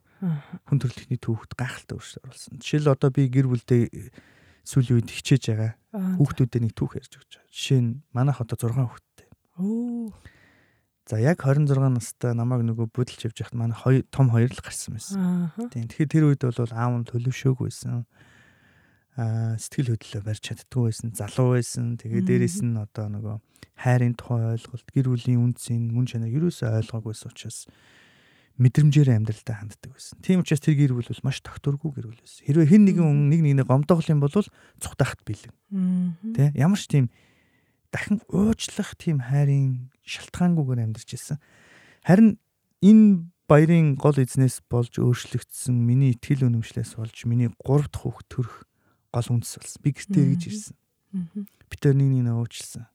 хүн 0.65 0.79
төрөлхтний 0.79 1.19
түүхт 1.19 1.53
гайхалтай 1.59 1.93
өөрчлөлт 1.99 2.25
оруулсан. 2.25 2.57
Жишээл 2.63 2.93
одоо 2.95 3.09
би 3.11 3.27
гэр 3.27 3.51
бүлдээ 3.51 3.83
сүүлийн 4.65 4.97
үед 5.03 5.09
хичээж 5.11 5.43
байгаа. 5.51 5.71
Хүүхдүүдэд 5.91 6.63
нэг 6.63 6.73
түүх 6.73 6.97
ярьж 6.97 7.13
өгч 7.19 7.31
байгаа. 7.37 7.51
Жишээ 7.51 7.81
нь 7.83 7.91
манайх 8.15 8.39
одоо 8.39 8.57
6 8.57 8.79
хүүхэдтэй. 8.79 9.27
Оо. 9.59 10.09
За 11.11 11.19
яг 11.19 11.43
26 11.43 11.91
настай 11.91 12.31
намайг 12.31 12.63
нөгөө 12.63 12.87
бүдэлж 12.95 13.27
явж 13.27 13.35
байхад 13.35 13.57
манай 13.59 13.75
хоёр 13.75 14.07
том 14.15 14.31
хоёр 14.31 14.47
л 14.47 14.63
гарсан 14.63 14.95
байсан. 14.95 15.51
Тийм 15.67 15.91
тэгэхээр 15.91 16.07
тэр 16.07 16.23
үед 16.31 16.41
бол 16.47 16.71
аав 16.71 16.93
нь 17.03 17.03
төлөвшөөг 17.03 17.59
байсан 17.67 18.07
сэтгэл 19.19 19.91
хөдлөлөө 19.91 20.23
барьж 20.23 20.39
чаддгүй 20.39 20.87
байсан, 20.87 21.11
залуу 21.11 21.59
байсан. 21.59 21.99
Тэгээ 21.99 22.23
дээрэс 22.23 22.63
нь 22.63 22.79
одоо 22.79 23.11
нөгөө 23.11 23.35
хайрын 23.83 24.15
тухай 24.15 24.55
ойлголт, 24.55 24.87
гэр 24.87 25.11
бүлийн 25.11 25.51
үнцийн 25.51 25.91
мөн 25.91 26.07
чанар 26.07 26.31
юусоо 26.31 26.79
ойлгоогүйсэн 26.79 27.27
учраас 27.27 27.67
мэдрэмжээр 28.55 29.11
амьдралдаа 29.11 29.67
ханддаг 29.67 29.91
байсан. 29.91 30.15
Тийм 30.23 30.47
учраас 30.47 30.63
тэр 30.63 30.79
гэр 30.79 30.95
бүл 30.95 31.11
бол 31.11 31.27
маш 31.27 31.43
тогтворгүй 31.43 31.91
гэр 31.91 32.07
бүл 32.07 32.23
байсан. 32.23 32.47
Хэрвээ 32.47 32.71
хэн 32.71 32.83
нэгэн 32.87 33.27
нэг 33.27 33.41
нэгнээ 33.43 33.67
гомдоох 33.67 34.07
юм 34.07 34.23
бол 34.23 34.31
цухтахт 34.31 35.27
бэлэн. 35.27 35.51
Тэ 36.39 36.55
ямар 36.55 36.79
ч 36.79 36.87
тийм 36.87 37.11
дахин 37.91 38.23
уучлах 38.31 38.95
тийм 38.95 39.19
хайрын 39.19 39.91
шалтгаангүйгээр 40.11 40.83
амьдарч 40.83 41.09
ирсэн. 41.15 41.37
Харин 42.03 42.37
энэ 42.83 43.31
баярын 43.47 43.95
гол 43.95 44.17
эзнээс 44.19 44.63
болж 44.67 44.99
өөрчлөгдсөн 44.99 45.75
миний 45.75 46.15
итгэл 46.15 46.47
үнэмшлээс 46.47 46.99
болж 46.99 47.15
миний 47.27 47.51
3 47.63 47.87
дахь 47.87 48.03
хүүхд 48.03 48.27
төрөх 48.31 48.55
гол 49.11 49.27
үндэс 49.39 49.55
болсон. 49.59 49.79
Би 49.83 49.91
гэртээ 49.95 50.23
эргэж 50.23 50.43
ирсэн. 50.51 50.75
Би 51.67 51.75
тэр 51.79 51.95
нэг 51.95 52.09
нэг 52.11 52.35
уучлсан. 52.35 52.87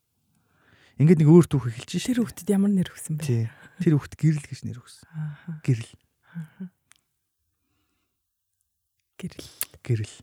Ингээд 0.96 1.20
нэг 1.20 1.28
өөр 1.28 1.46
түүх 1.48 1.68
эхэлж 1.68 1.90
шээ. 2.00 2.16
Тэр 2.16 2.20
хүүхдэд 2.24 2.48
ямар 2.56 2.72
нэр 2.72 2.88
өгсөн 2.88 3.20
бэ? 3.20 3.52
Тэр 3.84 4.00
хүүхд 4.00 4.14
гэрэл 4.16 4.48
гэж 4.48 4.60
нэр 4.64 4.80
өгсөн. 4.80 5.08
Гэрэл. 5.60 5.92
Гэрэл. 9.20 9.48
Гэрэл 9.84 10.14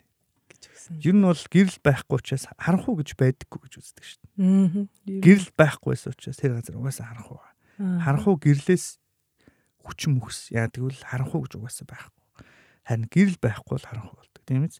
гэж 0.89 0.99
өгсөн. 0.99 1.07
Ер 1.07 1.15
нь 1.15 1.23
бол 1.23 1.43
гэрэл 1.53 1.79
байхгүй 1.79 2.15
учраас 2.19 2.45
харанхуу 2.59 2.95
гэж 2.99 3.09
байдаггүй 3.15 3.59
гэж 3.63 3.73
үздэг 3.79 4.03
шүү 4.03 4.19
дээ. 4.23 5.21
Гэрэл 5.23 5.49
байхгүйс 5.55 6.03
учраас 6.11 6.39
тэр 6.39 6.57
газар 6.59 6.75
угаасаа 6.75 7.07
харанхуу. 7.07 7.39
Харанхуу 7.79 8.35
гэрлээс 8.41 8.99
хүчин 9.83 10.19
мөхс 10.19 10.51
яадаг 10.51 10.81
бол 10.83 10.99
харанхуу 10.99 11.41
гэж 11.47 11.53
угаасаа 11.59 11.87
байхгүй. 11.87 12.23
Харин 12.83 13.07
гэрэл 13.07 13.39
байхгүй 13.39 13.73
бол 13.79 13.87
харанхуу 13.87 14.17
болдог. 14.19 14.41
Тийм 14.43 14.63
ээ. 14.67 14.75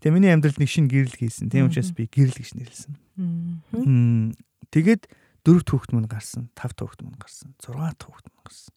Тэгээ 0.00 0.14
миний 0.16 0.32
амьдралд 0.32 0.58
нэг 0.58 0.70
шинэ 0.72 0.90
гэрэл 0.90 1.16
хийсэн. 1.20 1.48
Тийм 1.52 1.68
учраас 1.68 1.92
би 1.92 2.08
гэрэл 2.08 2.36
гэж 2.36 2.50
нэрлсэн. 2.56 2.92
Тэгээд 4.72 5.02
дөрөвт 5.44 5.68
хүүхэд 5.68 5.92
мань 5.92 6.08
гарсан, 6.08 6.48
тавт 6.56 6.80
хүүхэд 6.80 7.02
мань 7.04 7.20
гарсан, 7.20 7.54
зургаат 7.60 8.00
хүүхэд 8.02 8.26
мань 8.32 8.44
гарсан. 8.46 8.72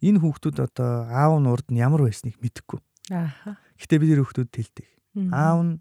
Энэ 0.00 0.20
хүүхдүүд 0.20 0.58
одоо 0.64 1.06
аав 1.06 1.38
нь 1.40 1.48
урд 1.50 1.66
нь 1.70 1.80
ямар 1.80 2.02
байсныг 2.04 2.36
мэдэхгүй. 2.40 2.80
Ааха. 3.12 3.60
Гэтэ 3.78 4.00
бид 4.00 4.10
нэр 4.14 4.22
хүүхдүүд 4.24 4.50
тэлдэг. 4.50 4.88
Аав 5.32 5.58
нь 5.64 5.72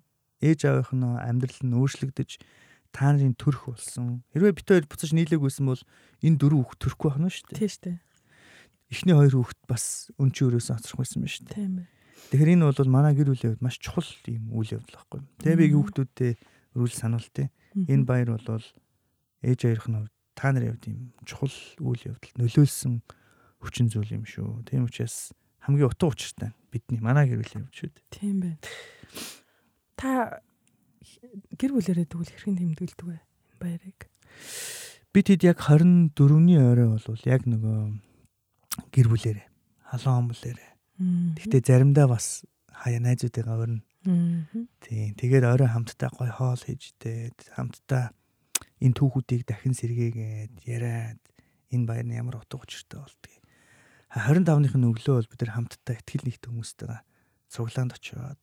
ээж 0.42 0.60
аавынхноо 0.68 1.20
амьдрал 1.22 1.62
нь 1.64 1.78
өөрчлөгдөж 1.78 2.32
та 2.96 3.12
нарын 3.12 3.36
төрөх 3.36 3.76
болсон. 3.76 4.24
Хэрвээ 4.32 4.56
бит 4.56 4.68
хоёр 4.72 4.86
буцаж 4.88 5.12
нийлээгүйсэн 5.12 5.66
бол 5.68 5.84
энэ 6.24 6.40
дөрөв 6.40 6.60
хүүхд 6.64 6.80
төрөхгүй 6.80 7.10
байна 7.12 7.28
шүү 7.28 7.46
дээ. 7.52 7.60
Тийм 7.60 7.72
шүү 7.72 7.84
дээ. 7.84 7.98
Эхний 8.96 9.16
хоёр 9.20 9.36
хүүхд 9.36 9.60
бас 9.68 9.84
өнчи 10.16 10.42
өрөөс 10.48 10.70
оцрох 10.72 11.04
байсан 11.04 11.20
байна 11.20 11.34
шүү 11.36 11.44
дээ. 11.44 11.56
Тийм 11.60 11.74
ээ. 11.84 11.88
Тэгэхээр 12.32 12.54
энэ 12.56 12.66
бол 12.72 12.92
манай 12.92 13.14
гэр 13.14 13.30
бүлийн 13.36 13.52
хувьд 13.52 13.66
маш 13.68 13.78
чухал 13.84 14.08
юм 14.32 14.44
үйл 14.56 14.80
явдал 14.80 14.96
байхгүй. 14.96 15.22
Тэгээ 15.44 15.60
би 15.60 15.68
хүүхдүүдтэй 15.76 16.32
өрүүл 16.80 16.96
сануултыг. 16.96 17.52
Энэ 17.76 18.08
баяр 18.08 18.30
бол 18.32 18.66
ээж 19.44 19.60
хоёрын 19.68 20.08
хувьд 20.08 20.16
та 20.40 20.52
нарын 20.56 20.72
хувьд 20.80 20.86
юм 20.88 21.00
чухал 21.28 21.56
үйл 21.84 22.02
явдал 22.16 22.34
нөлөөлсөн 22.40 22.94
хүчин 23.60 23.88
зүйл 23.92 24.16
юм 24.16 24.24
шүү. 24.24 24.64
Тийм 24.72 24.88
учраас 24.88 25.36
хамгийн 25.68 25.92
утга 25.92 26.08
учиртай 26.10 26.56
бидний 26.72 27.04
манай 27.04 27.28
гэр 27.28 27.44
бүлийн 27.44 27.68
хувьд 27.68 27.76
шүү 27.76 27.92
дээ. 27.92 28.08
Тийм 28.16 28.36
байна. 28.40 28.60
Та 29.96 30.44
гэр 31.56 31.72
бүлэрээ 31.76 32.08
тэгвэл 32.08 32.32
хэрхэн 32.32 32.56
тэмдэглэдэг 32.60 33.08
вэ 33.08 33.20
баярыг? 33.60 34.00
Бид 35.16 35.28
хэд 35.32 35.44
яг 35.48 35.60
24-ний 35.64 36.60
орой 36.60 37.00
бол 37.00 37.24
яг 37.28 37.48
нөгөө 37.48 37.80
гэр 38.92 39.08
бүлэрээ 39.08 39.48
халуун 39.92 40.32
омлэрээ 40.32 40.76
Гэхдээ 40.96 41.60
заримдаа 41.60 42.08
бас 42.08 42.48
хаяа 42.72 43.04
найзуудыгаа 43.04 43.68
өрнө. 43.68 43.84
Тийм. 44.80 45.12
Тэгээд 45.20 45.44
орой 45.44 45.68
хамтдаа 45.68 46.08
гой 46.16 46.32
хоол 46.32 46.56
хийж 46.56 46.96
дээд 47.04 47.36
хамтдаа 47.52 48.16
энэ 48.80 48.96
түүхүүдийг 48.96 49.44
дахин 49.44 49.76
сэргээгээд 49.76 50.56
яриад 50.64 51.20
энэ 51.68 51.84
баяр 51.84 52.08
нь 52.08 52.16
ямар 52.16 52.40
утга 52.40 52.64
учиртай 52.64 53.04
болдгийг. 53.04 53.44
25-ных 54.16 54.76
нь 54.80 54.88
өглөө 54.88 55.16
бол 55.20 55.32
бид 55.36 55.42
нар 55.44 55.52
хамтдаа 55.60 55.94
ихтгэл 56.00 56.24
нэгт 56.32 56.48
хүмүүстэйгээ 56.48 57.02
цуглаанд 57.52 57.92
очиод 58.00 58.42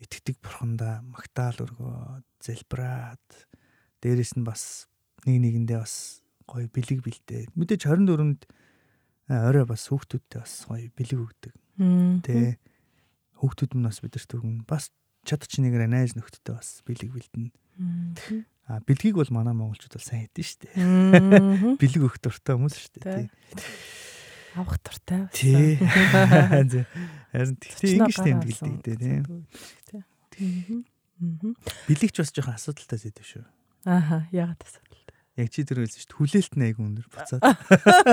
итгэдэг 0.00 0.36
бурхандаа 0.40 1.04
магтаал 1.04 1.60
өргөөд 1.60 2.26
залбираад 2.40 3.26
дээрэс 4.00 4.40
нь 4.40 4.44
бас 4.44 4.88
нэг 5.28 5.36
нэгэндээ 5.44 5.78
бас 5.80 6.24
гоё 6.48 6.66
бэлэг 6.72 7.04
бэлдээд 7.04 7.52
мэдээж 7.54 7.86
24-нд 7.86 8.48
орой 9.30 9.64
бас 9.68 9.86
хүүхдүүдтэй 9.86 10.40
бас 10.40 10.54
гоё 10.66 10.88
бэлэг 10.96 11.18
өгдөг. 11.20 11.54
Тэ 12.24 12.56
хүүхдүүд 13.38 13.72
нь 13.76 13.86
бас 13.86 14.00
бидэрт 14.02 14.30
өгнө. 14.34 14.64
Бас 14.66 14.90
чадчих 15.22 15.60
нэгээр 15.62 15.86
найз 15.86 16.16
нөхдөдөө 16.16 16.54
бас 16.56 16.82
бэлэг 16.82 17.10
бэлдэнэ. 17.14 17.52
А 18.70 18.80
бэлгийг 18.84 19.16
бол 19.18 19.30
манай 19.30 19.54
монголчууд 19.54 19.94
бол 19.98 20.06
сайн 20.06 20.26
хэдэн 20.30 20.46
штэ. 20.46 20.68
Бэлэг 21.80 22.02
өгөх 22.06 22.18
дуртай 22.22 22.54
хүмүүс 22.54 22.76
штэ. 22.78 23.02
Тий. 23.02 23.26
Авах 24.56 24.78
дуртай. 24.82 25.28
Тий. 25.34 25.76
Харин 25.78 27.56
тэгтээ 27.60 27.90
ингэж 27.98 28.18
тэмдэглэдэг 28.18 28.76
дээ 28.82 29.22
тий. 30.34 30.84
Бэлэгч 31.86 32.16
бас 32.22 32.32
жоохон 32.34 32.56
асуудалтай 32.56 32.98
зүйл 32.98 33.20
шүү. 33.20 33.44
Ааха, 33.86 34.26
яагаад 34.34 34.62
асуу. 34.64 34.90
Яг 35.38 35.48
чи 35.54 35.62
тэр 35.64 35.86
хэлсэн 35.86 36.02
шүү 36.02 36.10
дээ. 36.10 36.18
Хүлээлт 36.20 36.54
айгүй 36.58 36.84
өндөр 36.84 37.06
буцаад. 37.06 37.42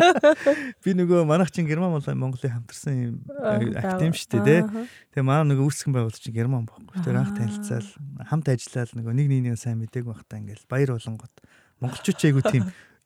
Би 0.86 0.94
нөгөө 0.96 1.26
манайх 1.28 1.50
чинь 1.52 1.68
Герман 1.68 1.92
болоо 1.92 2.14
Монголын 2.14 2.54
хамтарсан 2.62 2.94
юм 2.94 3.16
актив 3.74 4.16
шүү 4.16 4.46
дээ, 4.46 4.62
тэ. 4.64 4.86
Тэгээ 5.18 5.26
манай 5.26 5.50
нөгөө 5.50 5.66
үүсгэн 5.66 5.98
байгуулалт 5.98 6.22
чинь 6.24 6.38
Герман 6.38 6.70
байхгүй. 6.70 7.04
Тэр 7.04 7.20
анх 7.20 7.34
танилцаал 7.36 7.90
хамт 8.22 8.48
ажиллаад 8.48 8.94
нөгөө 8.96 9.14
нэг 9.18 9.28
нэгнийг 9.34 9.58
сайн 9.60 9.82
мдэг 9.82 10.06
байхдаа 10.08 10.40
ингээл 10.40 10.72
баяр 10.72 10.94
болонгот 10.94 11.34
монголчууд 11.82 12.16
ч 12.16 12.24
айгүй 12.32 12.44
тийм 12.48 12.64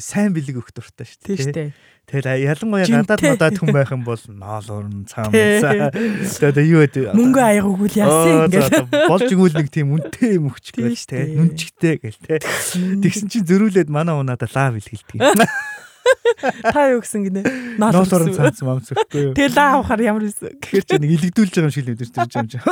сайн 0.00 0.32
бэлэг 0.32 0.56
өгөх 0.56 0.72
дуртай 0.72 1.04
шүү 1.04 1.52
дээ. 1.52 1.72
Тэгэл 2.08 2.42
ялангуяа 2.48 2.88
гадаад 3.04 3.20
модаад 3.22 3.56
хүн 3.60 3.70
байх 3.76 3.92
юм 3.92 4.02
бол 4.08 4.22
ноол 4.32 4.66
уран 4.72 5.04
цаам 5.04 5.30
цаа. 5.30 5.92
Тэгээ 5.92 6.72
юу 6.72 6.82
вэ? 6.88 7.12
Мөнгө 7.12 7.40
аяггүй 7.44 7.90
яасан 7.94 8.48
ингээл 8.48 8.88
болж 9.06 9.28
игүүл 9.28 9.54
нэг 9.60 9.68
тийм 9.68 9.92
үнэтэй 9.94 10.40
юм 10.40 10.48
өгч 10.48 10.72
гээл 10.74 11.04
те. 11.04 11.28
Нүнчгтэй 11.36 11.94
гээл 12.00 12.20
те. 12.24 12.40
Тэгсэн 12.40 13.28
чинь 13.28 13.46
зөрүүлээд 13.46 13.92
манай 13.92 14.16
унаада 14.16 14.48
лав 14.48 14.80
илгэлдэг. 14.80 15.20
Та 16.72 16.88
юу 16.90 17.04
гэсэн 17.04 17.28
гинэ? 17.28 17.44
Ноол 17.76 18.08
уран 18.08 18.32
цаамц 18.32 18.64
мамц 18.64 18.90
өгөхгүй 18.96 19.20
юу? 19.30 19.34
Тэгээ 19.36 19.54
лав 19.54 19.84
авахар 19.84 20.00
ямар 20.00 20.24
вэ? 20.24 20.56
Гэхдээ 20.56 20.98
нэг 20.98 21.10
илэгдүүлж 21.20 21.52
байгаа 21.52 21.68
юм 21.68 21.74
шиг 21.76 21.84
л 21.84 22.00
байгаа 22.00 22.40
юм 22.40 22.48
чинь. 22.48 22.64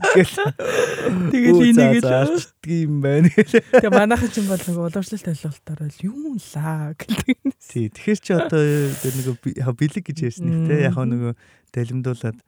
Гэл. 0.00 0.36
Тэгээд 1.28 1.60
энийг 1.68 2.00
л 2.00 2.08
арчдаг 2.08 2.70
юм 2.72 3.04
байна. 3.04 3.28
Тэгээ 3.28 3.92
манайхан 3.92 4.30
ч 4.32 4.40
юм 4.40 4.48
бол 4.48 4.64
нэг 4.64 4.78
уламжлалт 4.80 5.28
ойлголтоор 5.28 5.80
л 5.84 6.00
юм 6.00 6.40
лаа 6.40 6.96
гэдэг. 6.96 7.36
Тий, 7.60 7.92
тэгэхээр 7.92 8.20
чи 8.24 8.32
одоо 8.32 8.62
нэг 8.88 9.26
бэлэг 9.36 10.04
гэж 10.08 10.18
ярьсан 10.32 10.48
их 10.48 10.60
те 10.64 10.88
яг 10.88 10.96
нөгөө 10.96 11.36
далимдуулаад 11.76 12.40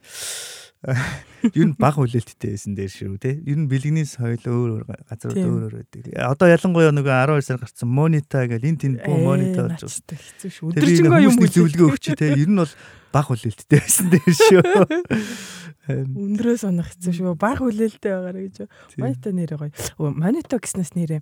ер 0.84 1.64
нь 1.68 1.76
баг 1.80 1.96
хүлээлттэй 1.96 2.56
байсан 2.56 2.76
дээр 2.76 2.92
шүү 2.92 3.16
те. 3.16 3.40
Ер 3.40 3.56
нь 3.56 3.68
бэлгэний 3.68 4.04
соёл 4.04 4.40
өөр 4.44 4.70
өөр 4.80 4.84
газрууд 5.08 5.40
өөр 5.40 5.62
өөр 5.68 5.74
байдаг. 5.80 6.12
Одоо 6.20 6.48
ялангуяа 6.52 6.92
нөгөө 6.92 7.40
12 7.40 7.48
сар 7.48 7.60
гарсан 7.60 7.88
монита 7.88 8.44
гэл 8.44 8.68
энэ 8.68 8.80
тэнд 8.84 8.98
буу 9.00 9.20
монита 9.24 9.64
болж 9.64 9.80
байна. 9.80 10.20
Хэцүү 10.20 10.50
шүү. 10.52 10.72
Өдөржингөө 10.76 11.24
юм 11.24 11.36
зөвлөгөө 11.40 11.88
өгч 11.88 12.06
те. 12.20 12.36
Ер 12.36 12.52
нь 12.52 12.60
бол 12.60 12.72
баг 13.12 13.24
хүлээлттэй 13.32 13.80
байсан 13.80 14.12
дээр 14.12 14.32
шүү. 14.36 14.60
Өндрөөс 15.88 16.64
унах 16.64 16.92
хэцүү 16.92 17.12
шүү. 17.12 17.34
Баг 17.36 17.60
хүлээлттэй 17.60 18.12
байгаарэ 18.12 18.40
гэж. 18.48 18.56
Монита 18.96 19.30
нэрээ 19.34 19.58
гоё. 19.60 19.72
Монита 20.12 20.56
гэснээс 20.56 20.96
нэрээ 20.96 21.20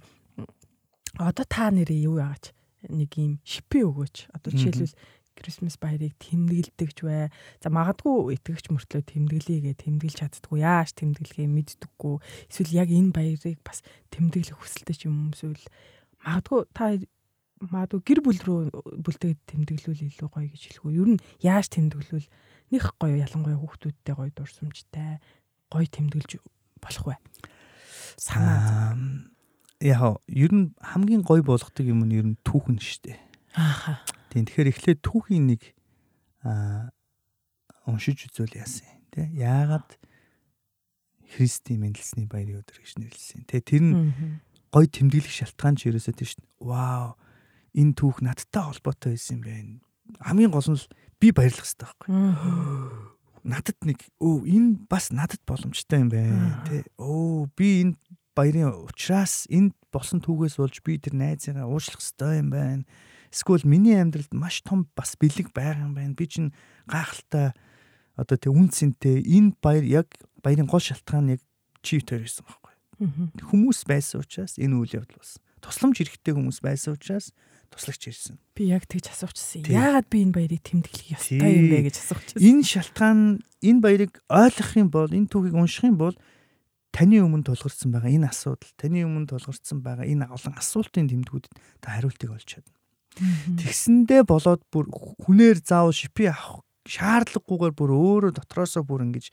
одоо 1.19 1.45
та 1.45 1.69
нэрээ 1.69 2.09
юу 2.09 2.23
яагач 2.23 2.55
нэг 2.89 3.13
юм 3.19 3.39
шипи 3.45 3.85
өгөөч. 3.85 4.33
Одоо 4.33 4.51
жишээлбэл 4.55 4.97
Christmas 5.37 5.77
баярыг 5.81 6.15
тэмдэглэдэгч 6.21 6.99
бай. 7.05 7.33
За 7.61 7.73
магадгүй 7.73 8.37
итгэгч 8.37 8.69
мөртлөө 8.69 9.03
тэмдэглэе 9.03 9.73
гэ 9.73 9.73
тэмдэглэж 9.81 10.17
чаддгүй. 10.21 10.61
Яаж 10.61 10.93
тэмдэглэхээ 10.97 11.49
мэддэггүй. 11.49 12.15
Эсвэл 12.53 12.77
яг 12.77 12.89
энэ 12.93 13.13
баярыг 13.17 13.61
бас 13.65 13.81
тэмдэглэх 14.13 14.61
хүсэлтэй 14.61 14.97
ч 14.97 15.03
юм 15.09 15.33
эсвэл 15.33 15.63
магадгүй 16.21 16.61
та 16.77 16.85
магадгүй 17.63 18.01
гэр 18.03 18.21
бүл 18.23 18.41
рүү 18.45 18.61
бүлтэйг 19.03 19.39
тэмдэглүүл 19.47 20.07
илүү 20.11 20.29
гоё 20.29 20.49
гэж 20.51 20.63
хэлэх 20.69 20.85
үү. 20.85 20.97
Ер 21.01 21.09
нь 21.17 21.23
яаж 21.41 21.67
тэмдэглүүл 21.71 22.27
них 22.73 22.97
гоё 22.97 23.21
ялангуяа 23.21 23.61
хүүхдүүдтэй 23.61 24.15
гоё 24.17 24.31
дурсамжтай 24.35 25.21
гоё 25.69 25.87
тэмдэглэж 25.87 26.41
болох 26.81 27.05
вэ? 27.07 27.17
Санаа. 28.17 28.97
Яг 29.83 30.21
ер 30.27 30.53
нь 30.53 30.73
хамгийн 30.81 31.23
гоё 31.23 31.45
болгодог 31.45 31.85
юм 31.85 32.09
нь 32.09 32.17
ер 32.17 32.27
нь 32.27 32.41
түүхэн 32.43 32.81
шүү 32.81 33.13
дээ. 33.13 33.21
Ааха 33.53 34.01
Тийм 34.33 34.49
тэгэхээр 34.49 34.73
эхлээд 34.73 35.01
түүхийн 35.05 35.45
нэг 35.45 35.63
аа 36.41 36.89
уншиж 37.85 38.33
үзвэл 38.33 38.57
яасан 38.57 38.89
тий 39.13 39.29
яагаад 39.37 40.01
Христийн 41.37 41.85
мэндэлсний 41.85 42.25
баярын 42.25 42.65
өдөр 42.65 42.81
гэж 42.81 42.97
нэрлсэн. 42.97 43.45
Тэгээ 43.45 43.69
тэр 43.69 43.83
нь 43.85 43.95
гой 44.73 44.89
тэмдэглэх 44.89 45.29
шалтгаан 45.29 45.77
ч 45.77 45.93
ерөөсөө 45.93 46.17
тийм 46.17 46.29
шүү 46.33 46.41
дээ. 46.41 46.65
Вау. 46.65 47.17
Энэ 47.77 47.93
түүх 47.93 48.25
надтай 48.25 48.65
холбоотой 48.65 49.17
байсан 49.17 49.37
юм 49.37 49.45
байна. 49.45 49.73
Хамгийн 50.25 50.53
гол 50.53 50.69
нь 50.73 50.81
би 51.23 51.31
баярлах 51.31 51.63
хэрэгтэй 51.63 51.87
байхгүй. 51.87 52.11
Надад 53.47 53.79
нэг 53.87 54.03
өө 54.19 54.43
энэ 54.51 54.87
бас 54.91 55.15
надад 55.15 55.43
боломжтой 55.47 56.03
юм 56.03 56.11
байна 56.11 56.67
тий. 56.67 56.83
Өө 56.99 57.47
би 57.55 57.87
энэ 57.87 57.95
баярын 58.35 58.75
ухраас 58.91 59.47
энд 59.47 59.79
болсон 59.95 60.19
түүгээс 60.19 60.59
болж 60.59 60.83
би 60.83 60.99
тэр 60.99 61.15
найзыгаа 61.15 61.71
уучлах 61.71 62.03
хэрэгтэй 62.03 62.43
юм 62.43 62.51
байна 62.51 62.85
Эсвэл 63.33 63.65
миний 63.65 63.97
амьдралд 63.97 64.29
маш 64.37 64.61
том 64.61 64.85
бас 64.93 65.17
бэлэг 65.17 65.57
байгаа 65.57 65.89
юм 65.89 65.97
байна. 65.97 66.13
Би 66.13 66.29
чинь 66.29 66.53
гайхалтай 66.85 67.57
одоо 68.13 68.37
тэг 68.37 68.53
үнцэнтэй 68.53 69.25
энэ 69.25 69.57
баяр 69.57 69.85
яг 69.89 70.09
баярын 70.45 70.69
гол 70.69 70.85
шалтгаан 70.85 71.33
яг 71.33 71.41
чи 71.81 72.05
төр 72.05 72.29
байсан 72.29 72.45
байхгүй. 72.45 72.77
Хүмүүс 73.41 73.89
байсан 73.89 74.21
учраас 74.21 74.61
энэ 74.61 74.77
үйл 74.77 75.01
явдал 75.01 75.17
болсон. 75.17 75.41
Тусламж 75.65 75.97
хэрэгтэй 75.97 76.37
хүмүүс 76.37 76.61
байсан 76.61 76.93
учраас 76.93 77.33
туслагч 77.73 78.03
ирсэн. 78.13 78.37
Би 78.53 78.69
яг 78.71 78.85
тэгж 78.87 79.11
асуучсан. 79.11 79.67
Яагаад 79.67 80.07
би 80.13 80.23
энэ 80.23 80.37
баярыг 80.37 80.63
тэмдэглэх 80.63 81.17
ёстой 81.17 81.41
юм 81.41 81.67
бэ 81.73 81.79
гэж 81.89 81.97
асуучсан. 81.99 82.39
Энэ 82.39 82.63
шалтгаан 82.63 83.21
энэ 83.65 83.81
баярыг 83.81 84.13
ойлгох 84.29 84.73
юм 84.77 84.89
бол 84.93 85.11
энэ 85.11 85.29
түүхийг 85.33 85.57
унших 85.57 85.89
юм 85.89 85.97
бол 85.97 86.17
таны 86.93 87.25
өмнө 87.25 87.49
тулгарсан 87.49 87.89
байгаа 87.89 88.13
энэ 88.13 88.29
асуудал, 88.29 88.73
таны 88.77 89.01
өмнө 89.09 89.33
тулгарсан 89.33 89.81
байгаа 89.81 90.05
энэ 90.05 90.29
олон 90.29 90.55
асуултын 90.61 91.09
тэмдгүүдэд 91.09 91.53
та 91.81 91.97
хариултыг 91.97 92.31
олж 92.37 92.45
чадна. 92.45 92.77
Тэгсэндээ 93.57 94.23
болоод 94.29 94.61
бүр 94.69 94.93
хүнээр 94.93 95.65
заавал 95.65 95.97
шипи 95.97 96.29
авах 96.29 96.65
шаардлагагүйгээр 96.89 97.75
бүр 97.77 97.91
өөрөө 97.97 98.33
дотроосоо 98.37 98.85
бүр 98.85 99.09
ингэж 99.09 99.33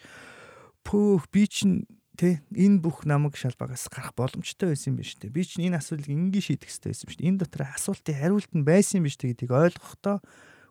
пөөх 0.88 1.28
би 1.32 1.44
чинь 1.48 1.84
тэ 2.20 2.44
энэ 2.52 2.84
бүх 2.84 3.08
намайг 3.08 3.40
шалбагаас 3.40 3.88
гарах 3.88 4.12
боломжтой 4.12 4.76
байсан 4.76 4.92
юм 4.92 5.00
биш 5.00 5.16
үү? 5.16 5.32
Би 5.32 5.48
чинь 5.48 5.72
энэ 5.72 5.80
асуудлыг 5.80 6.12
ингээ 6.12 6.44
шийдэх 6.44 6.68
хэрэгтэй 6.68 6.92
байсан 6.92 7.08
юм 7.08 7.12
шүү 7.16 7.20
дээ. 7.24 7.30
Энэ 7.32 7.40
дотор 7.40 7.64
асуултын 7.72 8.20
хариулт 8.20 8.52
нь 8.52 8.68
байсан 8.68 9.00
юм 9.00 9.08
биш 9.08 9.16
үү 9.16 9.32
гэдгийг 9.32 9.54
ойлгохдоо 9.56 10.18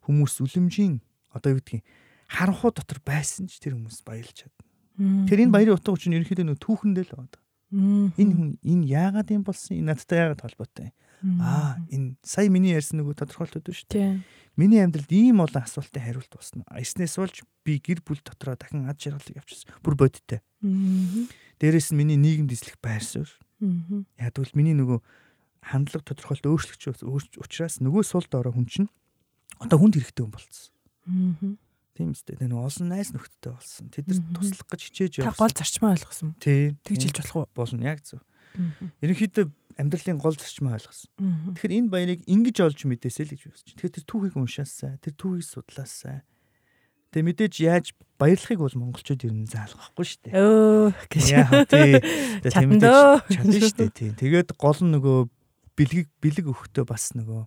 хүмүүс 0.04 0.34
үлэмжийн 0.44 1.00
одоо 1.32 1.48
юу 1.56 1.60
гэдгийг 1.64 1.84
харанхуу 2.28 2.70
дотор 2.76 3.00
байсан 3.00 3.48
ч 3.48 3.56
тэр 3.64 3.80
хүмүүс 3.80 4.04
баярлж 4.04 4.44
чадна. 4.44 4.64
Тэр 5.24 5.48
энэ 5.48 5.54
баярын 5.56 5.80
утга 5.80 5.96
учир 5.96 6.12
нь 6.12 6.20
ерөнхийдөө 6.20 6.46
нөө 6.52 6.60
түүхэндээ 6.60 7.04
л 7.08 7.16
байна. 7.16 7.40
Энэ 7.72 8.32
хүн 8.36 8.50
энэ 8.60 8.84
яагаад 8.92 9.28
юм 9.32 9.42
болсон? 9.48 9.80
Энэ 9.80 9.96
надтай 9.96 10.20
яагаад 10.28 10.44
холбоотой? 10.44 10.92
Аа 11.22 11.82
энэ 11.90 12.14
сая 12.22 12.46
миний 12.48 12.74
ярьсан 12.78 13.02
нөгөө 13.02 13.18
тодорхойлтууд 13.26 13.66
шүү 13.66 13.90
дээ. 13.90 14.22
Миний 14.58 14.82
амьдралд 14.82 15.10
ийм 15.10 15.42
олон 15.42 15.62
асуултын 15.62 16.02
хариулт 16.02 16.30
болсон. 16.30 16.62
Эснээс 16.70 17.18
болж 17.18 17.42
би 17.66 17.78
гэр 17.82 18.02
бүл 18.02 18.22
дотроо 18.22 18.54
дахин 18.54 18.86
ад 18.86 18.98
жаргалыг 18.98 19.38
авчихсан. 19.38 19.70
Бүр 19.82 19.94
бодиттой. 19.98 20.42
Дээрээс 21.58 21.90
нь 21.94 21.98
миний 21.98 22.18
нийгэмд 22.18 22.54
эслэх 22.54 22.78
байр 22.82 23.02
суурь. 23.02 23.30
Яг 24.18 24.34
тэгвэл 24.34 24.58
миний 24.58 24.74
нөгөө 24.78 24.98
хандлага 25.62 26.06
тодорхойлт 26.06 26.46
өөрчлөгч 26.46 27.02
учраас 27.38 27.82
нөгөө 27.82 28.02
сул 28.06 28.26
доороо 28.30 28.54
хүн 28.54 28.66
чинь 28.70 28.90
одоо 29.58 29.78
хүнд 29.78 29.98
хэрэгтэй 29.98 30.22
хүн 30.22 30.34
болцсон. 30.34 31.58
Тийм 31.98 32.14
үстэй. 32.14 32.38
Тэгээ 32.38 32.54
олон 32.54 32.86
найз 32.94 33.10
нөхдөдтэй 33.10 33.50
болсон. 33.50 33.90
Тэд 33.90 34.06
нар 34.06 34.22
туслах 34.38 34.70
гэж 34.70 34.80
хичээж 34.86 35.12
явсан. 35.18 35.34
Та 35.34 35.42
гол 35.42 35.50
зарчмаа 35.50 35.94
ойлгосон. 35.98 36.30
Тийм. 36.38 36.78
Тэгж 36.86 37.02
хэлж 37.10 37.18
болох 37.26 37.36
уу? 37.42 37.46
Болно 37.58 37.82
яг 37.82 38.06
зөв. 38.06 38.22
Ерөнхийдөө 39.02 39.46
амьдралын 39.78 40.18
гол 40.18 40.34
зарчмаа 40.34 40.74
ойлгосон. 40.74 41.10
Тэгэхээр 41.54 41.76
энэ 41.78 41.92
баярыг 41.92 42.20
ингэж 42.26 42.56
олж 42.66 42.80
мэдээсэй 42.82 43.24
л 43.30 43.32
гэж 43.34 43.42
чинь. 43.62 43.78
Тэгэхээр 43.78 43.94
тэр 43.94 44.06
түүхийг 44.10 44.34
уншаасаа, 44.34 44.98
тэр 44.98 45.14
түүхийг 45.14 45.46
судлаасаа. 45.46 46.26
Тэгээ 47.14 47.28
мэдээж 47.30 47.54
яаж 47.62 47.86
баярлахыг 48.18 48.58
бол 48.58 48.74
монголчууд 48.74 49.22
ер 49.22 49.32
нь 49.32 49.48
заалгахгүй 49.48 50.04
шүү 50.04 50.20
дээ. 50.28 50.34
Өө 50.34 50.88
гэж. 51.08 51.24
Яа 51.30 51.64
тий. 51.64 51.92
Тэгээ 52.42 52.68
мэдээж 52.74 52.96
чадна 53.32 53.58
шүү 53.62 53.76
дээ 53.78 53.92
тий. 53.94 54.10
Тэгээд 54.18 54.50
гол 54.58 54.80
нь 54.82 54.92
нөгөө 54.92 55.18
бэлэг 55.78 56.06
бэлэг 56.18 56.46
өгөхдөө 56.50 56.84
бас 56.84 57.14
нөгөө 57.14 57.46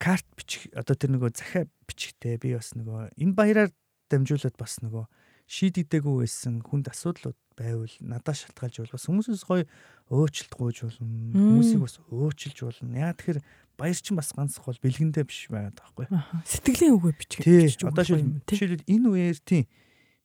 карт 0.00 0.26
бичих 0.34 0.66
одоо 0.72 0.96
тэр 0.96 1.14
нөгөө 1.14 1.30
захиа 1.36 1.68
бичихтэй 1.86 2.40
би 2.40 2.56
бас 2.56 2.72
нөгөө 2.74 3.14
энэ 3.20 3.36
баяраар 3.36 3.70
дамжуулаад 4.08 4.56
бас 4.58 4.80
нөгөө 4.80 5.04
шийдэгдээгүй 5.48 6.24
байсан 6.24 6.60
хүнд 6.64 6.88
асуудлууд 6.88 7.38
байвал 7.54 7.94
надад 8.00 8.36
шалтгаалж 8.36 8.82
бол 8.82 8.94
бас 8.96 9.06
хүмүүсээс 9.06 9.44
гоё 9.46 9.64
өөчлөлт 10.10 10.54
гуйж 10.56 10.78
болно. 10.88 11.06
Хүмүүсийг 11.36 11.80
бас 11.84 11.96
өөчилж 12.10 12.58
болно. 12.64 12.98
Яа 12.98 13.14
тэгэхээр 13.14 13.40
баяр 13.78 13.98
чинь 13.98 14.18
бас 14.18 14.32
ганц 14.34 14.58
гол 14.58 14.78
бэлгэндээ 14.82 15.24
биш 15.24 15.46
байгаад 15.52 15.78
байхгүй. 15.78 16.06
Сэтгэлийн 16.44 16.96
үгээ 16.98 17.14
бичих 17.14 17.40
гэж 17.44 17.86
одоо 17.86 18.04
жишээлбэл 18.04 18.90
энэ 18.90 19.06
үеэр 19.06 19.38
тийм 19.44 19.64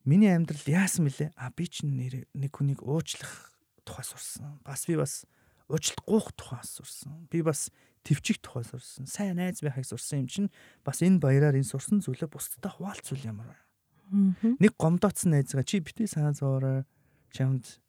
миний 0.07 0.34
амьдрал 0.34 0.65
яасан 0.65 1.05
бэлээ? 1.05 1.36
А 1.38 1.53
би 1.53 1.65
чинь 1.70 1.93
нэг 1.93 2.51
хүнийг 2.55 2.82
уучлах 2.82 3.53
тухай 3.86 4.05
сурсан. 4.05 4.57
Бас 4.65 4.89
би 4.89 4.97
бас 4.97 5.28
уучлалт 5.70 6.01
гуйх 6.07 6.34
тухай 6.34 6.65
сурсан. 6.65 7.30
Би 7.30 7.45
бас 7.45 7.70
төвчих 8.01 8.41
тухай 8.41 8.65
сурсан. 8.65 9.05
Сайн 9.05 9.38
найз 9.38 9.61
байхыг 9.61 9.86
сурсан 9.86 10.26
юм 10.26 10.30
чинь 10.30 10.49
бас 10.82 11.05
энэ 11.05 11.22
баяраар 11.22 11.57
энэ 11.57 11.70
сурсан 11.70 12.01
зүйлээ 12.01 12.30
бусдад 12.30 12.65
хуваалцвал 12.74 13.22
ямар 13.22 13.53
вэ? 13.53 13.68
Нэг 14.10 14.74
гомдоцсон 14.78 15.34
найзгаа 15.34 15.64
чи 15.64 15.80
битгий 15.80 16.10
санаа 16.10 16.34
зовоорой. 16.34 16.86
Чамд 17.32 17.80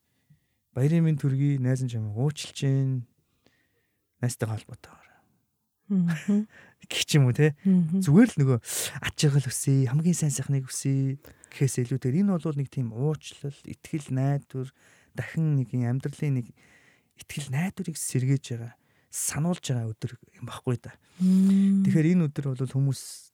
баярын 0.74 1.04
минь 1.04 1.20
төргий 1.20 1.58
найз 1.58 1.80
нь 1.84 1.92
чамайг 1.92 2.16
уучлж 2.16 2.56
гин. 2.56 3.06
Найзтай 4.20 4.48
холбоотойгоор 4.48 5.10
гэх 6.86 7.02
юм 7.18 7.26
уу 7.26 7.34
те? 7.34 7.58
Зүгээр 7.66 8.30
л 8.30 8.38
нөгөө 8.38 8.58
ад 9.02 9.14
жаргал 9.18 9.50
өсөе 9.50 9.90
хамгийн 9.90 10.14
сайн 10.14 10.30
сайхныг 10.30 10.70
өсөе 10.70 11.18
гэхээс 11.50 11.82
илүүгээр 11.82 12.22
энэ 12.22 12.38
бол 12.38 12.54
нэг 12.54 12.70
тийм 12.70 12.94
уучлал 12.94 13.58
итгэл 13.66 14.14
найдвар 14.14 14.70
дахин 15.18 15.58
нэг 15.58 15.74
юм 15.74 15.90
амьдралын 15.90 16.38
нэг 16.38 16.46
итгэл 17.18 17.50
найдварыг 17.50 17.98
сэргээж 17.98 18.44
байгаа 18.54 18.72
сануулж 19.10 19.66
байгаа 19.66 19.90
өдөр 19.90 20.14
юм 20.38 20.46
баггүй 20.46 20.78
да. 20.78 20.94
Тэгэхээр 21.18 22.14
энэ 22.14 22.30
өдөр 22.30 22.54
бол 22.54 22.70
хүмүүс 22.70 23.29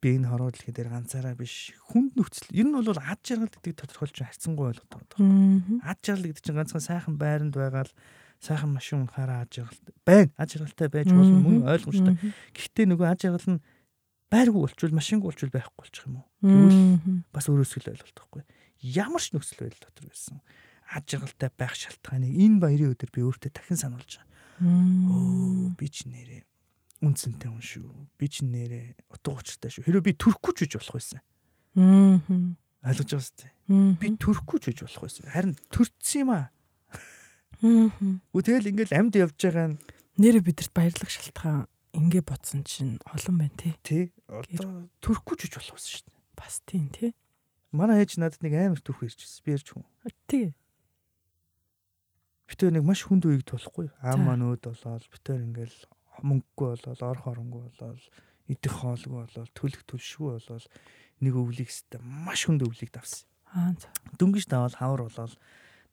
би 0.00 0.16
энэ 0.16 0.32
хороо 0.32 0.48
дэлхий 0.50 0.72
дээр 0.72 0.88
ганцаараа 0.88 1.36
биш 1.36 1.76
хүнд 1.92 2.16
нөхцөл 2.16 2.48
ер 2.56 2.66
нь 2.66 2.72
бол 2.72 2.96
ад 2.96 3.20
жаргал 3.20 3.52
гэдэг 3.52 3.76
тодорхойлж 3.84 4.16
харьцангуй 4.16 4.72
ойлгох 4.72 4.88
байна. 4.88 5.60
Ад 5.84 6.00
жаргал 6.00 6.32
гэдэг 6.32 6.40
чинь 6.40 6.56
ганцхан 6.56 6.80
сайхан 6.80 7.16
байранд 7.20 7.52
байгаа 7.52 7.84
л 7.84 7.92
сайхан 8.40 8.72
машин 8.72 9.04
унахаараа 9.04 9.44
ад 9.44 9.52
жаргал 9.52 9.80
байна. 10.08 10.32
Ад 10.40 10.48
жаргалтай 10.48 10.88
байж 10.88 11.08
болно 11.12 11.38
мөн 11.44 11.68
ойлгомжтой. 11.68 12.16
Гэхдээ 12.56 12.86
нөгөө 12.88 13.06
ад 13.12 13.20
жаргал 13.20 13.48
нь 13.60 13.64
байргүй 14.32 14.60
болчвол 14.64 14.96
машингүй 14.96 15.28
болчвол 15.28 15.52
байхгүй 15.52 15.80
болчих 15.84 16.04
юм 16.08 16.16
уу? 16.16 16.26
Тэгвэл 16.40 17.24
бас 17.28 17.44
өөрөөсөө 17.52 17.80
л 17.84 17.92
ойлголт 17.92 18.16
байхгүй. 18.16 18.42
Ямар 18.80 19.20
ч 19.20 19.36
нөхцөл 19.36 19.60
байдал 19.68 19.84
дотор 19.84 20.06
байсан. 20.08 20.40
Ад 20.88 21.04
жаргалтай 21.04 21.50
байх 21.52 21.74
шалтгааныг 21.76 22.32
энэ 22.32 22.60
баярын 22.62 22.92
өдөр 22.96 23.10
би 23.12 23.20
өөртөө 23.26 23.52
дахин 23.52 23.76
сануулж 23.76 24.16
байгаа. 24.16 24.28
Оо 24.64 25.68
би 25.76 25.86
ч 25.92 26.08
нэрээ 26.08 26.49
үнцэнтэй 27.00 27.48
хүн 27.48 27.64
шүү. 27.64 27.88
Би 28.20 28.26
ч 28.28 28.44
нэрээ 28.44 29.10
утга 29.12 29.40
учиртай 29.40 29.72
шүү. 29.72 29.84
Хэрэв 29.88 30.04
би 30.04 30.12
төрөхгүй 30.14 30.52
ч 30.56 30.58
үж 30.68 30.72
болох 30.76 30.96
байсан. 31.00 31.20
Аа. 31.76 32.20
Ойлгож 32.84 33.10
байгаа 33.10 33.24
сте. 33.24 33.46
Би 33.68 34.08
төрөхгүй 34.20 34.58
ч 34.60 34.64
үж 34.72 34.78
болох 34.84 35.02
байсан. 35.08 35.24
Харин 35.32 35.54
төрцсөн 35.72 36.20
юм 36.20 36.30
аа. 36.36 36.46
Аа. 37.60 37.88
Тэгэл 38.36 38.70
ингээл 38.72 38.96
амьд 38.96 39.14
явж 39.16 39.36
байгаа 39.40 39.66
нь 39.74 39.80
нэрээ 40.20 40.42
бидэрт 40.44 40.72
баярлах 40.76 41.10
шалтгаан 41.12 41.68
ингээ 41.96 42.22
бодсон 42.24 42.62
чинь 42.68 43.00
олон 43.08 43.36
байна 43.40 43.56
тий. 43.56 43.74
Тий. 43.80 44.04
Одоо 44.28 44.88
төрөхгүй 45.00 45.36
ч 45.40 45.42
үж 45.48 45.52
болох 45.56 45.76
байсан 45.76 45.90
шүү 45.90 46.04
дээ. 46.04 46.20
Бас 46.36 46.54
тийм 46.68 46.86
тий. 46.92 47.10
Манай 47.72 48.04
ээж 48.04 48.20
надад 48.20 48.44
нэг 48.44 48.54
амар 48.56 48.80
төрөх 48.84 49.08
ирчихсэн. 49.08 49.44
Би 49.44 49.56
ярьж 49.56 49.68
хүн. 49.72 49.84
Тий 50.28 50.52
битээр 52.50 52.74
нэг 52.74 52.84
маш 52.84 53.06
хүнд 53.06 53.30
үеиг 53.30 53.46
тулахгүй. 53.46 53.94
Ам 54.02 54.26
манууд 54.26 54.66
болоод 54.66 55.06
битээр 55.06 55.46
ингээл 55.46 55.78
мөнгөгүй 56.22 56.68
болоод 56.76 57.02
орох 57.02 57.26
оронгүй 57.30 57.62
болоод 57.68 58.02
идэх 58.50 58.74
хоолгүй 58.82 59.18
болоод 59.24 59.50
төлөх 59.54 59.82
төлшгүй 59.86 60.36
болоод 60.36 60.64
нэг 61.20 61.34
өвлийг 61.36 61.68
өстө 61.70 62.00
маш 62.00 62.46
хүнд 62.48 62.64
өвлийг 62.66 62.90
давсан. 62.92 63.28
Аа 63.54 63.74
за. 63.76 63.90
Дөнгөж 64.18 64.46
давал 64.48 64.74
хавар 64.74 65.06
болоод 65.06 65.34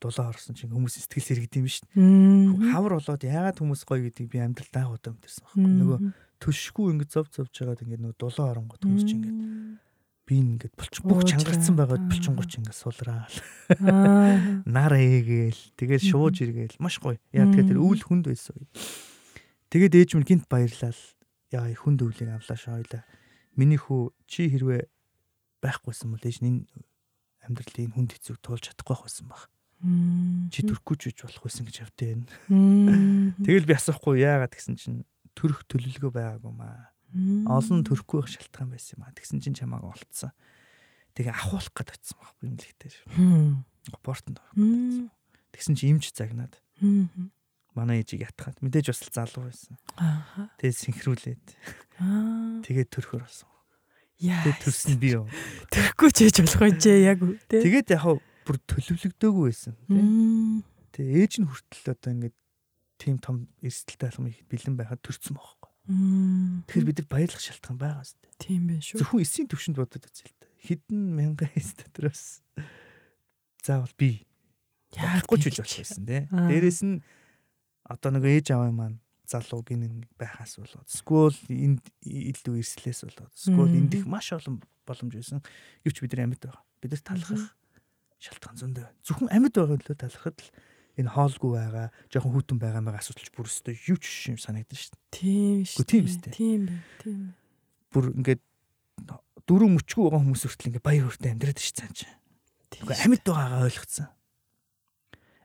дулаа 0.02 0.30
орсон 0.30 0.54
чинь 0.54 0.72
хүмүүс 0.72 0.98
сэтгэл 1.02 1.26
сэргэдэм 1.26 1.66
биш. 1.66 1.82
Хавар 1.94 2.98
болоод 3.02 3.22
яагаад 3.26 3.58
хүмүүс 3.58 3.82
гоё 3.84 4.08
гэдгийг 4.08 4.30
би 4.30 4.40
амьдралдаа 4.42 4.94
удаа 4.94 5.14
мэдэрсэн 5.18 5.44
байхгүй. 5.44 5.66
Нөгөө 5.66 6.00
төлшгүй 6.38 6.86
ингэ 6.94 7.10
зов 7.10 7.30
зовж 7.34 7.54
байгаад 7.58 7.82
ингэ 7.82 7.98
нөгөө 7.98 8.18
дулаа 8.22 8.54
оронгот 8.54 8.86
хүмүүс 8.86 9.06
чинь 9.10 9.26
ингэ 9.26 9.32
би 10.28 10.36
ингээд 10.44 10.76
булчин 10.76 11.04
бүх 11.08 11.24
чангарсан 11.24 11.76
байгаад 11.80 12.04
булчингууч 12.12 12.52
ингээд 12.60 12.76
сулраал. 12.76 13.36
Нар 14.76 14.94
ээгээл 14.94 15.62
тэгээд 15.80 16.04
шууж 16.04 16.44
иргээл 16.44 16.78
маш 16.84 17.00
гоё. 17.00 17.16
Яа 17.32 17.48
тэгэхээр 17.48 17.72
тэр 17.72 17.80
өвөл 17.80 18.04
хүнд 18.04 18.28
байсан. 18.28 18.60
Тэгээд 19.72 19.94
ээж 19.96 20.10
минь 20.16 20.28
гинт 20.28 20.46
баярлал. 20.50 21.02
Яа 21.52 21.68
хүнд 21.72 22.04
өвлийг 22.04 22.30
авлаа 22.32 22.58
шойлоо. 22.58 23.04
Миний 23.56 23.80
хүү 23.80 24.12
чи 24.28 24.52
хэрвээ 24.52 24.88
байхгүйсэн 25.64 26.12
бол 26.12 26.24
ээж 26.24 26.44
энэ 26.44 26.68
амьдралын 27.48 27.96
хүнд 27.96 28.12
хэцүүг 28.20 28.40
туулж 28.44 28.70
чадахгүй 28.72 29.08
байсан 29.08 29.28
баг. 29.32 29.48
Чи 30.52 30.66
төрөхгүй 30.66 30.96
ч 31.00 31.04
үж 31.14 31.18
болох 31.24 31.44
байсан 31.48 31.64
гэж 31.66 31.76
явтаа 31.88 32.08
байна. 32.12 32.28
Тэгэл 33.46 33.70
би 33.70 33.74
асуухгүй 33.78 34.26
яагаад 34.26 34.54
гэсэн 34.54 34.76
чинь 34.76 35.06
төрөх 35.38 35.64
төлөвлөгөө 35.70 36.12
байгаагүй 36.12 36.52
маа 36.52 36.92
Олон 37.48 37.86
төрөхгүй 37.88 38.20
байх 38.20 38.32
шалтгаан 38.36 38.72
байсан 38.74 39.00
юм 39.00 39.08
а. 39.08 39.16
Тэгсэн 39.16 39.40
чинь 39.40 39.56
чамааг 39.56 39.86
олцсон. 39.88 40.36
Тэгээ 41.16 41.32
ахуулах 41.32 41.72
гээд 41.72 41.96
очсон 41.96 42.20
л 42.20 42.68
гэтэр. 42.68 42.96
Апортонд. 43.96 44.44
Тэгсэн 45.56 45.74
чинь 45.80 45.98
имж 45.98 46.12
загнаад. 46.12 46.60
Манай 47.78 48.02
ээжийг 48.02 48.26
ятгаад 48.26 48.58
мэдээж 48.66 48.90
бас 48.90 49.02
залуу 49.14 49.46
байсан. 49.46 49.78
Тэгээ 50.58 50.74
синхруулээд. 50.82 51.46
Тэгээд 52.66 52.90
төрөхөр 52.90 53.22
болсон. 53.22 53.50
Яа. 54.18 54.42
Тэгээд 54.42 54.62
төрсөн 54.66 54.98
би 54.98 55.14
юу. 55.14 55.30
Төрөхгүй 55.70 56.10
ч 56.10 56.18
ээж 56.26 56.36
болох 56.42 56.62
байж 56.66 56.82
яг 56.90 57.22
тий. 57.46 57.62
Тэгээд 57.62 57.94
яг 57.94 58.18
бүр 58.50 58.58
төлөвлөгдөөгүй 58.66 59.46
байсан 59.46 59.78
тий. 59.86 60.02
Тэгээ 60.98 61.22
ээж 61.22 61.34
нь 61.38 61.46
хүртэл 61.46 61.94
одоо 61.94 62.10
ингээд 62.18 62.38
тийм 62.98 63.22
том 63.22 63.46
эрсдэлтэй 63.62 64.10
алхам 64.10 64.26
их 64.34 64.42
бэлэн 64.50 64.74
байхад 64.74 65.06
төрсөн 65.06 65.38
байхгүй. 65.38 65.70
Тэгэхээр 66.66 66.88
бид 66.90 66.98
нар 67.06 67.10
баярлах 67.14 67.44
шалтгаан 67.46 67.78
байгаа 67.78 68.04
зү. 68.10 68.18
Тийм 68.42 68.74
байх 68.74 68.82
шүү. 68.82 69.00
Зөвхөн 69.06 69.22
эсийн 69.22 69.48
төвшөнд 69.48 69.78
бодод 69.78 70.04
үзэл 70.10 70.34
та. 70.34 70.50
Хэдэн 70.66 71.00
мянган 71.14 71.54
эс 71.54 71.78
дотроос 71.78 72.42
заавал 73.62 73.94
би 73.96 74.26
яахгүй 74.98 75.38
ч 75.38 75.54
үж 75.54 75.62
байсан 75.62 76.04
тий. 76.10 76.26
Дээрээс 76.28 76.82
нь 76.84 77.06
одоо 77.88 78.12
нэг 78.12 78.24
ээж 78.28 78.52
аваа 78.54 78.72
маань 78.72 79.00
залуу 79.28 79.64
гинэн 79.64 80.08
байхаас 80.20 80.60
болоод 80.60 80.88
скул 80.88 81.36
энд 81.52 81.84
илүү 82.04 82.64
эрслээс 82.64 83.04
болоод 83.08 83.34
скул 83.36 83.68
эндих 83.68 84.08
маш 84.08 84.32
олон 84.32 84.64
боломж 84.88 85.14
байсан. 85.16 85.44
Гэвч 85.84 86.00
бид 86.00 86.16
нар 86.16 86.32
амьд 86.32 86.44
байгаа. 86.44 86.64
Бид 86.80 86.92
нар 86.96 87.04
талхах 87.04 87.46
шалтгаан 88.24 88.58
зөндөө. 88.60 88.88
Зөвхөн 89.04 89.30
амьд 89.32 89.54
байгаа 89.56 89.78
лөө 89.78 89.98
талхахад 90.00 90.40
л 90.40 90.50
энэ 90.98 91.12
хоолгүй 91.14 91.52
байгаа, 91.54 91.88
жоохон 92.10 92.34
хүүтэн 92.34 92.58
байгаа 92.58 92.82
мага 92.82 93.04
асуудалч 93.04 93.30
бүр 93.36 93.52
өстой 93.52 93.76
юу 93.86 94.00
ч 94.02 94.34
юм 94.34 94.40
санагдаж 94.42 94.90
шин. 94.90 94.98
Тийм 95.14 95.62
шүү. 95.68 95.86
Тийм 95.86 96.06
шүү. 96.08 96.34
Тийм 96.34 96.62
бай. 96.66 96.80
Тийм. 97.04 97.20
Бүр 97.94 98.06
ингээд 98.18 98.42
дөрөв 99.46 99.70
мөчгүй 99.78 100.04
байгаа 100.08 100.24
хүмүүс 100.26 100.44
хүртэл 100.48 100.70
ингээд 100.74 100.88
баяр 100.88 101.06
хүртэ 101.06 101.32
амьдраад 101.36 101.60
ш 101.62 101.70
цаан 101.78 101.94
чи. 101.94 102.10
Тэгэхгүй 102.74 102.96
амьд 102.98 103.24
байгаагаа 103.30 103.68
ойлгоцсон. 103.70 104.08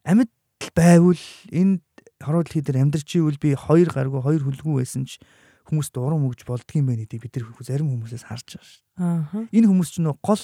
Амьд 0.08 0.32
байвал 0.72 1.24
энэ 1.52 1.84
хороо 2.22 2.42
дэлхий 2.42 2.62
дээр 2.62 2.82
амьдарч 2.86 3.08
ивэл 3.18 3.38
би 3.38 3.54
хоёр 3.54 3.88
гаргүй 3.90 4.22
хоёр 4.22 4.42
хөлгүй 4.46 4.74
байсан 4.82 5.04
ч 5.06 5.18
хүмүүст 5.68 5.94
урам 5.98 6.26
өгж 6.26 6.42
болдгийм 6.46 6.86
байх 6.90 7.06
гэдгийг 7.06 7.22
бид 7.22 7.34
нар 7.38 7.46
зарим 7.62 7.90
хүмүүсээс 7.92 8.26
харж 8.26 8.58
байгаа 8.58 8.66
ш. 8.66 8.82
Аа. 8.98 9.46
Энэ 9.54 9.70
хүмүүс 9.70 9.90
ч 9.94 9.96
нөө 10.02 10.18
гол 10.18 10.42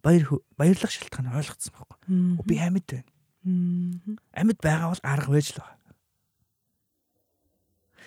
баяр 0.00 0.24
баярлах 0.56 0.92
шалтгаан 0.92 1.34
ойлгоцсон 1.34 1.72
байхгүй. 1.76 1.98
Би 2.48 2.56
амьд 2.56 2.88
байна. 2.88 3.10
Амьд 4.32 4.58
байгаа 4.62 4.88
бол 4.92 5.02
арга 5.04 5.30
байж 5.32 5.52
л 5.52 5.60
байгаа. 5.60 5.76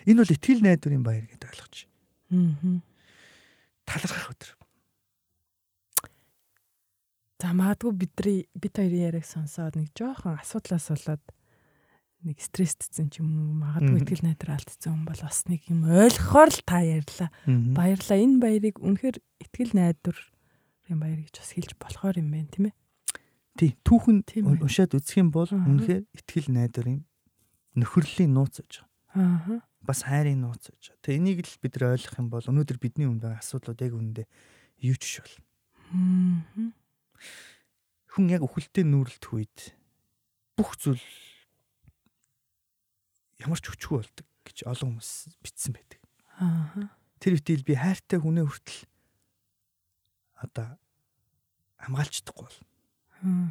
Энэ 0.10 0.22
бол 0.24 0.34
итгэл 0.34 0.64
найдварын 0.64 1.04
баяр 1.04 1.26
гэдээ 1.30 1.50
ойлгож 1.54 1.76
байна. 2.32 2.82
Талархах 3.86 4.32
өдөр. 4.34 4.52
За 7.40 7.54
магадгүй 7.56 7.94
бидний 7.96 8.40
бид 8.52 8.76
хоёрын 8.76 9.06
яриаг 9.12 9.24
сонсоод 9.24 9.80
нэг 9.80 9.96
жоохон 9.96 10.36
асуудлаас 10.44 10.92
болоод 10.92 11.24
нэг 12.26 12.38
стресстсэн 12.44 13.08
ч 13.08 13.24
юм 13.24 13.32
уу 13.32 13.54
магадгүй 13.64 14.04
итгэл 14.04 14.28
найдар 14.28 14.60
алдсан 14.60 14.92
хүн 14.92 15.06
бол 15.08 15.22
бас 15.24 15.40
нэг 15.48 15.62
юм 15.72 15.88
ойлгохоор 15.88 16.52
л 16.52 16.62
та 16.68 16.84
ярьлаа. 16.84 17.30
Баярлаа. 17.48 18.18
Энэ 18.20 18.44
баярыг 18.44 18.76
үнэхээр 18.84 19.18
итгэл 19.40 19.72
найдварын 19.72 21.00
баяр 21.00 21.20
гэж 21.24 21.36
бас 21.40 21.52
хэлж 21.56 21.72
болохоор 21.80 22.20
юм 22.20 22.30
байна 22.36 22.52
тийм 22.52 22.66
ээ. 22.68 22.76
Тий, 23.56 23.72
түүхэн 23.88 24.20
уншаад 24.60 24.96
үзэх 25.00 25.20
юм 25.24 25.32
бол 25.32 25.48
үнэхээр 25.48 26.04
итгэл 26.12 26.50
найдварын 26.52 27.08
нөхөрлийн 27.80 28.36
нууц 28.36 28.60
гэж 28.60 28.84
байгаа. 29.16 29.60
Аа. 29.60 29.64
Бас 29.80 30.04
хайрын 30.04 30.44
нууц 30.44 30.68
гэж. 30.76 31.00
Тэгээ 31.00 31.20
энийг 31.24 31.40
л 31.48 31.60
бид 31.64 31.80
нар 31.80 31.96
ойлгох 31.96 32.20
юм 32.20 32.28
бол 32.28 32.44
өнөөдөр 32.44 32.78
бидний 32.84 33.08
өмнө 33.08 33.24
байгаа 33.32 33.40
асуудлууд 33.40 33.80
яг 33.80 33.94
үүндээ 33.96 34.28
юу 34.92 34.98
ч. 35.00 35.24
Аа. 35.24 36.68
Хүн 38.12 38.26
яг 38.28 38.44
өхөлтэй 38.44 38.84
нүүрэлт 38.84 39.26
үед 39.32 39.60
бүх 40.60 40.76
зүйл 40.76 41.04
ямар 43.44 43.60
ч 43.60 43.66
хүчгүй 43.72 44.04
болдог 44.04 44.28
гэж 44.46 44.68
олон 44.68 45.00
хүмүүс 45.00 45.12
бичсэн 45.44 45.74
байдаг. 45.76 46.00
Аа. 46.40 46.92
Тэр 47.20 47.40
үтэл 47.40 47.64
би 47.68 47.76
хайртай 47.76 48.20
хүнээ 48.20 48.46
хүртэл 48.48 48.80
одоо 50.40 50.80
хамгаалцдаггүй 51.84 52.46
бол 52.48 52.60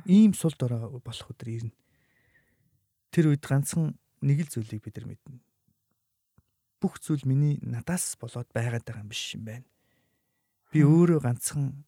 Ийм 0.07 0.32
сул 0.32 0.55
дорой 0.57 0.80
болох 1.05 1.28
өдөр 1.28 1.49
ирнэ. 1.49 1.74
Тэр 3.12 3.28
үед 3.28 3.45
ганцхан 3.45 4.01
нэг 4.24 4.49
л 4.49 4.53
зүйлийг 4.53 4.80
бид 4.80 4.97
нар 4.97 5.12
мэднэ. 5.12 5.41
Бүх 6.80 6.97
зүйл 7.05 7.28
миний 7.28 7.61
надаас 7.61 8.16
болоод 8.16 8.49
байгаад 8.57 8.89
байгаа 8.89 9.05
юм 9.05 9.12
биш 9.12 9.36
юм 9.36 9.45
байна. 9.45 9.68
Би 10.72 10.84
өөрөө 10.84 11.20
ганцхан 11.20 11.84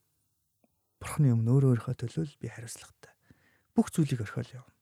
Бурхны 1.00 1.32
өмнө 1.32 1.48
өөрөө 1.56 1.80
өөрийнхөө 1.80 1.96
төлөө 1.96 2.36
би 2.36 2.52
хариуцлагатай. 2.52 3.16
Бүх 3.72 3.88
зүйлийг 3.88 4.20
орхиол 4.20 4.60
явна. 4.60 4.76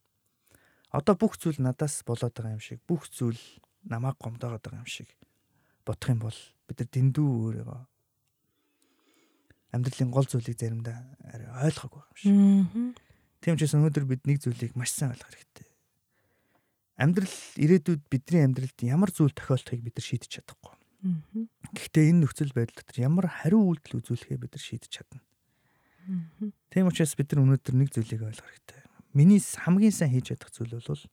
Одоо 0.93 1.15
бүх 1.15 1.37
зүйл 1.37 1.61
надаас 1.61 2.01
болоод 2.07 2.33
байгаа 2.33 2.57
юм 2.57 2.65
шиг, 2.65 2.81
бүх 2.89 3.09
зүйл 3.13 3.41
намайг 3.85 4.17
гомдоогоод 4.19 4.65
байгаа 4.65 4.83
юм 4.83 4.89
шиг 4.89 5.09
бодох 5.85 6.09
юм 6.13 6.21
бол 6.21 6.39
бид 6.69 6.79
нар 6.81 6.91
дэндүү 6.93 7.29
өөрийгөө 7.29 7.81
амьдралын 9.73 10.11
гол 10.13 10.29
зүйлийг 10.29 10.57
заримдаа 10.57 10.97
арай 11.29 11.49
ойлгоогүй 11.69 12.01
юм 12.01 12.17
шиг. 12.17 12.33
Тийм 13.45 13.57
ч 13.57 13.65
гэсэн 13.65 13.81
өнөөдөр 13.85 14.05
бид 14.09 14.23
нэг 14.25 14.41
зүйлийг 14.41 14.73
маш 14.77 14.93
сайн 14.97 15.13
ойлгох 15.13 15.29
хэрэгтэй. 15.29 15.69
Амьдрал 16.99 17.37
ирээдүйд 17.61 18.03
бидний 18.09 18.43
амьдралд 18.45 18.79
ямар 18.83 19.13
зүйл 19.13 19.33
тохиолдохыг 19.37 19.85
бид 19.85 19.97
нар 19.97 20.07
шийдэж 20.09 20.31
чадахгүй. 20.41 20.75
Гэхдээ 21.77 22.11
энэ 22.11 22.21
нөхцөл 22.27 22.57
байдал 22.57 22.81
дотор 22.81 22.99
ямар 22.99 23.27
хариу 23.29 23.63
үйлдэл 23.71 24.01
үзүүлэхээ 24.03 24.39
бид 24.41 24.53
нар 24.57 24.65
шийдэж 24.65 24.91
чадна. 24.91 25.21
Тийм 26.73 26.89
учраас 26.89 27.15
бид 27.15 27.29
нар 27.31 27.45
өнөөдөр 27.45 27.75
нэг 27.77 27.93
зүйлийг 27.93 28.25
ойлгох 28.25 28.49
хэрэгтэй. 28.49 28.83
Миний 29.15 29.41
хамгийн 29.41 29.95
сайн 29.95 30.13
хийж 30.13 30.33
чадах 30.33 30.51
зүйл 30.53 30.75
бол 30.77 31.05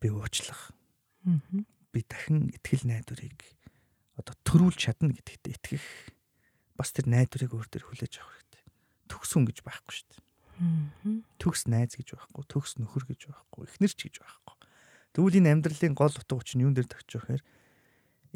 би 0.00 0.08
уучлах. 0.08 0.72
Би 1.92 2.00
дахин 2.06 2.48
итгэл 2.54 2.86
найдварыг 2.88 3.36
одоо 4.18 4.34
төрүүлж 4.42 4.78
чадна 4.78 5.14
гэдэгт 5.14 5.44
итгэх 5.54 5.84
бас 6.74 6.90
тэр 6.94 7.06
найдварыг 7.10 7.54
өөр 7.54 7.68
төр 7.70 7.84
хүлээж 7.86 8.22
авах 8.22 8.34
хэрэгтэй. 8.34 8.64
Төгс 9.10 9.30
хүн 9.34 9.46
гэж 9.46 9.58
байхгүй 9.62 9.94
шүү 9.94 10.08
дээ. 10.10 10.22
Төгс 11.38 11.70
найз 11.70 11.94
гэж 11.94 12.18
байхгүй, 12.18 12.44
төгс 12.50 12.72
нөхөр 12.82 13.04
гэж 13.06 13.20
байхгүй, 13.30 13.62
эхнэрч 13.70 13.98
гэж 14.10 14.14
байхгүй. 14.18 14.54
Тэгвэл 15.14 15.38
энэ 15.38 15.50
амьдралын 15.54 15.94
гол 15.94 16.10
утга 16.10 16.34
учир 16.34 16.58
нь 16.58 16.66
юун 16.66 16.74
дээр 16.74 16.90
тогтчих 16.90 17.30
вэ 17.30 17.38
гэхээр 17.38 17.44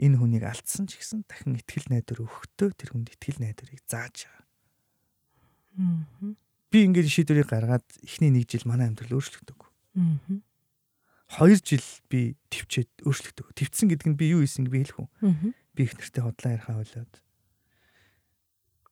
энэ 0.07 0.17
хүнийг 0.23 0.45
алдсан 0.47 0.87
ч 0.87 1.03
гэсэн 1.03 1.27
дахин 1.27 1.59
итгэл 1.59 1.91
найдвар 1.91 2.23
өгөхдөө 2.23 2.71
тэр 2.79 2.91
хүнд 2.95 3.11
итгэл 3.11 3.43
найдварыг 3.43 3.83
зааж 3.91 4.31
байгаа. 4.31 4.47
Би 6.73 6.89
ингээд 6.89 7.13
шийдвэрийг 7.13 7.53
гаргаад 7.53 7.87
эхний 8.01 8.33
нэг 8.33 8.49
жил 8.49 8.65
манай 8.65 8.89
амьдрал 8.89 9.21
өөрчлөгдөв. 9.21 9.57
Аа 9.61 10.41
2 11.41 11.65
жил 11.65 11.85
би 12.13 12.37
төвчээд 12.53 13.09
өөрчлөгдөв. 13.09 13.47
Төвцсөн 13.57 13.89
гэдэг 13.89 14.09
нь 14.13 14.19
би 14.21 14.37
юу 14.37 14.45
хийсэн 14.45 14.69
би 14.69 14.85
хэлэх 14.85 15.01
үү? 15.01 15.09
Би 15.73 15.81
их 15.89 15.97
нэртэй 15.97 16.21
хотлоо 16.21 16.53
ярихаа 16.53 16.77
болоод 16.77 17.13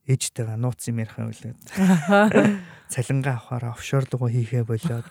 ээжтэйгээ 0.08 0.56
нууц 0.56 0.80
юм 0.88 1.04
ярихаа 1.04 1.28
болоод 1.30 1.60
цалингаа 2.88 3.36
авахаараа 3.36 3.76
офшор 3.76 4.08
дугуй 4.08 4.32
хийхээ 4.32 4.64
болоод 4.64 5.10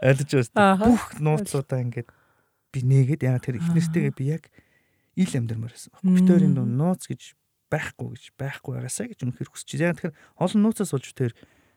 ойлгож 0.00 0.48
байна. 0.56 0.80
Бүх 0.80 1.04
нууцлуудаа 1.20 1.84
ингээд 1.84 2.08
би 2.72 2.78
нээгээд 2.80 3.22
яа 3.28 3.36
тэр 3.36 3.60
их 3.60 3.68
нэртэйгээ 3.68 4.14
би 4.16 4.24
яг 4.32 4.48
ил 5.20 5.32
амьдмаар 5.36 5.76
байсан. 5.76 5.92
Битэрийн 6.00 6.56
нууц 6.56 7.04
гэж 7.04 7.36
байхгүй 7.70 8.08
гэж 8.14 8.24
байхгүй 8.38 8.72
байгаасаа 8.78 9.06
гэж 9.10 9.20
үнэхээр 9.24 9.50
хүсэж 9.50 9.70
байна. 9.80 9.96
Тэгэхээр 9.98 10.16
олон 10.40 10.60
нууцаас 10.64 10.90
болж 10.92 11.08
тэр 11.14 11.32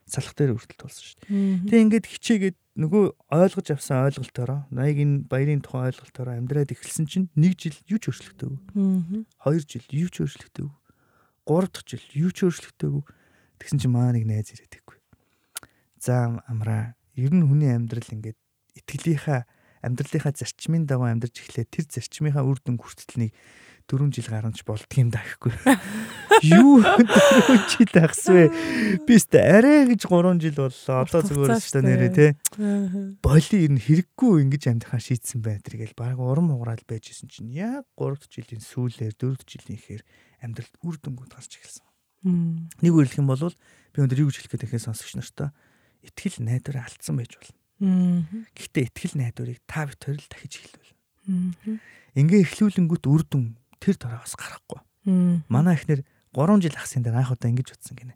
салах 0.08 0.34
дээр 0.34 0.56
хүртэл 0.56 0.80
тулсан 0.80 1.04
шүү 1.04 1.16
дээ. 1.20 1.68
Тэгээ 1.68 1.84
ингээд 1.84 2.06
хичээгээд 2.08 2.56
нөгөө 2.80 3.04
ойлгож 3.28 3.68
авсан 3.76 4.08
ойлголтоороо 4.08 4.60
наяг 4.72 4.96
энэ 4.96 5.28
баярын 5.28 5.60
тухайн 5.60 5.92
ойлголтоороо 5.92 6.34
амьдраад 6.40 6.72
эхэлсэн 6.72 7.06
чинь 7.10 7.28
нэг 7.36 7.60
жил 7.60 7.76
юу 7.92 8.00
ч 8.00 8.08
өөрчлөгдөөгүй. 8.08 9.26
Хоёр 9.44 9.62
жил 9.68 9.86
юу 9.92 10.08
ч 10.08 10.16
өөрчлөгдөөгүй. 10.24 10.76
Гурав 11.44 11.70
дахь 11.74 11.88
жил 11.92 12.06
юу 12.16 12.32
ч 12.32 12.48
өөрчлөгдөөгүй. 12.48 13.04
Тэгсэн 13.60 13.78
чинь 13.84 13.92
маа 13.92 14.14
нэг 14.16 14.24
найз 14.24 14.48
ирээд 14.54 14.80
ихгүй. 14.80 14.96
За 16.00 16.40
амраа 16.48 16.96
ер 17.18 17.32
нь 17.34 17.44
хүний 17.44 17.68
амьдрал 17.68 18.08
ингээд 18.08 18.38
итгэлийнхаа 18.80 19.44
амьдралынхаа 19.82 20.34
зарчмын 20.34 20.86
дагуу 20.86 21.10
амьдарч 21.10 21.42
эхлээд 21.42 21.68
тэр 21.70 21.84
зарчмынхаа 21.90 22.46
үр 22.46 22.58
дүн 22.62 22.78
хүртэлнийг 22.78 23.34
4 23.88 24.12
жил 24.12 24.28
гаргаж 24.28 24.60
болдгийм 24.68 25.08
да 25.08 25.24
гэхгүй. 25.24 25.56
Юу 26.44 26.84
4 26.84 27.72
жил 27.72 27.94
ахсвэ. 28.04 28.52
Би 29.08 29.16
өстө 29.16 29.40
арай 29.40 29.88
гэж 29.88 30.04
3 30.04 30.36
жил 30.44 30.56
боллоо. 30.60 30.96
Одоо 31.08 31.20
зүгээр 31.24 31.56
өстө 31.56 31.80
нэрээ 31.80 32.12
те. 32.12 32.26
Боли 33.24 33.56
ер 33.64 33.72
нь 33.72 33.80
хэрэггүй 33.80 34.44
ингэж 34.44 34.68
амьдрахаа 34.68 35.00
шийдсэн 35.00 35.40
бай 35.40 35.56
тэргээл 35.64 35.96
баг 35.96 36.20
урам 36.20 36.52
уграал 36.52 36.84
байж 36.84 37.16
исэн 37.16 37.32
чинь 37.32 37.48
яг 37.48 37.88
3 37.96 38.28
жилийн 38.28 38.60
сүүлээр 38.60 39.16
4 39.16 39.40
жилийн 39.48 39.80
ихээр 39.80 40.02
амьдралд 40.44 40.74
үр 40.84 40.96
дүнгууд 41.00 41.32
гарч 41.32 41.56
эхэлсэн. 41.56 41.88
Нэг 42.84 42.92
үрлэх 42.92 43.18
юм 43.18 43.32
бол 43.32 43.40
би 43.40 43.98
өндөр 44.04 44.20
юу 44.20 44.28
гэж 44.28 44.44
хэлэх 44.44 44.52
гээд 44.52 44.66
ихээ 44.68 44.84
сонсогч 44.84 45.16
нартаа 45.16 45.56
итгэл 46.04 46.44
найдвараа 46.44 46.86
алдсан 46.86 47.16
байж 47.16 47.32
болно. 47.40 47.56
Гэхдээ 48.52 48.84
итгэл 48.90 49.14
найдварыг 49.16 49.58
та 49.66 49.86
бит 49.86 50.02
хоёр 50.02 50.18
л 50.18 50.30
дахиж 50.30 50.60
эхлүүл. 50.60 50.92
Ингээ 52.18 52.42
эхлүүлэнгүүт 52.42 53.04
үр 53.06 53.22
дүн 53.22 53.54
тэр 53.80 53.96
дараагаас 53.96 54.34
гарахгүй. 54.36 54.80
Манай 55.48 55.74
ихнэр 55.78 56.04
3 56.34 56.62
жил 56.62 56.76
ахсын 56.76 57.02
дээр 57.02 57.18
анх 57.18 57.32
удаа 57.32 57.48
ингэж 57.50 57.74
утсан 57.74 57.96
гинэ. 57.96 58.14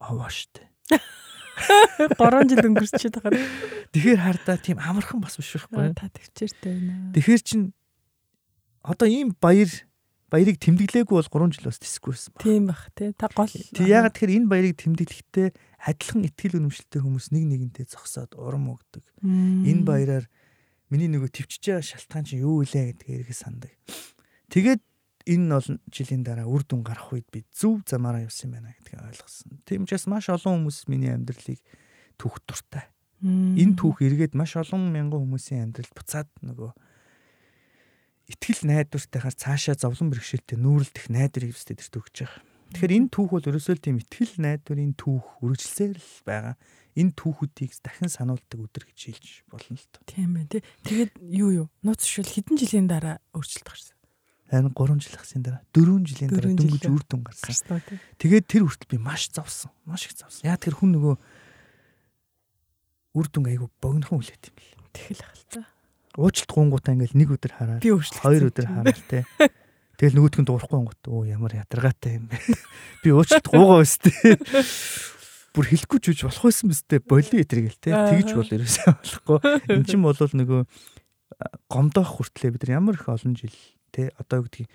Овоо 0.00 0.30
штэ. 0.32 0.66
3 2.16 2.48
жил 2.48 2.64
өнгөрчихэд 2.68 3.16
байгаа. 3.20 3.44
Тэгэхээр 3.92 4.20
хардаа 4.20 4.56
тийм 4.60 4.78
амархан 4.80 5.20
бас 5.20 5.36
биш 5.36 5.56
байхгүй. 5.56 5.92
Та 5.96 6.08
төвчээртэй 6.12 6.72
байна. 6.72 7.12
Тэгэхээр 7.16 7.42
чин 7.44 7.60
одоо 8.84 9.08
ийм 9.08 9.32
баяр 9.40 9.68
баярыг 10.28 10.58
тэмдэглээгүй 10.60 11.16
бол 11.16 11.48
3 11.48 11.56
жил 11.56 11.68
бас 11.70 11.80
тисггүйсэн 11.80 12.30
баг. 12.34 12.42
Тийм 12.44 12.62
бах 12.68 12.82
тий. 12.92 13.12
Та 13.16 13.30
гол. 13.32 13.48
Тэг 13.48 13.86
ягаад 13.86 14.12
тэгэхээр 14.14 14.36
энэ 14.36 14.50
баярыг 14.50 14.74
тэмдэглэхдээ 14.80 15.48
адилхан 15.86 16.26
итгэл 16.26 16.58
үнэмшилтэй 16.60 17.00
хүмүүс 17.00 17.26
нэг 17.32 17.44
нэгэнтэй 17.46 17.86
зогсоод 17.88 18.34
урам 18.36 18.74
өгдөг. 18.74 19.04
Энэ 19.22 19.86
баяраар 19.86 20.26
миний 20.90 21.08
нөгөө 21.10 21.30
төвчж 21.30 21.62
байгаа 21.62 21.84
шалтгаан 21.86 22.26
чинь 22.26 22.42
юу 22.42 22.62
вэ 22.62 22.94
гэдгийг 22.94 23.32
сандаг. 23.32 23.72
Тэгээд 24.52 24.82
энэ 25.26 25.58
бол 25.58 25.68
жилийн 25.90 26.22
дараа 26.22 26.46
үр 26.46 26.62
дүн 26.62 26.86
гарах 26.86 27.10
үед 27.10 27.26
би 27.34 27.42
зөв 27.50 27.82
замаараа 27.82 28.30
явсан 28.30 28.54
байна 28.54 28.70
гэдгийг 28.78 29.02
ойлгосон. 29.02 29.58
Тийм 29.66 29.82
учраас 29.82 30.06
маш 30.06 30.30
олон 30.30 30.62
хүмүүс 30.62 30.86
миний 30.86 31.10
амьдралыг 31.10 31.58
түүх 32.14 32.38
дуртай. 32.46 32.86
Энэ 33.26 33.74
түүх 33.74 34.06
эргээд 34.06 34.38
маш 34.38 34.54
олон 34.54 34.94
мянган 34.94 35.26
хүмүүсийн 35.26 35.66
амьдралд 35.66 35.94
буцаад 35.98 36.30
нөгөө 36.46 36.70
итгэл 38.30 38.62
найдвартайгаар 38.70 39.34
цаашаа 39.34 39.74
зовлон 39.74 40.14
бэрхшээлтэй 40.14 40.58
нүүрэлдэх 40.62 41.10
найдварыг 41.10 41.50
өсдөд 41.50 41.82
төрт 41.82 42.06
өгч 42.06 42.16
байгаа. 42.22 42.42
Тэгэхээр 42.74 42.96
энэ 42.98 43.10
түүх 43.10 43.30
бол 43.34 43.48
ерөөсөө 43.50 43.76
тийм 43.82 43.98
итгэл 44.02 44.34
найдварын 44.42 44.94
түүх 44.98 45.42
үргэлжлсээр 45.42 45.98
л 45.98 46.22
байгаа. 46.26 46.54
Энэ 46.96 47.12
түүхүүдийг 47.14 47.72
дахин 47.82 48.10
сануулдаг 48.10 48.58
өдөр 48.58 48.84
гэж 48.90 49.00
хэлж 49.10 49.26
болно 49.52 49.78
л 49.78 49.86
тоо. 49.94 50.02
Тийм 50.10 50.34
байна 50.34 50.50
тий. 50.50 50.62
Тэгээд 50.82 51.12
юу 51.30 51.50
юу? 51.54 51.66
Нууц 51.86 52.02
шил 52.02 52.26
хэдэн 52.26 52.56
жилийн 52.56 52.88
дараа 52.90 53.20
өөрчлөлт 53.36 53.68
гарсан 53.68 53.95
харин 54.50 54.70
3 54.70 55.00
жил 55.02 55.18
ахсын 55.18 55.42
дараа 55.42 55.62
4 55.74 56.06
жилийн 56.06 56.30
дараа 56.30 56.54
дөнгөж 56.54 56.84
үр 56.86 57.02
дүн 57.02 57.22
гарсан. 57.26 57.82
Тэгээд 58.18 58.46
тэр 58.46 58.62
хүртэл 58.66 58.92
би 58.94 58.98
маш 59.02 59.26
завсан. 59.34 59.70
Маш 59.84 60.06
их 60.06 60.14
завсан. 60.14 60.46
Яа 60.46 60.58
тэр 60.58 60.78
хүн 60.78 60.94
нөгөө 60.94 61.14
үр 63.16 63.26
дүн 63.32 63.50
айгу 63.50 63.70
богинохон 63.82 64.22
хүлээт 64.22 64.46
юм 64.46 64.54
бэл. 64.54 64.72
Тэгэл 64.94 65.24
хальцаа. 65.26 65.64
Уучлалт 66.16 66.52
гуунгуудаа 66.52 66.94
ингээл 66.94 67.18
нэг 67.18 67.28
өдөр 67.34 67.52
хараад 67.58 67.82
хоёр 67.82 68.48
өдөр 68.48 68.66
хараад 68.70 69.02
те. 69.10 69.26
Тэгэл 69.96 70.16
нөгөөдх 70.20 70.40
нь 70.44 70.48
дуурахгүй 70.48 70.80
гот 70.84 71.02
оо 71.08 71.24
ямар 71.24 71.56
ядаргаатай 71.56 72.20
юм 72.20 72.28
бэ. 72.28 72.36
Би 73.02 73.08
уучлалт 73.12 73.48
гуугаа 73.48 73.84
өстэй. 73.84 74.36
Бүр 75.56 75.64
хэлэхгүй 75.72 76.00
ч 76.04 76.06
үж 76.12 76.20
болох 76.28 76.44
байсан 76.48 76.68
мэт 76.68 77.04
боли 77.08 77.40
этергээл 77.40 77.80
те. 77.80 77.90
Тэгж 77.92 78.30
бол 78.36 78.48
ерөөсөө 78.48 78.92
болохгүй. 78.92 79.38
Эн 79.72 79.84
чинь 79.88 80.04
бол 80.04 80.16
нөгөө 80.16 80.60
гомдоох 81.68 82.20
хүртлээ 82.20 82.52
бид 82.54 82.62
нар 82.68 82.80
ямар 82.80 82.96
их 82.96 83.08
олон 83.08 83.36
жил 83.36 83.56
те 83.96 84.12
одоо 84.20 84.44
юу 84.44 84.46
гэдгийг 84.52 84.68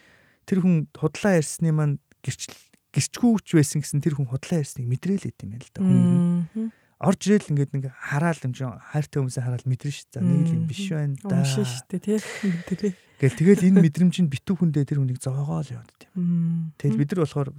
тэр 0.49 0.59
хүн 0.65 0.89
худлаа 0.97 1.37
ярьсны 1.37 1.69
маань 1.69 2.01
гэрчл 2.25 2.57
гэрчгүүч 2.97 3.47
байсан 3.53 3.85
гэсэн 3.85 4.01
тэр 4.01 4.17
хүн 4.17 4.33
худлаа 4.33 4.65
ярьсныг 4.65 4.89
мэдрээл 4.89 5.29
идэв 5.29 5.45
юм 5.45 5.53
байна 5.53 5.61
л 5.61 5.73
да 5.77 6.73
орж 7.01 7.21
ирэл 7.33 7.49
ингээд 7.57 7.73
нэг 7.73 7.85
хараал 7.97 8.37
юм 8.45 8.53
чинь 8.53 8.69
хайртай 8.93 9.25
хүмүүсээ 9.25 9.41
хараад 9.41 9.65
мэдрэн 9.65 9.89
ш. 9.89 10.05
За 10.13 10.21
нэг 10.21 10.45
л 10.45 10.53
юм 10.53 10.65
биш 10.69 10.85
байна 10.93 11.17
да. 11.17 11.41
Уншин 11.41 11.65
штэ 11.65 11.97
тий. 11.97 12.21
Мэдрээ. 12.45 12.93
Гэл 13.17 13.39
тэгэл 13.41 13.67
энэ 13.73 13.81
мэдрэмж 13.89 14.15
нь 14.21 14.29
битүү 14.29 14.55
хүндээ 14.61 14.85
тэр 14.85 15.01
хүнийг 15.01 15.17
зоогоо 15.17 15.65
л 15.65 15.73
яваад 15.73 15.89
тийм. 15.97 16.69
Тэгэл 16.77 17.01
бид 17.01 17.09
нар 17.17 17.21
болохоор 17.25 17.49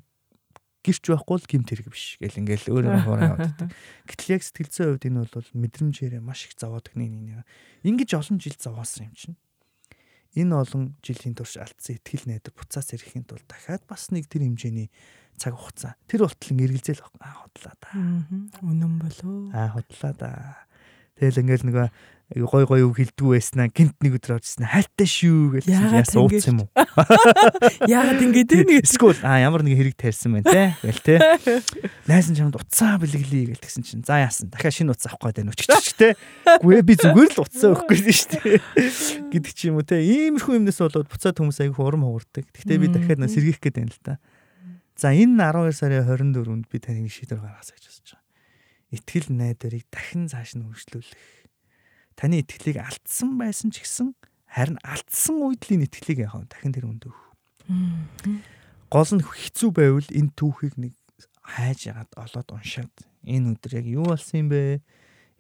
гэрч 0.87 1.05
байхгүй 1.11 1.37
л 1.43 1.51
гимт 1.51 1.69
хэрэг 1.75 1.89
биш 1.91 2.23
гэл 2.23 2.39
ингээл 2.39 2.71
өөрөө 2.71 3.03
хоороо 3.07 3.31
яваад. 3.35 3.75
Гэтэл 4.07 4.31
яг 4.39 4.43
сэтгэл 4.47 4.71
зүйн 4.71 4.89
хувьд 4.95 5.07
энэ 5.11 5.19
бол 5.27 5.51
мэдрэмжээрээ 5.59 6.23
маш 6.23 6.47
их 6.47 6.55
зовоод 6.55 6.87
гэх 6.87 7.03
нэг. 7.03 7.43
Ингиж 7.83 8.15
олон 8.15 8.39
жил 8.39 8.55
зовоосон 8.55 9.11
юм 9.11 9.15
чинь 9.19 9.37
энэ 10.37 10.55
олон 10.57 10.97
жилийн 11.05 11.37
турш 11.37 11.61
алдсан 11.61 12.01
ихтгэл 12.01 12.29
найдар 12.29 12.53
буцаас 12.57 12.93
ирэхийн 12.97 13.29
тулд 13.29 13.45
дахиад 13.49 13.85
бас 13.85 14.09
нэг 14.09 14.29
тэр 14.29 14.49
хэмжээний 14.49 14.89
цаг 15.37 15.57
хугацаа 15.57 15.97
тэр 16.09 16.25
болтол 16.25 16.57
эргэлзээл 16.57 17.03
аа 17.21 17.35
хотлаа 17.45 17.75
да. 17.81 17.91
Үнэн 18.65 18.95
болоо. 19.01 19.51
Аа 19.53 19.69
хотлаа 19.77 20.13
да. 20.17 20.31
Тэгэл 21.21 21.45
ингээл 21.45 21.67
нөгөө 21.69 21.87
гой 22.33 22.65
гой 22.65 22.83
үг 22.83 22.97
хилдэггүй 22.97 23.37
байснаа 23.37 23.69
гинт 23.69 23.97
нэг 24.01 24.17
өдөр 24.17 24.41
оржсэн 24.41 24.65
хальтаа 24.65 25.09
шүү 25.09 25.61
гэж 25.61 25.65
яасан 25.69 26.19
ууц 26.25 26.47
юм 26.49 26.65
уу? 26.65 26.69
Яагаад 27.93 28.25
ингэж 28.25 28.51
нэг 28.65 28.89
эсвэл 28.89 29.21
а 29.21 29.37
ямар 29.43 29.61
нэг 29.61 29.77
хэрэг 29.77 29.97
тарьсан 30.01 30.41
байна 30.41 30.49
те? 30.49 30.65
гэл 30.81 31.03
те. 31.05 31.17
Найсан 32.09 32.33
чамд 32.33 32.57
уцаа 32.57 32.97
бэлгэлээ 32.97 33.53
гэл 33.53 33.63
тэгсэн 33.63 33.85
чинь 33.85 34.05
за 34.07 34.25
яасан? 34.25 34.49
Дахиад 34.49 34.73
шинэ 34.73 34.97
уцаа 34.97 35.13
авах 35.13 35.37
гээд 35.37 35.45
байна 35.45 35.53
өччих 35.53 35.97
те 36.01 36.09
гүй 36.63 36.81
би 36.83 36.95
зүгээр 36.97 37.31
л 37.37 37.43
уцаа 37.45 37.69
өгөх 37.75 37.87
гээд 37.91 38.17
шүү 38.17 38.41
дээ 38.41 38.59
гэдэг 39.33 39.53
чи 39.53 39.69
юм 39.69 39.79
уу 39.81 39.87
те. 39.87 40.01
Иймэрхүү 40.01 40.59
юмнаас 40.59 40.81
болоод 40.81 41.09
буцаад 41.11 41.37
хүмүүс 41.37 41.59
аяг 41.63 41.77
хурам 41.77 42.07
хуурдаг 42.07 42.47
гэхдээ 42.49 42.79
би 42.81 42.89
дахиад 42.89 43.21
нэ 43.21 43.29
сэргийх 43.29 43.61
гээд 43.61 43.77
байна 43.77 43.93
л 43.93 44.03
та. 44.03 44.15
За 44.97 45.13
энэ 45.13 45.37
12 45.37 45.77
сарын 45.77 46.05
24-нд 46.07 46.67
би 46.71 46.79
таныг 46.79 47.11
шийдвэр 47.13 47.41
гаргасаа 47.41 47.77
гэж 47.77 47.85
бодож 47.89 48.11
байгаа. 48.13 48.25
Итгэл 48.93 49.29
найдварыг 49.33 49.85
дахин 49.89 50.29
цааш 50.29 50.57
нь 50.57 50.65
хөгжлүүлэх 50.69 51.17
таны 52.19 52.43
итгэлийг 52.43 52.79
алдсан 52.83 53.37
байсан 53.41 53.73
ч 53.73 53.85
гэсэн 53.85 54.13
харин 54.47 54.79
алдсан 54.85 55.41
энэ 55.73 55.89
итгэлийг 55.89 56.29
яхав 56.29 56.45
дахин 56.49 56.73
тэр 56.77 56.89
өндөө. 56.89 57.15
Гол 58.93 59.11
нь 59.17 59.25
хэцүү 59.25 59.71
байвал 59.73 60.09
энэ 60.13 60.37
түүхийг 60.37 60.77
нэг 60.77 60.93
хайж 61.41 61.89
ягаад 61.89 62.13
олоод 62.13 62.49
уншаад 62.53 62.93
энэ 63.25 63.57
өдөр 63.57 63.73
яг 63.81 63.87
юу 63.89 64.07
болсон 64.13 64.45
юм 64.45 64.49
бэ? 64.53 64.85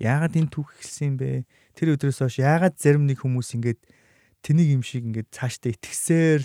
Яагаад 0.01 0.35
энэ 0.41 0.51
түүх 0.51 0.73
ихсэн 0.81 1.14
юм 1.14 1.16
бэ? 1.20 1.45
Тэр 1.77 1.95
өдрөөс 1.95 2.25
хойш 2.25 2.41
яагаад 2.41 2.81
зарим 2.81 3.05
нэг 3.05 3.20
хүмүүс 3.20 3.53
ингэж 3.61 3.79
тэнийг 4.41 4.68
юм 4.81 4.83
шиг 4.83 5.05
ингэж 5.07 5.29
цаашдаа 5.31 5.77
итгэсээр 5.77 6.43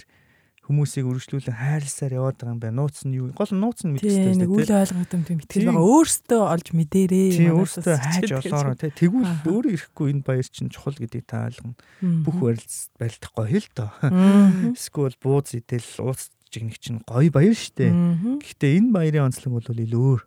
хүмүүсийг 0.67 1.07
үргэлжлүүлэн 1.07 1.55
хайрласаар 1.55 2.13
яваад 2.19 2.35
байгаа 2.43 2.51
юм 2.51 2.59
байна. 2.59 2.77
Нууц 2.83 2.97
нь 3.07 3.15
юу? 3.15 3.31
Гол 3.31 3.53
нууц 3.55 3.87
нь 3.87 3.95
мэдчихсэн 3.95 4.35
тийм 4.35 4.41
нэг 4.43 4.51
үл 4.51 4.67
ойлгомжтой 4.67 5.15
юм 5.15 5.23
мэтгэл 5.39 5.67
байгаа. 5.71 5.87
Өөртөө 5.87 6.41
олж 6.43 6.67
мэдэрээ. 6.75 7.27
Тийм 7.39 7.55
өөртөө 7.55 7.95
хайж 7.95 8.31
олоороо 8.35 8.75
тий. 8.75 8.91
Тэгвэл 8.91 9.35
өөрөө 9.47 9.71
ирэхгүй 9.79 10.07
энэ 10.11 10.23
баяр 10.27 10.47
чинь 10.51 10.67
чухал 10.67 10.99
гэдгийг 10.99 11.23
та 11.23 11.47
ойлгоно. 11.47 11.79
Бүх 12.03 12.35
барилц 12.35 12.91
барилдах 12.99 13.31
гоё 13.31 13.59
л 13.63 13.69
доо. 13.71 13.91
Эсвэл 14.75 15.15
бууз 15.23 15.55
идэл 15.55 15.91
ууц 16.03 16.21
чигнэг 16.51 16.75
чинь 16.83 16.99
гоё 17.07 17.31
баяр 17.31 17.55
штэ. 17.55 17.87
Гэхдээ 18.43 18.71
энэ 18.83 18.91
баярын 18.91 19.31
онцлог 19.31 19.63
бол 19.63 19.71
илүү 19.71 20.03
өөр. 20.03 20.21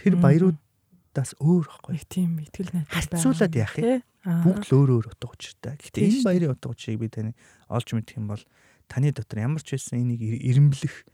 Тэр 0.00 0.14
баяруудаас 0.16 1.36
өөр 1.36 1.64
байхгүй. 1.68 2.00
Тийм 2.08 2.40
мэтгэл 2.40 2.72
найдвар. 2.72 2.96
Хацуулаад 2.96 3.52
яах 3.52 3.76
юм? 3.76 4.00
Бүгд 4.26 4.66
л 4.66 4.74
өөр 4.74 4.90
өөр 4.98 5.06
утга 5.12 5.30
учиртай. 5.30 5.78
Гэхдээ 5.78 6.04
энэ 6.10 6.26
баярын 6.26 6.52
утга 6.56 6.72
учирыг 6.74 6.98
би 6.98 7.08
таны 7.12 7.30
олж 7.70 7.88
мэдэх 7.94 8.18
юм 8.18 8.26
бол 8.34 8.42
таны 8.88 9.12
дотор 9.12 9.42
ямар 9.44 9.62
ч 9.62 9.76
байсан 9.76 10.02
энийг 10.02 10.22
ирэмблэх 10.22 11.06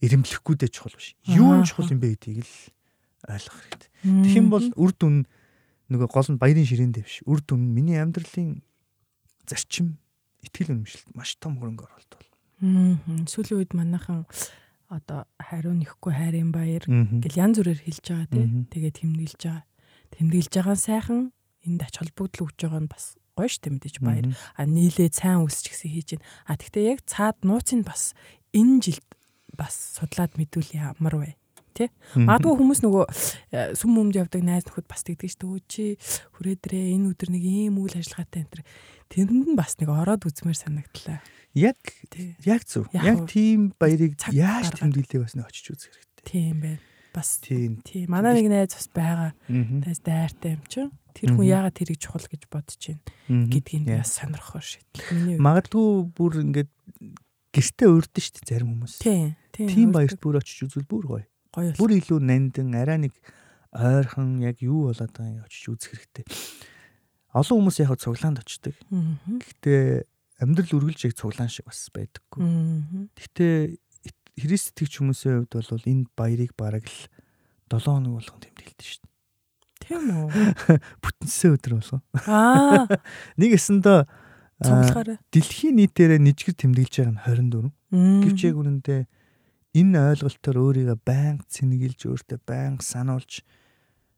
ирэмблэхгүй 0.00 0.54
дэ 0.60 0.68
чухал 0.68 0.94
биш. 0.96 1.16
Юу 1.24 1.56
нь 1.56 1.66
чухал 1.66 1.90
юм 1.90 2.00
бэ 2.00 2.16
гэдгийг 2.16 2.44
л 2.44 2.54
ойлгох 3.26 3.58
хэрэгтэй. 3.64 3.90
Юм 4.36 4.46
бол 4.52 4.66
үр 4.76 4.92
дүн 4.92 5.16
нөгөө 5.88 6.08
гол 6.10 6.28
нь 6.30 6.40
баярын 6.40 6.68
ширээндээ 6.68 7.04
биш. 7.04 7.22
Үр 7.24 7.40
дүн 7.40 7.62
миний 7.72 7.98
амьдралын 7.98 8.60
зарчим 9.46 9.98
итгэл 10.44 10.74
үнэмшилт 10.76 11.14
маш 11.16 11.38
том 11.40 11.56
хөрөнгө 11.58 11.86
оруулалт 11.86 12.12
бол. 12.12 12.30
Сүүлийн 13.26 13.58
үед 13.62 13.72
манайхан 13.72 14.26
одоо 14.92 15.26
хариу 15.40 15.74
нэхгүй 15.74 16.12
хайрын 16.14 16.50
баяр 16.54 16.84
гэл 16.86 17.40
янз 17.40 17.58
бүрээр 17.58 17.80
хэлж 17.82 18.04
байгаа 18.06 18.28
тий. 18.30 18.46
Тэгээд 18.70 18.96
тэмдэглэж 19.02 19.40
байгаа. 19.42 19.64
Тэмдэглэж 20.14 20.52
байгаа 20.54 20.76
сайхан 20.78 21.20
энд 21.66 21.80
ач 21.82 21.94
холбогдол 21.98 22.46
өгж 22.46 22.58
байгаа 22.62 22.82
нь 22.86 22.90
бас 22.90 23.18
гоё 23.36 23.52
штэ 23.52 23.68
мэдээж 23.68 24.00
баяр. 24.00 24.32
А 24.56 24.64
нийлээ 24.64 25.12
сайн 25.12 25.44
үсч 25.44 25.68
гэсэн 25.68 25.92
хийж 25.92 26.08
байна. 26.16 26.26
А 26.48 26.56
тэгтээ 26.56 26.90
яг 26.96 27.00
цаад 27.04 27.36
нууцыг 27.44 27.84
бас 27.84 28.16
энэ 28.56 28.80
жилд 28.80 29.08
бас 29.52 30.00
судлаад 30.00 30.40
мэдүүл 30.40 30.72
ямар 30.72 31.14
вэ? 31.20 31.30
Тэ? 31.76 31.92
Магадгүй 32.16 32.56
хүмүүс 32.56 32.80
нөгөө 32.88 33.04
э, 33.52 33.76
сүм 33.76 34.00
өмд 34.00 34.16
явдаг 34.16 34.40
найз 34.40 34.64
нөхөд 34.64 34.88
бас 34.88 35.04
тэгдэг 35.04 35.28
штэ 35.28 35.44
өө 35.44 35.60
чи 35.68 36.00
хүрээдрээ 36.40 36.96
энэ 36.96 37.12
өдөр 37.12 37.28
нэг 37.36 37.44
ийм 37.44 37.76
үйл 37.76 38.00
ажиллагаатай 38.00 38.48
энэ 38.48 38.64
тэрэнд 39.12 39.52
нь 39.52 39.60
бас 39.60 39.76
нэг 39.76 39.92
ороод 39.92 40.24
үзмээр 40.24 40.56
санагдлаа. 40.56 41.20
Яг 41.52 41.76
яг 42.48 42.64
зөв. 42.64 42.88
Яг 42.96 43.28
тийм 43.28 43.76
баярыг 43.76 44.16
яаж 44.32 44.72
тэмдэглэе 44.72 45.20
бас 45.20 45.36
нэг 45.36 45.52
очиж 45.52 45.76
үзэх 45.76 45.92
хэрэгтэй. 45.92 46.24
Тийм 46.24 46.56
байна. 46.64 46.80
Бас 47.12 47.28
тийм. 47.44 47.80
Тийм. 47.84 48.08
Манай 48.08 48.40
нэг 48.40 48.48
найз 48.48 48.72
бас 48.72 48.88
байгаа. 48.88 49.30
Найз 49.48 50.00
дайртай 50.00 50.56
юм 50.56 50.64
чинь 50.68 50.92
Тэр 51.16 51.32
хүн 51.32 51.48
яагаад 51.48 51.76
тэрийг 51.80 51.98
чухал 51.98 52.28
гэж 52.28 52.42
бодож 52.52 52.76
байна 52.76 53.48
гэдгийг 53.48 53.88
бас 53.88 54.12
сонирхоор 54.20 54.64
шийдэл. 54.64 55.40
Магадгүй 55.40 55.88
бүр 56.12 56.32
ингээд 56.44 56.70
гэртээ 57.56 57.88
урдсан 57.88 58.20
шүү 58.20 58.34
дээ 58.36 58.50
зарим 58.52 58.70
хүмүүс. 58.76 58.94
Тийм. 59.00 59.32
Тийм 59.56 59.88
баярт 59.96 60.20
бүр 60.20 60.38
очиж 60.44 60.68
үзвэл 60.68 60.84
бүр 60.84 61.04
гоё. 61.08 61.26
Гоё. 61.56 61.72
Бүр 61.80 61.96
илүү 61.96 62.20
нандин 62.20 62.76
арай 62.76 63.00
нэг 63.00 63.16
ойрхон 63.72 64.44
яг 64.44 64.60
юу 64.60 64.92
болоод 64.92 65.12
байгааг 65.16 65.48
очиж 65.48 65.72
үзэх 65.72 65.96
хэрэгтэй. 65.96 66.24
Олон 67.32 67.64
хүмүүс 67.64 67.80
яг 67.80 67.96
цуглаанд 67.96 68.44
очдог. 68.44 68.76
Гэхдээ 68.92 70.04
амьдрал 70.44 70.76
үргэлж 70.76 71.08
яг 71.08 71.16
цуглаан 71.16 71.48
шиг 71.48 71.64
бас 71.68 71.88
байдаггүй. 71.92 72.44
Гэхдээ 73.16 73.80
Христ 74.36 74.76
итгэж 74.76 75.00
хүмүүсийн 75.00 75.48
хувьд 75.48 75.64
бол 75.64 75.88
энэ 75.88 76.12
баярыг 76.12 76.52
бараг 76.60 76.84
л 76.84 77.08
7 77.72 77.88
хоног 77.88 78.20
болгон 78.20 78.40
тэмдэглэдэг 78.44 78.84
шүү 78.84 79.00
дээ. 79.00 79.15
Тийм 79.86 80.02
үү? 80.10 80.28
Бүтэнсэн 81.02 81.54
өдөр 81.54 81.72
болсон. 81.78 82.02
Аа. 82.26 82.86
Нэг 83.40 83.54
эсэндээ 83.54 84.06
цуглахаараа 84.62 85.18
дэлхийн 85.30 85.78
нийтээрээ 85.78 86.20
нэжгэр 86.20 86.56
тэмдэглэж 86.58 86.94
байгаа 87.06 87.14
нь 87.14 87.70
24. 87.94 88.26
Гэвч 88.26 88.40
яг 88.50 88.56
үнэндээ 88.56 89.00
энэ 89.76 89.98
ойлголтоор 90.16 90.56
өөрийгөө 90.58 90.98
байнга 91.04 91.44
цэнгэлж 91.46 92.00
өөртөө 92.08 92.38
байнга 92.42 92.82
сануулж 92.82 93.44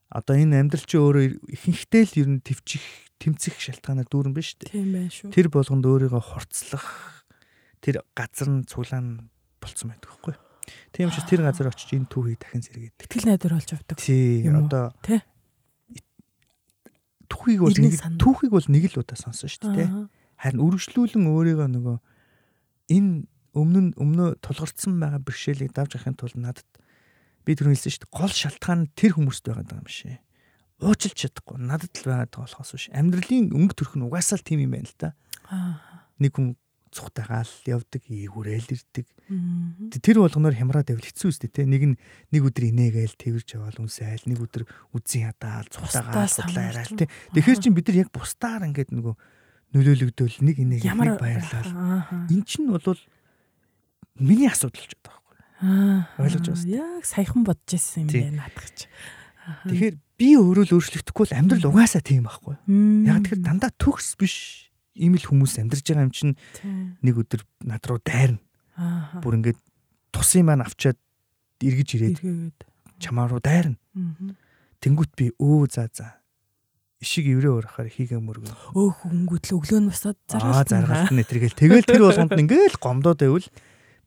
одоо 0.08 0.34
энэ 0.38 0.62
амьдрал 0.62 0.86
чи 0.86 0.96
өөрөө 0.96 1.24
ихэнхдээ 1.52 2.04
л 2.06 2.14
ер 2.22 2.28
нь 2.32 2.40
төвчих 2.40 2.84
тэмцэх 3.18 3.58
шалтгаанаар 3.58 4.08
дүүрэн 4.08 4.32
биш 4.32 4.56
үү? 4.56 4.72
Тийм 4.72 4.88
байна 4.94 5.10
шүү. 5.10 5.34
Тэр 5.34 5.50
болгонд 5.50 5.84
өөрийгөө 5.84 6.22
хорцлох 6.22 6.86
тэр 7.82 8.06
газар 8.14 8.48
нь 8.48 8.64
цуглаан 8.64 9.28
болцсон 9.60 9.92
байдаг 9.92 10.08
юу? 10.16 10.38
Тийм 10.94 11.10
учраас 11.10 11.28
тэр 11.28 11.42
газар 11.44 11.68
очиж 11.68 11.90
энэ 11.92 12.08
түүхийг 12.08 12.38
дахин 12.40 12.62
сэргээд. 12.64 12.94
Тэтгэл 12.96 13.28
найдвар 13.28 13.54
болж 13.58 13.70
авдаг. 13.74 13.96
Тий, 13.98 14.46
одоо 14.48 14.94
түүхийг 17.28 17.60
бол 17.64 17.76
нэг 17.76 17.94
түүхийг 18.18 18.52
бол 18.52 18.68
нэг 18.68 18.84
л 18.92 19.00
удаа 19.00 19.18
сонсон 19.20 19.48
шүү 19.48 19.72
дээ. 19.76 19.88
Харин 20.38 20.62
үргэлжлүүлэн 20.64 21.24
өөрийгөө 21.28 21.68
нөгөө 21.68 21.96
энэ 22.94 23.12
өмнө 23.56 23.80
нь 23.80 23.90
өмнө 23.98 24.26
тулгарцсан 24.44 25.00
байгаа 25.00 25.20
бэрхшээлийг 25.24 25.72
давж 25.74 25.98
авахын 25.98 26.16
тулд 26.16 26.38
надад 26.38 26.68
би 27.44 27.56
түр 27.56 27.72
хэлсэн 27.72 27.92
шүү 27.92 28.02
дээ. 28.06 28.14
Гол 28.14 28.32
шалтгаан 28.32 28.82
тэр 28.94 29.12
хүмүүст 29.18 29.44
байгаа 29.48 29.80
юм 29.82 29.88
шээ. 29.88 30.20
Уучлж 30.78 31.16
чадахгүй 31.16 31.58
надад 31.58 31.92
л 31.96 32.06
байгаа 32.06 32.38
болохоос 32.38 32.70
биш. 32.76 32.86
Амьдралын 32.94 33.50
өнгө 33.50 33.74
төрх 33.74 33.98
нь 33.98 34.06
угаасаа 34.06 34.38
л 34.38 34.46
тийм 34.46 34.62
юм 34.62 34.78
байна 34.78 34.86
л 34.86 34.94
да. 35.00 35.10
Нэг 36.22 36.32
хүн 36.38 36.54
цухтайгаал 36.90 37.52
явдаг, 37.68 38.02
ийгүүрэл 38.08 38.72
ирдэг. 38.74 39.06
Тэр 40.02 40.16
болгоноор 40.24 40.56
хямраад 40.56 40.88
байвал 40.88 41.04
хэцүү 41.04 41.28
үстэй 41.28 41.50
те. 41.52 41.62
Нэг 41.68 41.82
нь 41.84 41.96
нэг 42.32 42.42
өдөр 42.48 42.68
инээгээл 42.72 43.16
тэрж 43.16 43.56
яваал 43.56 43.78
үнсэйл, 43.84 44.24
нэг 44.24 44.38
өдөр 44.40 44.64
үзэн 44.96 45.28
ядаал, 45.32 45.68
цухтайгаал 45.68 46.32
судлаараал 46.32 46.92
те. 46.96 47.08
Тэгэхээр 47.36 47.60
чин 47.60 47.74
бид 47.76 47.88
нар 47.92 48.02
яг 48.04 48.10
бусдаар 48.12 48.64
ингээд 48.68 48.90
нөгөө 48.92 49.14
нөлөөлөгдөөл 49.76 50.36
нэг 50.48 50.56
инээгээл 50.64 50.96
нэг 50.96 51.20
баярлал. 51.20 51.72
Эн 52.32 52.42
чинь 52.48 52.72
бол 52.72 53.00
миний 54.16 54.48
асуудал 54.48 54.84
ч 54.88 54.96
байгаа 54.96 55.20
байхгүй. 55.20 56.24
Ойлгож 56.24 56.46
байна. 56.48 56.72
Яг 56.72 57.04
саяхан 57.04 57.44
бодож 57.44 57.70
ирсэн 57.76 58.08
юм 58.08 58.08
байна 58.08 58.48
наадах 58.48 58.68
ч. 58.72 58.88
Тэгэхээр 59.68 59.96
би 60.18 60.28
өөрөө 60.36 60.64
л 60.68 60.74
өөрчлөгдөхгүй 60.76 61.24
л 61.28 61.36
амьдрал 61.36 61.68
угаасаа 61.72 62.02
тийм 62.04 62.28
байхгүй. 62.28 62.56
Яг 63.08 63.24
тэгэхээр 63.24 63.44
дандаа 63.44 63.72
төгс 63.76 64.16
биш 64.20 64.67
ийм 64.98 65.14
л 65.14 65.24
хүмүүс 65.24 65.62
амьдарч 65.62 65.86
байгаа 65.86 66.06
юм 66.06 66.12
чинь 66.12 66.34
нэг 67.00 67.14
өдөр 67.22 67.42
над 67.64 67.82
руу 67.86 68.02
дайрна. 68.02 68.42
Бүр 69.22 69.38
ингээд 69.38 69.58
тусын 70.12 70.44
маань 70.44 70.66
авчаад 70.66 70.98
эргэж 71.62 71.88
ирээд 71.96 72.18
чамаа 72.98 73.30
руу 73.30 73.40
дайрна. 73.40 73.78
Тэнгүүт 74.82 75.12
би 75.14 75.30
өө 75.38 75.70
за 75.70 75.88
за 75.90 76.18
ишиг 76.98 77.30
эврээ 77.30 77.54
урахаар 77.54 77.88
хийгээ 77.90 78.18
мөргөн. 78.18 78.54
Өөх 78.74 79.06
хөнгөтлө 79.06 79.54
өглөө 79.54 79.80
нь 79.86 79.90
босоод 79.90 80.18
заргалт. 80.26 80.54
Аа 80.54 80.66
заргалт 80.66 81.14
нь 81.14 81.22
тэргээл 81.22 81.54
тэгэл 81.54 81.86
тэр 81.86 82.02
болгонд 82.02 82.34
ингээл 82.34 82.78
гомдоод 82.82 83.22
байвал 83.22 83.46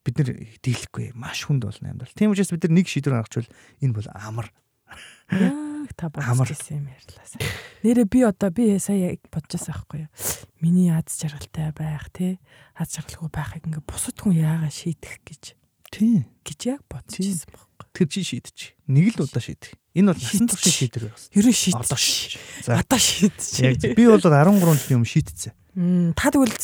бид 0.03 0.15
нар 0.19 0.29
дийлэхгүй 0.59 1.15
маш 1.15 1.47
хүнд 1.47 1.63
болно 1.63 1.87
амьдрал. 1.87 2.11
Тийм 2.11 2.35
учраас 2.35 2.51
бид 2.51 2.67
нар 2.67 2.75
нэг 2.75 2.91
шийдвэр 2.91 3.15
гаргачвал 3.23 3.47
энэ 3.79 3.95
бол 3.95 4.07
амар. 4.11 4.47
Яг 5.81 5.93
та 5.97 6.09
бодчихсон 6.09 6.85
юм 6.85 6.87
ярьлаа. 6.93 7.25
Нэрээ 7.81 8.05
би 8.05 8.19
одоо 8.23 8.49
би 8.53 8.77
сая 8.77 9.17
бодчихсан 9.33 9.73
байхгүй 9.73 10.05
юу. 10.05 10.11
Миний 10.61 10.93
аз 10.93 11.17
жаргалтай 11.17 11.73
байх 11.73 12.09
тий. 12.13 12.37
Аз 12.77 12.93
жаргалгүй 12.93 13.29
байхыг 13.33 13.65
ингээ 13.65 13.83
бусад 13.83 14.17
хүн 14.21 14.37
яагаад 14.37 14.73
шийдэх 14.73 15.17
гэж. 15.25 15.57
Тий. 15.91 16.25
гэж 16.45 16.59
яг 16.77 16.81
бодчихсон 16.89 17.49
байхгүй. 17.51 17.85
Тэр 17.91 18.07
чи 18.07 18.21
шийдчих. 18.23 18.73
Нэг 18.87 19.17
л 19.17 19.25
удаа 19.25 19.41
шийдэх. 19.41 19.75
Энэ 19.91 20.13
бол 20.13 20.21
насан 20.21 20.47
туршийн 20.47 20.77
шийдвэр 20.87 21.03
байна. 21.11 21.19
Ер 21.35 21.45
нь 21.49 21.57
шийдэж. 21.57 21.83
Одоо 21.83 21.99
шийдэж. 21.99 22.33
Одоо 22.71 22.99
шийдэж. 22.99 23.49
Яг 23.59 23.75
би 23.97 24.03
бол 24.07 24.23
13 24.23 24.87
жилийн 24.87 24.99
өмнө 25.01 25.11
шийдчихсэн. 25.11 26.13
Та 26.15 26.31
тэгвэл 26.31 26.55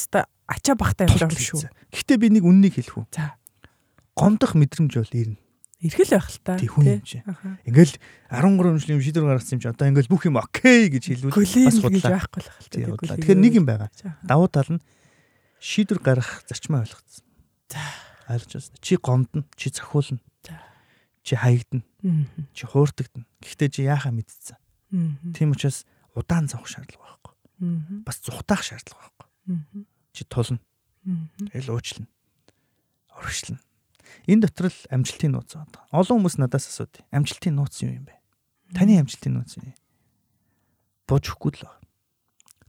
ачаа 0.47 0.76
бахтай 0.80 1.11
юм 1.11 1.32
шүү. 1.32 1.68
Гэхдээ 1.91 2.18
би 2.18 2.28
нэг 2.39 2.43
үннийг 2.47 2.80
хэлэх 2.80 3.03
үү. 3.03 3.05
За. 3.11 3.36
Гомдох 4.15 4.55
мэдрэмж 4.55 4.93
бол 4.95 5.11
ирнэ. 5.11 5.39
Ирхэл 5.78 6.09
байх 6.09 6.25
л 6.34 6.39
та. 6.41 6.57
Тий 6.57 6.65
хүн 6.65 6.97
юм 6.97 7.01
чи. 7.05 7.21
Ингээл 7.69 8.01
13 8.34 8.82
жилийн 8.82 8.97
шийдвэр 8.97 9.30
гаргасан 9.30 9.57
юм 9.57 9.61
чи 9.61 9.69
одоо 9.69 9.86
ингээл 9.86 10.09
бүх 10.09 10.25
юм 10.25 10.41
окей 10.41 10.89
гэж 10.89 11.03
хэлвэл 11.05 11.38
бас 11.38 11.78
худлаа. 11.78 12.17
байхгүй 12.17 12.41
л 12.41 12.49
хэл. 12.49 13.21
Тэгэхээр 13.21 13.38
нэг 13.38 13.53
юм 13.61 13.65
байгаа. 13.69 13.93
Давуу 14.25 14.49
тал 14.49 14.65
нь 14.73 14.82
шийдвэр 15.61 16.01
гаргах 16.01 16.41
зарчмаа 16.49 16.82
ойлгоцсон. 16.82 17.21
За. 17.69 17.86
Ойлгож 18.25 18.53
байна. 18.57 18.82
Чи 18.82 18.93
гомдно, 18.97 19.41
чи 19.53 19.69
цохиулна. 19.69 20.17
За. 20.41 20.57
Чи 21.21 21.34
хаягдана. 21.38 21.86
Чи 22.57 22.63
хуурдагдана. 22.65 23.30
Гэхдээ 23.45 23.69
чи 23.69 23.82
яахаа 23.86 24.17
мэдсэн. 24.17 24.57
Тийм 25.38 25.53
учраас 25.53 25.86
удаан 26.17 26.49
зовх 26.49 26.65
шаардлага 26.65 27.21
байхгүй. 27.21 28.01
Бас 28.01 28.17
зүхтаах 28.25 28.65
шаардлага 28.65 29.13
байхгүй. 29.13 29.86
Чи 30.09 30.25
тулна. 30.25 30.57
Тэгэл 31.53 31.78
уучлна. 31.78 32.09
Урагшлна 33.13 33.61
Энэ 34.28 34.47
дотор 34.47 34.72
л 34.72 34.80
амжилтын 34.91 35.32
нууц 35.34 35.55
байна. 35.55 35.82
Олон 35.91 36.20
хүмүүс 36.22 36.38
надаас 36.38 36.68
асуудаг. 36.68 37.03
Амжилтын 37.12 37.55
нууц 37.55 37.82
юу 37.84 37.91
юм 37.95 38.05
бэ? 38.08 38.16
Таны 38.76 38.99
амжилтын 38.99 39.39
нууц 39.39 39.55
юу? 39.58 39.72
Божихгүй 41.08 41.55
л 41.55 41.64
байна. 41.64 41.84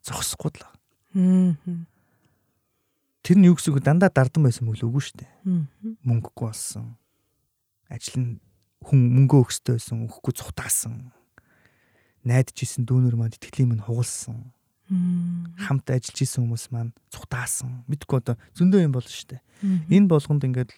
Зогсохгүй 0.02 0.50
л 0.54 0.62
байна. 0.62 1.86
Тэр 3.26 3.36
нь 3.36 3.46
юу 3.50 3.58
гэсэн 3.58 3.74
үг 3.74 3.82
дандаа 3.82 4.08
дардан 4.08 4.46
байсан 4.46 4.64
мөглөө 4.70 4.88
үгүй 4.88 5.02
шүү 5.02 5.16
дээ. 5.20 5.32
Мөнгөгүй 6.06 6.46
болсон. 6.48 6.96
Ажил 7.90 8.16
нь 8.16 8.30
хүн 8.84 9.00
мөнгөө 9.18 9.42
өгстэй 9.44 9.76
байсан, 9.76 10.06
өгөхгүй 10.06 10.32
цухтаасан. 10.38 11.12
Найдаж 12.24 12.56
исэн 12.62 12.86
дүүнер 12.86 13.18
манд 13.18 13.36
итгэлийн 13.36 13.74
минь 13.74 13.84
хугалсан. 13.84 14.54
Хамт 14.88 15.90
ажиллаж 15.90 16.18
исэн 16.24 16.46
хүмүүс 16.46 16.70
маань 16.72 16.94
цухтаасан. 17.12 17.84
Мэдгүй 17.90 18.22
одоо 18.22 18.36
зөндөө 18.56 18.86
юм 18.86 18.94
болно 18.96 19.10
шүү 19.10 19.36
дээ. 19.36 19.42
Энэ 19.92 20.08
болгонд 20.08 20.46
ингээд 20.48 20.72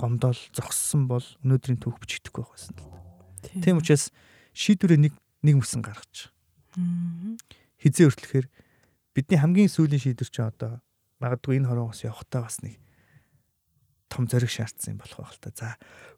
гомдол 0.00 0.38
зогссон 0.56 1.04
бол 1.04 1.24
өнөөдрийн 1.44 1.76
түүх 1.76 2.00
бичигдэхгүй 2.00 2.40
байх 2.40 2.56
байсан 2.56 2.74
л 2.80 2.88
да. 2.88 3.60
Тийм 3.60 3.76
учраас 3.76 4.08
шийдвэрээ 4.56 5.00
нэг 5.10 5.14
нэг 5.44 5.54
мөсөн 5.60 5.84
гаргаж. 5.84 6.32
Хизээ 7.80 8.08
өртлөхээр 8.08 8.46
бидний 9.12 9.38
хамгийн 9.40 9.68
сүүлийн 9.68 10.00
шийдвэр 10.00 10.30
чи 10.32 10.40
одоо 10.40 10.80
магадгүй 11.20 11.60
энэ 11.60 11.68
хороогоос 11.68 12.04
явахтаа 12.08 12.48
бас 12.48 12.64
нэг 12.64 12.80
том 14.10 14.26
зориг 14.26 14.50
шаардсан 14.50 14.96
юм 14.96 15.00
болох 15.00 15.20
байх 15.22 15.36
л 15.36 15.42
та. 15.44 15.50
За 15.54 15.68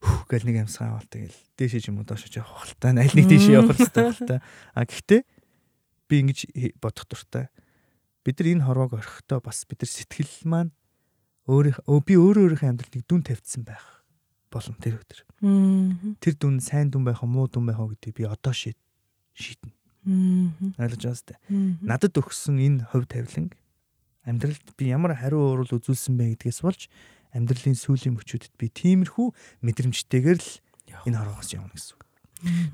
хөх 0.00 0.26
гэл 0.30 0.46
нэг 0.48 0.64
амсгаа 0.64 0.96
авал 0.96 1.08
тэгэл 1.10 1.36
дээшээ 1.58 1.82
ч 1.82 1.86
юм 1.92 2.00
уу 2.00 2.08
доошоо 2.08 2.40
явах 2.40 2.64
байх 2.64 2.70
л 2.72 2.80
та. 2.80 2.88
Аль 2.94 3.16
нэг 3.18 3.26
дээшээ 3.28 3.56
явах 3.58 3.76
хэрэгтэй 3.76 4.04
байх 4.06 4.20
л 4.22 4.30
та. 4.30 4.36
А 4.72 4.82
гэхдээ 4.88 5.20
би 6.08 6.14
ингэж 6.24 6.38
бодох 6.80 7.06
дуртай. 7.06 7.46
Бид 8.24 8.36
нар 8.40 8.48
энэ 8.48 8.64
хорвоог 8.64 8.92
орхихдоо 8.96 9.38
бас 9.44 9.66
бид 9.68 9.84
нар 9.84 9.90
сэтгэл 9.92 10.34
маань 10.48 10.72
өөрийнхөө 11.48 11.98
би 12.06 12.14
өөрөө 12.18 12.42
өөрийнхөө 12.46 12.70
амьдралыг 12.70 13.04
дүн 13.08 13.22
тавьдсан 13.26 13.62
байх 13.66 14.02
болон 14.52 14.76
тэр 14.78 15.00
өдөр. 15.00 15.20
Тэр 16.22 16.34
дүн 16.38 16.60
сайн 16.60 16.92
дүн 16.92 17.02
байх 17.08 17.24
уу 17.24 17.30
муу 17.30 17.48
дүн 17.48 17.66
байх 17.66 17.80
уу 17.80 17.90
гэдгийг 17.96 18.22
би 18.22 18.24
одоо 18.28 18.52
шийд 18.52 18.78
шийднэ. 19.34 19.72
Ойлгож 20.78 21.02
байна 21.02 21.18
сте. 21.18 21.34
Надад 21.82 22.14
өгсөн 22.14 22.60
энэ 22.60 22.86
хувь 22.92 23.08
тавиланг 23.08 23.56
амьдралд 24.26 24.66
би 24.78 24.92
ямар 24.92 25.18
хариу 25.18 25.42
уурал 25.42 25.70
үзүүлсэн 25.72 26.14
бэ 26.14 26.38
гэдгээс 26.38 26.62
болж 26.62 26.86
амьдралын 27.34 27.74
сүүлийн 27.74 28.14
мөчүүдэд 28.14 28.54
би 28.54 28.70
тиймэрхүү 28.70 29.26
мэдрэмжтэйгээр 29.66 30.38
л 30.38 30.50
энэ 31.10 31.18
хорвоос 31.18 31.50
явна 31.56 31.74
гэсэн 31.74 31.96
үг. 31.98 32.02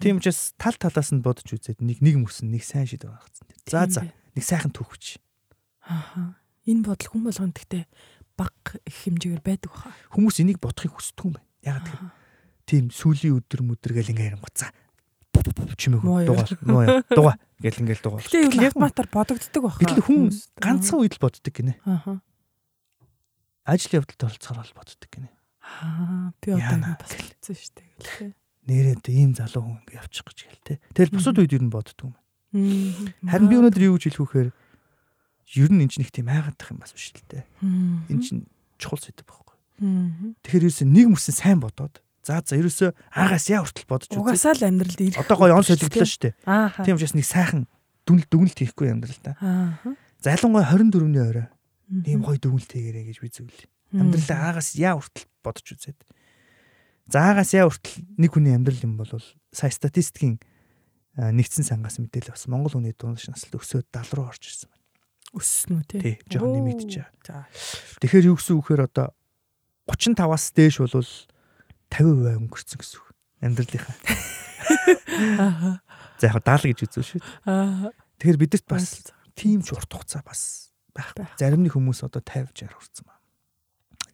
Тийм 0.01 0.21
учраас 0.21 0.53
тал 0.61 0.77
талаас 0.77 1.13
нь 1.13 1.25
бодож 1.25 1.49
үзээд 1.49 1.81
нэг 1.81 2.01
нэг 2.05 2.21
мөсөн 2.21 2.53
нэг 2.53 2.65
сайн 2.65 2.89
шийдвэр 2.89 3.17
гаргацсан. 3.17 3.47
За 3.69 3.85
за 3.89 4.03
нэг 4.37 4.45
сайхан 4.45 4.73
түүхвч. 4.73 5.21
Ааха. 5.85 6.37
Энэ 6.69 6.85
бодол 6.85 7.09
хүн 7.09 7.25
болгонд 7.25 7.57
гэхдээ 7.57 7.85
баг 8.39 8.55
их 8.87 8.97
хэмжээгээр 9.03 9.43
байдаг 9.43 9.71
баха. 9.75 9.91
Хүмүүс 10.15 10.39
энийг 10.39 10.63
бодохыг 10.63 10.95
хүсдэг 10.95 11.27
юм 11.27 11.35
байна. 11.35 11.51
Ягаад 11.67 11.87
гэвэл 11.91 12.15
тийм 12.71 12.85
сүүлийн 12.95 13.35
өдөр 13.43 13.61
мөдөр 13.67 13.93
гэл 13.99 14.13
ингээ 14.15 14.29
ярингуцаа 14.39 14.71
чимээг 15.79 16.03
дугаа 16.03 16.47
нуу 16.63 17.03
дугаа 17.11 17.37
гэл 17.59 17.81
ингээл 17.83 18.05
дугаа. 18.07 18.23
Тэгэхээр 18.23 18.71
яг 18.71 18.75
матар 18.79 19.11
бодогддог 19.11 19.63
баха. 19.67 19.83
Гэтэл 19.83 20.07
хүн 20.07 20.31
ганцхан 20.59 21.03
үед 21.03 21.19
л 21.19 21.23
боддог 21.23 21.51
гинэ. 21.51 21.75
Ааха 21.83 22.23
ажил 23.69 24.01
явдалд 24.01 24.25
оролцохоор 24.25 24.65
бол 24.65 24.79
боддог 24.81 25.11
гинэ. 25.13 25.29
Аа 25.61 26.33
би 26.41 26.49
одоо 26.57 26.97
бас 26.97 27.13
хэлсэн 27.13 27.53
шүү 27.53 27.73
дээ 27.77 27.89
гэлээ. 28.01 28.33
Нэрээд 28.69 29.07
ийм 29.13 29.33
залуу 29.37 29.63
хүн 29.69 29.77
ингэ 29.85 30.01
явчих 30.01 30.25
гэж 30.25 30.39
гэл 30.49 30.65
те. 30.65 30.75
Тэгэл 30.97 31.13
бусад 31.21 31.37
үед 31.37 31.53
юу 31.53 31.69
боддог 31.69 32.09
юм. 32.09 32.15
Харин 33.29 33.49
би 33.53 33.61
өнөөдөр 33.61 33.85
юу 33.93 34.01
гэж 34.01 34.09
хэлэх 34.09 34.25
вэхээр 34.25 34.49
ер 35.57 35.71
нь 35.73 35.81
энэ 35.85 35.93
ч 35.93 36.03
нэг 36.03 36.11
тийм 36.13 36.29
айгаадах 36.29 36.75
юм 36.75 36.81
бас 36.83 36.93
биш 36.93 37.15
л 37.15 37.25
те. 37.25 37.47
Энэ 37.63 38.23
чинь 38.25 38.45
чухал 38.77 39.01
сэдв 39.01 39.25
байхгүй. 39.25 39.57
Тэгэхээр 40.45 40.67
ерөөсөө 40.69 40.89
нэг 40.89 41.07
мөсөн 41.15 41.35
сайн 41.37 41.61
бодоод 41.63 42.03
За 42.29 42.43
за 42.45 42.61
ерөөсөө 42.61 42.93
аагаас 43.17 43.49
яа 43.49 43.65
хүртэл 43.65 43.89
бодож 43.89 44.13
үзье. 44.13 44.21
Угаасаа 44.21 44.53
л 44.53 44.69
амьдралд 44.69 45.01
ирэх. 45.01 45.17
Одоо 45.17 45.37
гоё 45.41 45.57
он 45.57 45.65
солигдлоо 45.65 46.05
шүү 46.05 46.23
дээ. 46.29 46.35
Тийм 46.85 47.01
учраас 47.01 47.17
нэг 47.17 47.25
сайхан 47.25 47.63
дүнэл 48.05 48.29
дүгнэлт 48.29 48.59
хийхгүй 48.69 48.93
амьдрал 48.93 49.21
та. 49.25 49.33
Залангуй 50.21 50.61
24-ний 50.61 51.25
орой 51.25 51.49
ийм 51.89 52.21
гоё 52.21 52.37
дүгнэлтэйгэрэй 52.37 53.05
гэж 53.09 53.19
би 53.25 53.29
зөвлөе. 53.33 53.67
Амьдралаа 53.97 54.53
аагаас 54.53 54.77
яа 54.77 55.01
хүртэл 55.01 55.25
бодож 55.41 55.67
үзээд. 55.73 55.99
За 57.09 57.33
аагаас 57.33 57.57
яа 57.57 57.65
хүртэл 57.73 57.97
нэг 58.21 58.31
хүний 58.37 58.53
амьдрал 58.53 58.85
юм 58.85 59.01
бол 59.01 59.09
сая 59.49 59.73
статистикийн 59.73 60.37
нэгдсэн 61.17 61.65
сангаас 61.65 61.97
мэдээлэл 61.97 62.37
бас 62.37 62.45
Монгол 62.45 62.77
хүний 62.77 62.93
дундаж 62.93 63.33
насалт 63.33 63.57
өсөөд 63.57 63.89
70 63.89 64.21
руу 64.21 64.29
орж 64.29 64.43
ирсэн. 64.45 64.69
Өссөн 65.37 65.81
үү? 65.81 65.85
Тий, 65.93 66.15
жоохон 66.33 66.57
нэмэгдэж 66.57 66.93
байгаа. 67.25 67.45
Тэгэхээр 68.01 68.29
юу 68.33 68.37
гэсэн 68.41 68.57
үг 68.57 68.65
вэхээр 68.65 68.89
одоо 68.89 69.13
35-аас 69.89 70.45
дээш 70.57 70.77
бол 70.81 71.11
50% 71.93 72.49
өнгөрцөн 72.49 72.79
гэсэн 72.81 72.97
үг. 72.97 73.09
Амьдралынхаа. 73.45 73.97
Аа. 75.39 75.81
За 76.21 76.33
яг 76.33 76.41
70 76.41 76.73
гэж 76.73 76.79
үзв 76.89 77.05
шүү. 77.05 77.21
Аа. 77.45 77.93
Тэгэхээр 78.19 78.41
бидэрт 78.41 78.67
бас 78.69 79.13
тийм 79.37 79.61
ч 79.61 79.77
урт 79.77 79.93
хугацаа 79.93 80.25
бас 80.25 80.73
байх. 80.97 81.13
Зарим 81.39 81.63
нэг 81.63 81.77
хүмүүс 81.77 82.03
одоо 82.03 82.25
50 82.25 82.57
60 82.57 82.75
хүрсэн 82.75 83.05
байна. 83.07 83.23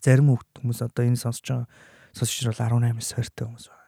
Зарим 0.02 0.28
хүмүүс 0.34 0.78
одоо 0.84 1.02
энэ 1.06 1.18
сонсож 1.18 1.46
байгаа 1.48 1.68
сонсогч 2.12 2.46
бол 2.50 2.60
18-аас 2.60 3.10
20 3.16 3.48
хүмүүс 3.48 3.66
байна. 3.70 3.84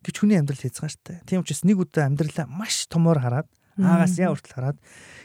Гэвч 0.00 0.16
хүний 0.16 0.38
амьдрал 0.40 0.64
хязгаартай. 0.64 1.20
Тийм 1.28 1.44
учраас 1.44 1.62
нэг 1.64 1.78
удаа 1.80 2.08
амьдралаа 2.08 2.46
маш 2.48 2.88
томоор 2.90 3.20
хараад 3.20 3.48
аагаас 3.78 4.16
яа 4.18 4.34
хүртэл 4.34 4.56
хараад 4.56 4.78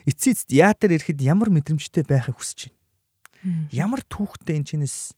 эцсийн 0.05 0.35
эцэд 0.37 0.51
яатар 0.53 0.91
ирэхэд 0.93 1.19
ямар 1.23 1.49
мэдрэмжтэй 1.49 2.05
байхыг 2.05 2.37
хүсэж 2.37 2.69
байна. 2.69 3.69
Ямар 3.71 4.01
түүхтэй 4.05 4.61
энэ 4.61 4.69
чинээс 4.69 5.13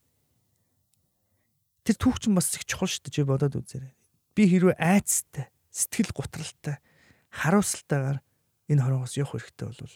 тэр 1.88 1.96
түүх 1.96 2.20
чинь 2.20 2.36
бас 2.36 2.52
их 2.56 2.68
чухал 2.68 2.92
шүү 2.92 3.08
дээ 3.08 3.28
бодоод 3.28 3.56
үзээрэй. 3.60 3.96
Би 4.36 4.44
хэрвээ 4.52 4.76
айцтай, 4.76 5.48
сэтгэл 5.72 6.12
гутралтай, 6.12 6.84
харуулсалтайгаар 7.32 8.20
энэ 8.68 8.84
хороогоос 8.84 9.16
явах 9.16 9.40
хэрэгтэй 9.40 9.68
бол 9.72 9.96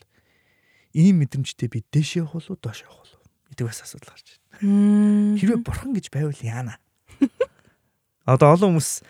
ийм 0.95 1.23
мэдрэмжтэй 1.23 1.67
би 1.67 1.83
дээш 1.91 2.23
явах 2.23 2.39
уу 2.39 2.55
доош 2.55 2.87
явах 2.87 3.03
уу 3.03 3.27
гэдэг 3.51 3.67
бас 3.67 3.83
асуудал 3.83 4.15
гарч 4.15 4.39
байна. 4.59 5.35
Хэрвээ 5.35 5.59
бурхан 5.59 5.91
гэж 5.91 6.07
байвал 6.11 6.39
яана. 6.39 6.79
Одоо 8.31 8.55
олон 8.55 8.79
хүмүүс 8.79 9.03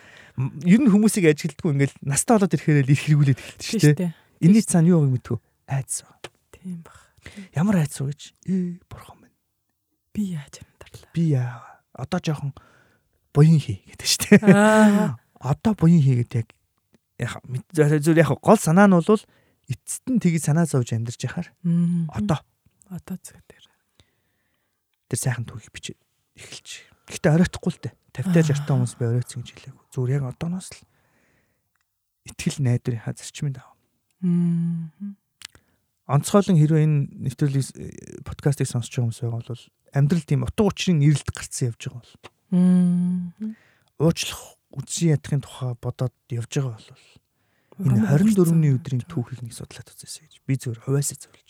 ер 0.66 0.80
нь 0.82 0.92
хүмүүсийг 0.92 1.30
ажилтгүй 1.32 1.72
ингээл 1.76 1.96
настаа 2.02 2.39
болоод 2.42 2.56
ирэхээр 2.56 2.86
л 2.86 2.94
их 2.94 3.02
хэрэгүүлээд 3.06 3.39
эхэлдэг 3.39 3.82
шүү 3.82 3.98
дээ. 3.98 4.12
Энийний 4.42 4.66
цаана 4.66 4.89
юу 4.89 5.06
байгааг 5.06 5.16
мэдгүй 5.18 5.38
айц. 5.72 6.04
Тийм 6.52 6.82
баг. 6.84 6.98
Ямар 7.56 7.82
айц 7.82 7.96
вэ 8.02 8.12
гэж? 8.12 8.22
Ээ 8.50 8.82
бурхан 8.89 9.18
минь. 9.22 9.38
Би 10.12 10.36
яаж 10.36 10.62
амтарлаа. 10.62 11.12
Би 11.14 11.24
яа. 11.32 11.62
Одоо 11.96 12.20
жоохон 12.20 12.52
буян 13.34 13.60
хий 13.60 13.80
гэдэг 13.88 14.08
шүү 14.08 14.22
дээ. 14.42 15.16
Одоо 15.39 15.74
буян 15.78 16.02
хийгээд 16.04 16.34
яг 16.36 16.50
яг 17.22 17.38
зөв 18.02 18.18
яг 18.18 18.34
гол 18.42 18.60
санаа 18.60 18.89
нь 18.89 18.98
бол 18.98 19.24
эцэст 19.70 20.06
нь 20.10 20.20
тгий 20.20 20.42
санаа 20.42 20.66
зовж 20.66 20.92
амьдарч 20.92 21.22
яхаар 21.24 21.54
одоо 22.12 22.39
одоо 22.89 23.18
цаг 23.22 23.39
дээр 23.48 23.66
тэр 25.08 25.20
сайхан 25.20 25.46
түүхийг 25.48 25.72
бичиж 25.72 25.98
эхэлж. 26.36 26.91
Гэхдээ 27.10 27.32
оройтхгүй 27.32 27.72
л 27.72 27.82
дээ. 27.82 27.93
50 28.12 28.52
60 28.52 28.76
хүмүүс 28.76 28.93
би 28.99 29.06
оройтсон 29.08 29.41
гэж 29.41 29.49
хэлээгүй. 29.56 29.86
Зүгээр 29.95 30.16
яг 30.20 30.26
одооноос 30.36 30.70
л 30.76 30.82
итгэл 32.28 32.60
найдварынхаа 32.62 33.16
зарчмын 33.16 33.56
даа. 33.56 33.72
Онцгойлон 36.12 36.60
хэрвээ 36.60 36.86
энэ 36.86 36.99
нэвтрүүлгийг 37.24 37.68
э, 37.80 38.20
подкастыг 38.28 38.68
сонсож 38.68 38.91
байгаа 38.91 39.08
хүмүүс 39.08 39.22
байгаа 39.24 39.41
бол 39.47 39.64
амьдрал 39.95 40.26
тийм 40.28 40.43
утга 40.43 40.68
учирын 40.68 40.99
ирэлт 41.08 41.30
гарцсан 41.32 41.72
явж 41.72 41.82
байгаа 41.88 42.04
бол. 42.04 42.14
Уучлах 43.95 44.41
үгүй 44.76 45.16
ядахын 45.16 45.41
тухай 45.41 45.72
бодоод 45.80 46.16
явж 46.28 46.52
байгаа 46.52 46.76
бол 46.76 46.91
энэ 47.80 48.12
24-ний 48.12 48.76
өдрийн 48.76 49.08
түүхийг 49.08 49.39
нэг 49.39 49.56
судлаад 49.56 49.88
үзээсэй 49.88 50.28
гэж 50.28 50.36
би 50.43 50.54
зөвөр 50.60 50.80
хувьяасаа 50.84 51.18
зөвлөж. 51.18 51.49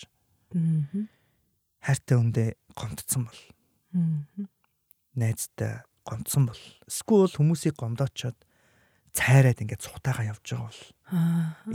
Хайртай 1.82 2.16
хүндээ 2.18 2.50
гомдсон 2.78 3.26
бол. 3.26 3.42
Найзтай 5.16 5.84
гомдсон 6.08 6.50
бол. 6.50 6.64
Эсвэл 6.88 7.36
хүмүүсийг 7.36 7.76
гомдоочоод 7.78 8.38
цайраад 9.12 9.60
ингээд 9.60 9.84
цухтаага 9.84 10.32
явж 10.32 10.46
байгаа 10.46 10.72
бол. 10.72 10.84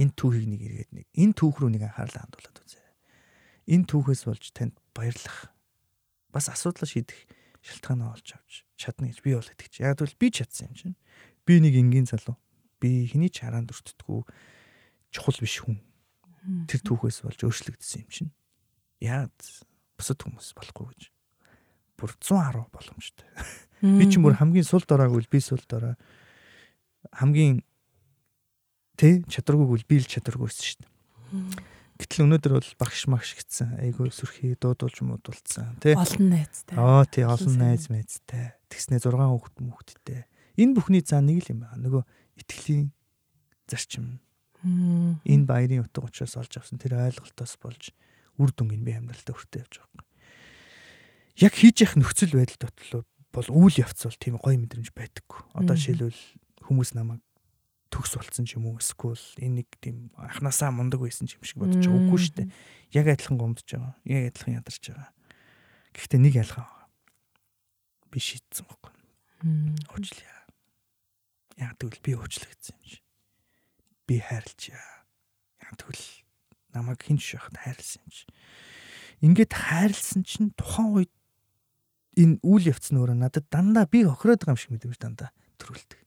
Энэ 0.00 0.12
түүхийг 0.16 0.46
нэг 0.48 0.60
эргээд 0.64 0.92
нэг 0.96 1.06
энэ 1.12 1.36
түүх 1.36 1.56
рүү 1.60 1.70
нэг 1.76 1.82
анхаарлаа 1.92 2.24
хандуулад 2.24 2.56
үзээ. 2.64 2.88
Энэ 3.76 3.86
түүхээс 3.92 4.22
болж 4.24 4.44
танд 4.56 4.74
баярлах. 4.96 5.52
Бас 6.32 6.48
асуудал 6.48 6.88
шийдэх 6.88 7.28
шалтгаан 7.60 8.08
олж 8.08 8.32
авч 8.32 8.64
чадна 8.80 9.12
гэж 9.12 9.20
би 9.20 9.36
бол 9.36 9.44
итгэж. 9.44 9.84
Яг 9.84 10.00
бол 10.00 10.16
би 10.16 10.28
чадсан 10.32 10.72
юм 10.72 10.74
чинь. 10.76 10.96
Би 11.44 11.60
нэг 11.60 11.76
энгийн 11.76 12.08
залуу 12.08 12.40
би 12.80 13.08
хэний 13.08 13.32
ч 13.32 13.42
хараанд 13.44 13.72
өртдөггүй 13.72 14.22
чухал 15.12 15.38
биш 15.40 15.60
хүн. 15.64 15.80
Тэр 16.68 16.80
түүхээс 16.84 17.24
болж 17.24 17.40
өөрчлөгдсөн 17.42 18.04
юм 18.04 18.10
чинь. 18.12 18.32
Яад 19.00 19.34
бусад 19.96 20.20
хүмүүс 20.22 20.54
болохгүй 20.54 20.86
гэж. 20.92 21.02
Бүр 21.96 22.12
110 22.20 22.66
боломжтой. 22.72 23.28
Би 23.80 24.04
ч 24.08 24.20
мөр 24.20 24.36
хамгийн 24.36 24.66
сул 24.66 24.84
дораагүй 24.84 25.26
би 25.30 25.40
сул 25.40 25.60
дорой. 25.68 25.96
Хамгийн 27.12 27.64
тэ 28.96 29.24
чадваргүйг 29.28 29.84
би 29.88 30.00
л 30.00 30.08
чадваргүйсэн 30.08 30.64
шүү 30.64 30.80
дээ. 30.84 31.64
Гэтэл 31.96 32.24
өнөөдөр 32.28 32.52
бол 32.60 32.72
багш 32.76 33.06
магш 33.08 33.32
гитсэн. 33.40 33.80
Айгүй 33.80 34.12
сүрхий 34.12 34.52
дуудулж 34.60 35.00
муудулцсан 35.00 35.80
тий. 35.80 35.96
Олон 35.96 36.28
найзтай. 36.28 36.76
Аа 36.76 37.08
тий 37.08 37.24
олон 37.24 37.56
найз 37.56 37.88
найзтай. 37.88 38.52
Тэгснэ 38.68 39.00
6 39.00 39.16
хүүхэд 39.16 39.56
мөхөдтэй. 39.64 40.28
Энэ 40.60 40.76
бүхний 40.76 41.00
цаа 41.00 41.24
нэг 41.24 41.48
л 41.48 41.56
юм 41.56 41.64
байна. 41.64 41.80
Нөгөө 41.80 42.02
итгэлийн 42.44 42.92
зарчим. 43.64 44.20
Энэ 44.64 45.48
баярын 45.48 45.84
утга 45.88 46.04
учраас 46.04 46.36
олж 46.36 46.60
авсан 46.60 46.76
тэр 46.76 47.00
ойлголтоос 47.00 47.56
болж 47.64 47.92
үр 48.36 48.52
дүнгийн 48.52 48.84
би 48.84 48.92
амьдралтаа 48.92 49.32
хүртээ 49.32 49.64
явж 49.64 49.74
байгаа 49.80 49.96
юм. 49.96 50.05
Яг 51.36 51.52
хийж 51.52 51.84
явах 51.84 52.00
нөхцөл 52.00 52.32
байдал 52.32 52.68
дотлоо 52.68 53.02
бол 53.36 53.48
үйл 53.52 53.76
явц 53.84 54.08
бол 54.08 54.16
тийм 54.16 54.40
гоё 54.40 54.56
мэдрэмж 54.56 54.96
байдаггүй. 54.96 55.40
Одоо 55.52 55.76
жишээлбэл 55.76 56.22
хүмүүс 56.64 56.96
намайг 56.96 57.20
төгс 57.92 58.16
болцсон 58.16 58.48
ч 58.48 58.56
юм 58.56 58.72
уу 58.72 58.80
эсвэл 58.80 59.20
энэ 59.44 59.60
нэг 59.60 59.68
тийм 59.76 60.08
анханасаа 60.16 60.72
мундаг 60.72 61.04
байсан 61.04 61.28
юм 61.28 61.44
шиг 61.44 61.60
бодож 61.60 61.84
байгаа 61.84 62.08
үгүй 62.08 62.20
шүү 62.24 62.34
дээ. 62.40 62.48
Яг 62.96 63.06
адилхан 63.12 63.36
гомдож 63.36 63.68
байгаа. 63.68 63.94
Яг 64.08 64.22
адилхан 64.32 64.56
ядарч 64.56 64.84
байгаа. 64.88 65.10
Гэхдээ 65.92 66.20
нэг 66.24 66.34
ялгаа 66.40 66.64
байгаа. 66.64 66.88
Би 68.08 68.18
шийдсэн 68.24 68.64
байхгүй. 68.64 68.92
Уучлаа. 69.92 70.40
Яг 71.60 71.72
тэгвэл 71.76 72.00
би 72.00 72.12
уучлагдсан 72.16 72.76
юм 72.80 72.84
чи. 72.88 73.00
Би 74.08 74.16
хайрлчаа. 74.24 75.04
Яг 75.60 75.76
тэгвэл 75.76 76.04
намайг 76.72 77.00
хинч 77.04 77.36
шахад 77.36 77.56
хайрлсан 77.60 78.00
юм 78.00 78.10
чи. 78.12 78.24
Ингээд 79.24 79.52
хайрлсан 79.52 80.24
чинь 80.24 80.52
тухайн 80.56 81.04
үед 81.04 81.12
энэ 82.16 82.40
үйл 82.40 82.64
явц 82.72 82.90
нь 82.90 82.98
өөрөө 82.98 83.16
надад 83.20 83.46
дандаа 83.52 83.86
би 83.86 84.02
охироод 84.08 84.42
байгаа 84.42 84.56
юм 84.56 84.60
шиг 84.60 84.72
мэдэмж 84.72 84.98
дандаа 84.98 85.30
төрүүлдэг. 85.60 86.00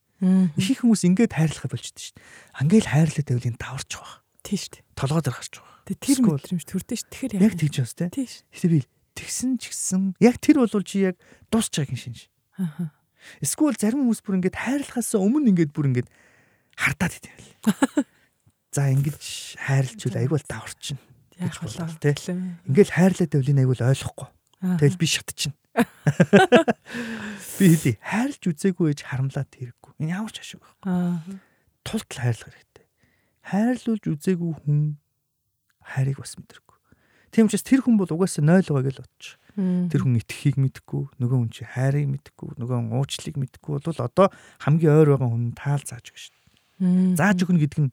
Их 0.59 0.83
хүмүүс 0.83 1.07
ингээд 1.07 1.31
хайрлахад 1.31 1.71
болчихдээ 1.71 2.03
шүү 2.11 2.15
дээ. 2.19 2.25
Ангиэл 2.59 2.91
хайрлаад 2.91 3.27
байвал 3.29 3.49
энэ 3.49 3.61
даварч 3.61 3.89
байгаа. 3.95 4.17
Тийм 4.43 4.59
шүү 4.59 4.71
дээ. 4.75 4.83
Толгой 4.99 5.21
дээр 5.23 5.37
гарч 5.39 5.53
байгаа. 5.55 5.77
Тэгээ 5.87 6.03
тэр 6.03 6.19
мэдрэмж 6.19 6.63
төрдөө 6.67 6.97
шүү. 6.99 7.09
Тэгэхээр 7.13 7.33
яг 7.39 7.53
тэгж 7.55 7.75
байна 7.79 8.11
тийм. 8.11 8.27
Гэтэ 8.27 8.67
би 8.67 8.79
тэгсэн 9.15 9.51
ч 9.59 9.63
гэсэн 9.71 10.01
яг 10.19 10.35
тэр 10.43 10.57
бол 10.59 10.83
чи 10.83 10.97
яг 11.07 11.15
дуусч 11.47 11.71
байгаа 11.71 11.95
юм 11.95 12.03
шинж. 12.03 12.19
Аа. 12.59 12.91
Эсвэл 13.39 13.79
зарим 13.79 14.03
хүмүүс 14.03 14.21
бүр 14.23 14.37
ингээд 14.39 14.59
хайрлахаас 14.59 15.11
өмнө 15.15 15.51
ингээд 15.51 15.71
бүр 15.71 15.91
ингээд 15.91 16.09
хардаад 16.75 17.13
идэв. 17.19 17.35
За 18.75 18.87
ингэж 18.87 19.59
хайрлчвал 19.59 20.19
айгүй 20.19 20.35
бол 20.39 20.47
даварчин. 20.47 20.99
Яг 21.39 21.55
болоо 21.59 21.87
тийм. 21.99 22.59
Ингээд 22.67 22.91
хайрлаад 22.95 23.31
байвал 23.31 23.51
энэ 23.51 23.61
айгүй 23.63 23.75
ойлгохгүй. 23.83 24.27
Тэгэл 24.79 24.99
би 24.99 25.07
шатчихна. 25.07 25.58
Би 27.59 27.65
хэлий 27.75 27.95
хайрлж 28.01 28.43
үзээгүй 28.49 28.93
ээж 28.93 29.01
харамлаад 29.05 29.51
хэрэггүй. 29.53 29.91
Энэ 29.99 30.13
ямар 30.15 30.31
ч 30.33 30.41
ашиг 30.41 30.63
байхгүй. 30.63 30.89
Аа. 30.89 31.21
Тултал 31.85 32.19
хайрлах 32.23 32.53
хэрэгтэй. 32.55 32.87
Хайрлуулж 33.45 34.03
үзээгүй 34.09 34.51
хүн 34.63 34.79
хайрыг 35.83 36.17
бас 36.21 36.33
мэдэргүй. 36.39 36.77
Тийм 37.29 37.45
учраас 37.45 37.65
тэр 37.65 37.81
хүн 37.85 37.97
бол 38.01 38.09
угаасаа 38.09 38.41
0 38.41 38.65
байгаа 38.65 38.89
гэж 38.89 38.97
бодож. 39.05 39.25
Тэр 39.59 40.01
хүн 40.01 40.17
итгэхийг 40.17 40.57
мэдгүй, 40.57 41.03
нөгөө 41.19 41.37
хүн 41.37 41.51
чи 41.53 41.67
хайрыг 41.67 42.07
мэдгүй, 42.09 42.57
нөгөө 42.57 42.77
хүн 42.79 42.95
уучлалыг 42.95 43.35
мэдгүй 43.37 43.71
бол 43.77 44.01
одоо 44.01 44.27
хамгийн 44.63 44.95
ойр 44.97 45.09
байгаа 45.13 45.29
хүн 45.29 45.53
таал 45.53 45.83
зааж 45.83 46.09
өгнө 46.09 46.21
шүү 46.25 46.33
дээ. 46.33 47.19
Зааж 47.19 47.37
өгнө 47.43 47.61
гэдэг 47.61 47.79
нь 47.85 47.91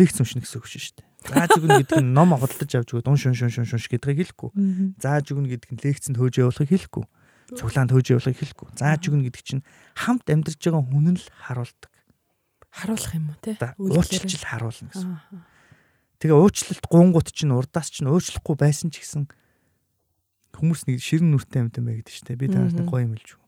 лекц 0.00 0.16
уншина 0.18 0.42
гэсэн 0.42 0.58
үг 0.58 0.66
шүү 0.66 0.98
дээ. 0.98 1.05
Зааж 1.24 1.56
өгнө 1.56 1.80
гэдэг 1.80 2.04
нь 2.04 2.12
ном 2.12 2.36
худалдаж 2.36 2.70
авч 2.76 2.88
өгөөд 2.92 3.08
ун 3.08 3.16
шун 3.16 3.32
шун 3.32 3.48
шун 3.48 3.64
шун 3.64 3.80
гэдгийг 3.80 4.36
хэлэхгүй. 4.36 4.50
Зааж 5.00 5.32
өгнө 5.32 5.48
гэдэг 5.48 5.70
нь 5.72 5.80
лекцэнд 5.80 6.20
хөөж 6.20 6.34
явуулахыг 6.44 6.70
хэлэхгүй 6.70 7.04
цуглаанд 7.54 7.94
хөөж 7.94 8.06
явуулахыг 8.10 8.38
хэлэхгүй. 8.42 8.68
Зааж 8.74 9.02
өгнө 9.06 9.26
гэдэг 9.30 9.42
чинь 9.46 9.62
хамт 9.94 10.26
амьдарч 10.26 10.58
байгаа 10.58 10.82
хүн 10.82 11.14
нь 11.14 11.18
л 11.22 11.26
харуулдаг. 11.30 11.92
Харуулах 12.74 13.14
юм 13.14 13.30
уу 13.30 13.38
те? 13.38 13.54
Уучлалч 13.78 14.32
л 14.34 14.50
харуулна 14.50 14.90
гэсэн. 14.90 15.14
Тэгээ 16.18 16.34
уучлалт 16.42 16.84
гуунгут 16.90 17.30
чинь 17.30 17.54
урдаас 17.54 17.88
чинь 17.94 18.10
уучлахгүй 18.10 18.56
байсан 18.58 18.90
ч 18.90 19.04
гэсэн 19.04 19.30
хүмүүс 20.58 20.90
нэг 20.90 20.98
ширэн 20.98 21.30
нүртэй 21.30 21.62
амьтан 21.62 21.86
бай 21.86 22.02
гэдэг 22.02 22.14
чинь 22.16 22.34
би 22.34 22.50
танаас 22.50 22.74
нэг 22.74 22.88
гоё 22.88 23.06
юм 23.06 23.14
хэлж 23.14 23.36
өгөө. 23.36 23.46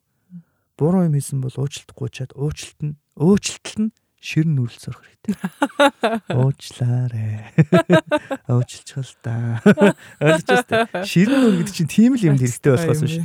Буруу 0.79 1.03
юм 1.09 1.17
хийсэн 1.17 1.43
бол 1.43 1.57
уучлалтгүй 1.59 2.09
чад 2.13 2.31
уучлалт 2.39 2.81
нь 2.85 2.95
уучлалт 3.19 3.77
нь 3.83 3.91
ширэн 4.19 4.55
нүрэл 4.59 4.79
сурах 4.79 5.03
хэрэгтэй. 5.03 5.35
Уучлаарэ. 6.39 7.55
Уучлчихвал 8.51 9.13
та. 9.23 9.63
Ойлгож 10.23 10.67
байна. 10.67 11.07
Ширэн 11.07 11.39
нүр 11.39 11.55
гэдэг 11.63 11.75
чинь 11.75 11.91
тийм 11.91 12.13
л 12.19 12.27
юм 12.27 12.39
хэрэгтэй 12.39 12.73
болохоос 12.75 13.03
биш 13.07 13.19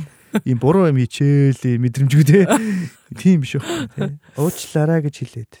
ийм 0.46 0.58
буруу 0.58 0.90
юм 0.90 0.98
хичээл 1.02 1.82
мэдрэмжгүй 1.82 2.24
те. 2.26 2.46
Тийм 3.18 3.42
биш 3.42 3.58
үү 3.58 3.62
те. 3.94 4.18
Уучлаарай 4.38 5.02
гэж 5.02 5.14
хэлээд. 5.22 5.54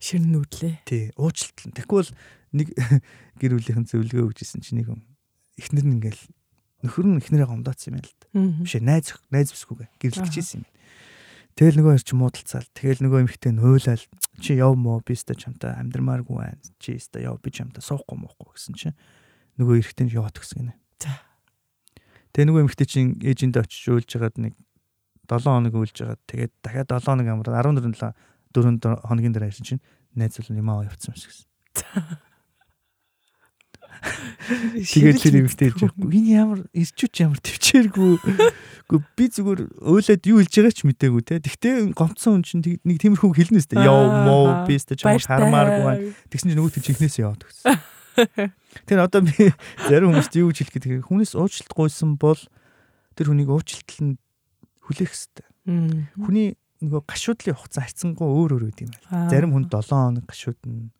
Ширн 0.00 0.32
нүдлээ. 0.32 0.84
Тий, 0.84 1.12
уучлалт. 1.16 1.84
Бол 1.88 2.08
нэг 2.52 2.72
гэр 3.40 3.56
бүлийнхэн 3.56 3.88
зөвлөгөө 3.88 4.28
өгчсэн 4.32 4.60
чинь 4.60 4.84
нэг 4.84 4.92
юм 4.92 5.00
эхнэр 5.56 5.84
нь 5.84 5.94
ингээл 5.96 6.22
нөхөр 6.84 7.06
нь 7.08 7.20
эхнэрээ 7.24 7.48
гомдоцсон 7.48 7.96
юм 7.96 8.04
л 8.04 8.12
да. 8.20 8.26
Биш 8.62 8.76
найз 8.84 9.16
найз 9.32 9.50
бүсгүйгээ 9.56 9.88
гэрлэгчээсэн 9.98 10.60
юм. 10.60 10.68
Тэгэл 11.54 11.78
нөгөө 11.78 12.02
чи 12.02 12.14
муудалцаал. 12.18 12.66
Тэгэл 12.74 13.04
нөгөө 13.06 13.20
эмхтэй 13.24 13.52
хуйлал 13.54 14.04
чи 14.42 14.58
яв 14.58 14.74
мó 14.74 14.98
би 15.06 15.14
өстө 15.14 15.38
чамтай 15.38 15.70
амьдрмааргүй 15.78 16.34
байна. 16.34 16.58
Чи 16.82 16.98
өстө 16.98 17.22
яв 17.22 17.38
би 17.38 17.54
чамтай 17.54 17.78
суухгүй 17.78 18.18
моохгүй 18.18 18.58
гэсэн 18.58 18.74
чинь 18.74 18.98
нөгөө 19.62 19.78
эрэгтэй 19.78 20.10
нь 20.10 20.14
яваад 20.18 20.34
гисэн 20.34 20.66
гинэ. 20.66 20.74
За 20.98 21.14
Тэгээ 22.34 22.50
нөгөө 22.50 22.62
эмэгтэй 22.66 22.88
чинь 22.90 23.14
ээжиндээ 23.22 23.62
очиж 23.62 23.86
үйлж 23.94 24.10
хагаад 24.10 24.42
нэг 24.42 24.58
7 25.30 25.46
хоног 25.46 25.74
үйлж 25.78 25.94
хагаад 26.02 26.22
тэгээд 26.26 26.52
дахиад 26.66 26.90
7 26.90 27.06
хоног 27.06 27.26
амраад 27.30 27.62
14 27.62 28.10
4 28.50 29.06
хоногийн 29.06 29.30
дараа 29.30 29.54
ирсэн 29.54 29.62
чинь 29.62 29.82
найз 30.18 30.42
бол 30.42 30.58
юм 30.58 30.66
аа 30.66 30.82
явцсан 30.82 31.14
юм 31.14 31.18
шиг 31.22 31.30
гэсэн. 31.30 31.46
Тэгээд 34.76 35.20
тэр 35.22 35.34
эмэгтэй 35.44 35.68
хэлж 35.72 35.80
байгаа. 35.94 36.12
Энэ 36.12 36.30
ямар 36.34 36.60
ирчүүч 36.76 37.14
ямар 37.24 37.40
төвчээргүй. 37.40 38.12
Гэхдээ 38.20 39.00
би 39.16 39.24
зүгээр 39.32 39.60
өөлөд 39.80 40.22
юу 40.28 40.38
хэлж 40.44 40.54
байгаа 40.60 40.74
ч 40.74 40.80
мэдээгүй 40.84 41.22
те. 41.24 41.40
Тэгтээ 41.40 41.74
гомцсон 41.96 42.40
хүн 42.40 42.44
чинь 42.44 42.64
нэг 42.84 42.98
тиймэрхүү 43.00 43.32
хэлнэ 43.32 43.60
өстэй. 43.64 43.80
Яв 43.80 44.28
моо 44.28 44.68
би 44.68 44.76
өстэй 44.76 45.00
чамд 45.00 45.24
хармааргүй. 45.24 46.12
Тэгсэн 46.28 46.52
чинь 46.52 46.58
нөгөө 46.60 46.72
тэр 46.76 46.84
чихнээс 46.84 47.16
яваад 47.24 47.42
гэсэн. 47.48 47.80
Тэр 48.86 48.98
одоо 49.02 49.22
би 49.24 49.50
зарим 49.88 50.14
хүмүүст 50.14 50.34
юу 50.38 50.50
гэж 50.52 50.68
хэлэх 50.68 50.74
гэдэг 50.78 51.08
хүнээс 51.10 51.34
уучлалт 51.34 51.72
гуйсан 51.74 52.14
бол 52.14 52.38
тэр 53.18 53.30
хүнийг 53.30 53.50
уучлалт 53.50 53.90
нь 53.98 54.18
хүлээх 54.86 55.10
хэрэгтэй. 55.10 55.46
Хүний 56.20 56.54
нөгөө 56.84 57.02
гашуудлын 57.08 57.56
хугацаа 57.56 57.84
харьцангуй 57.86 58.28
өөр 58.28 58.50
өөр 58.58 58.64
үт 58.68 58.80
юм 58.84 58.90
байна. 58.92 59.30
Зарим 59.32 59.54
хүн 59.54 59.66
7 59.70 59.88
хоног 59.88 60.24
гашуудна, 60.28 60.90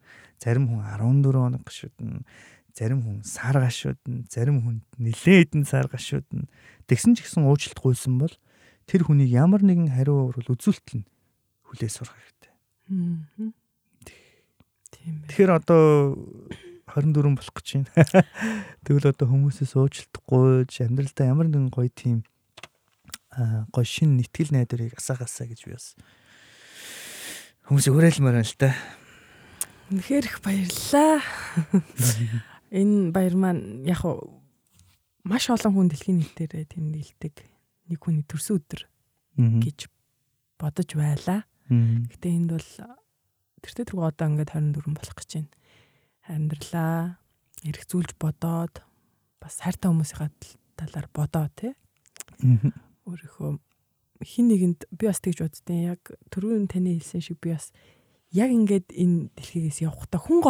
зарим 0.41 0.65
хүн 0.71 0.81
14 0.81 1.37
хоног 1.37 1.63
гашуудна, 1.67 2.25
зарим 2.75 3.07
хүн 3.07 3.23
сар 3.23 3.57
гашуудна, 3.63 4.27
зарим 4.27 4.59
хүн 4.61 4.83
нилээд 4.99 5.55
нь 5.55 5.65
сар 5.65 5.87
гашуудна. 5.87 6.51
Тэгсэн 6.91 7.15
ч 7.15 7.23
гэсэн 7.23 7.47
уучлалт 7.47 7.79
гуйсан 7.79 8.19
бол 8.19 8.35
тэр 8.91 9.07
хүнийг 9.07 9.31
ямар 9.31 9.63
нэгэн 9.63 9.95
хариу 9.95 10.35
урвал 10.35 10.59
үзүүлэлт 10.59 10.99
нь 10.99 11.07
хүлээ 11.71 11.91
сурах 11.91 12.19
хэрэгтэй. 12.19 12.53
Тэгэхээр 15.31 15.51
одоо 15.55 16.19
24 16.91 17.15
болох 17.39 17.55
гэж 17.55 17.69
байна. 17.79 18.27
Тэгвэл 18.85 19.11
одоо 19.15 19.27
хүмүүсээс 19.31 19.79
уучлалт 19.79 20.15
гуйж 20.27 20.83
амьдралдаа 20.83 21.31
ямар 21.31 21.47
нэгэн 21.47 21.71
гоё 21.71 21.91
тийм 21.95 22.27
гоё 23.71 23.87
шин 23.87 24.19
нэтгэл 24.19 24.51
найдварыг 24.51 24.99
асаагасаа 24.99 25.47
гэж 25.51 25.67
би 25.67 25.75
бас 25.75 25.95
хүмүүс 27.71 27.87
уриалмаар 27.91 28.43
байна 28.43 28.47
л 28.47 28.59
да. 28.59 28.71
Үнэхээр 29.91 30.25
их 30.27 30.39
баярлалаа. 30.43 31.23
Энэ 32.75 33.15
баяр 33.15 33.37
маань 33.39 33.87
яг 33.87 34.03
маш 35.23 35.47
олон 35.49 35.73
хүн 35.73 35.89
дэлхийн 35.95 36.19
нийтээр 36.19 36.67
тийм 36.67 36.91
нийлдэг 36.91 37.47
нэг 37.89 37.99
хүний 38.03 38.27
төрсөн 38.27 38.59
өдөр 38.59 38.83
гэж 39.39 39.79
бодож 40.59 40.91
байлаа. 40.99 41.47
Гэтэ 41.71 42.29
энд 42.35 42.51
бол 42.51 42.71
тэртээ 43.63 43.87
тэргүй 43.89 44.05
одоо 44.05 44.27
ингээд 44.27 44.53
24 44.59 44.91
болох 44.91 45.17
гэж 45.17 45.31
байна 45.39 45.53
амьдралаа 46.29 47.21
эргцүүлж 47.65 48.17
бодоод 48.21 48.81
бас 49.41 49.61
хайртай 49.61 49.93
хүмүүсийн 49.93 50.33
талаар 50.77 51.09
бодоо 51.13 51.49
тий. 51.53 51.73
Өөрийнхөө 53.05 53.61
хин 54.25 54.49
нэгэнд 54.49 54.89
би 54.89 55.05
бас 55.09 55.21
тэгж 55.21 55.45
боддیں۔ 55.45 55.93
Яг 55.93 56.01
түрүүн 56.33 56.69
таны 56.73 56.97
хэлсэн 56.97 57.21
шиг 57.21 57.41
би 57.45 57.53
бас 57.53 57.73
яг 58.33 58.49
ингээд 58.49 58.89
энэ 58.97 59.29
дэлхийгээс 59.37 59.85
явахдаа 59.85 60.21
хүн 60.21 60.41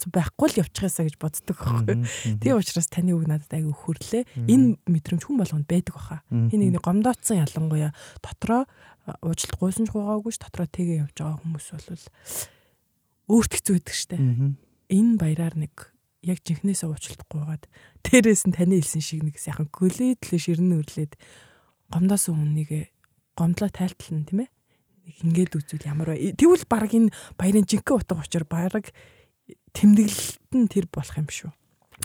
гомдоо 0.00 0.10
байхгүй 0.16 0.48
л 0.48 0.60
явчихаасаа 0.64 1.04
гэж 1.04 1.16
боддог 1.20 1.56
байхгүй. 1.60 1.96
Тийм 2.40 2.56
учраас 2.56 2.88
таны 2.88 3.12
үг 3.12 3.28
надад 3.28 3.52
аягүй 3.52 3.76
хөрлөө. 3.76 4.22
Энэ 4.48 4.80
мэдрэмж 4.88 5.22
хүн 5.28 5.36
болгонд 5.36 5.68
байдаг 5.68 5.94
баха. 5.94 6.24
Хин 6.32 6.64
нэг 6.64 6.80
гомдоцсон 6.80 7.44
ялангуяа 7.44 7.92
дотроо 8.24 8.64
уучлалт 9.20 9.60
гуйсан 9.60 9.84
ч 9.84 9.92
гуйгаагүй 9.92 10.32
ш 10.32 10.38
дотроо 10.40 10.68
тэгээ 10.68 11.04
явж 11.04 11.16
байгаа 11.20 11.40
хүмүүс 11.44 11.66
бол 11.76 12.04
өөрт 13.30 13.52
хэцүү 13.58 13.74
байдаг 13.76 13.96
штэ 13.96 14.16
энэ 14.90 15.16
баяраар 15.16 15.54
нэг 15.56 15.74
яг 16.26 16.38
жинхнээсээ 16.44 16.90
уучлалтгүйгээд 16.90 17.64
дээрээс 18.04 18.42
нь 18.50 18.54
таны 18.54 18.76
хэлсэн 18.82 19.02
шиг 19.02 19.22
нэг 19.24 19.38
сайхан 19.38 19.70
гөлөөдлөө 19.70 20.40
ширнэ 20.42 20.74
өрлөөд 20.82 21.12
гомдоосон 21.94 22.34
хүнийг 22.36 22.90
гомдлоо 23.38 23.70
тайлтална 23.70 24.26
тийм 24.26 24.40
ээ? 24.44 24.50
Нэг 25.06 25.16
ингээд 25.24 25.56
үзвэл 25.56 25.88
ямар 25.88 26.12
бай 26.12 26.34
тэгвэл 26.36 26.66
баг 26.68 26.90
энэ 26.92 27.14
баярын 27.38 27.64
жинхэнэ 27.64 27.96
утга 27.96 28.20
учир 28.20 28.44
баг 28.44 28.92
тэмдэглэлт 29.76 30.50
нь 30.54 30.68
тэр 30.70 30.86
болох 30.90 31.16
юм 31.16 31.30
шүү 31.30 31.50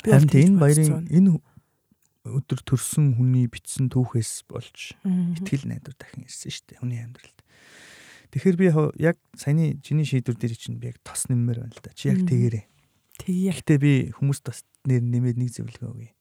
харин 0.06 0.30
энэ 0.30 0.60
баярын 0.60 1.08
энэ 1.10 1.32
өдөр 2.26 2.60
төрсөн 2.66 3.18
хүний 3.18 3.46
бичсэн 3.46 3.90
түүхээс 3.94 4.50
болж 4.50 4.98
ихтгэл 5.06 5.70
найдвар 5.70 5.96
дахин 5.98 6.26
ирсэн 6.26 6.50
шүү 6.50 6.66
дээ 6.74 6.82
хүний 6.82 7.02
амьдралд 7.02 7.36
Тэгэхээр 8.36 8.58
би 8.60 8.68
яг 9.00 9.16
саяны 9.32 9.80
чиний 9.80 10.04
шийдвэр 10.04 10.36
дээр 10.36 10.60
чинь 10.60 10.76
би 10.76 10.92
яг 10.92 11.00
тос 11.08 11.32
нэммээр 11.32 11.64
байна 11.64 11.72
л 11.72 11.80
да. 11.80 11.96
Чи 11.96 12.12
яг 12.12 12.28
тэгээрээ. 12.28 12.68
Тэгээ. 13.24 13.56
Гэтэ 13.64 13.76
би 13.80 14.12
хүмүүст 14.12 14.44
бас 14.44 14.60
нэр 14.84 15.08
нэмээд 15.08 15.40
нэг 15.40 15.56
зөвлөгөө 15.56 15.88
өгье. 15.88 16.12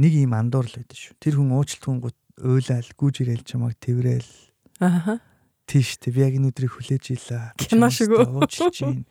Нэг 0.00 0.12
юм 0.16 0.32
андуур 0.32 0.64
л 0.64 0.78
байдаг 0.80 0.96
шүү. 0.96 1.20
Тэр 1.20 1.36
хүн 1.36 1.52
уучлалт 1.52 1.84
хүнгут 1.84 2.16
уйлал, 2.40 2.88
гүүж 2.96 3.14
ирээл 3.28 3.44
чамайг 3.44 3.76
тэрэл. 3.76 4.32
Аха. 4.80 5.20
Тийш 5.68 6.00
тэ 6.00 6.16
би 6.16 6.24
яг 6.24 6.34
энэ 6.40 6.48
өдрийг 6.48 6.72
хүлээж 6.72 7.04
ийлээ. 7.12 7.60
Кино 7.60 7.92
шиг 7.92 8.16
уучлж 8.16 8.80
гин 8.80 9.04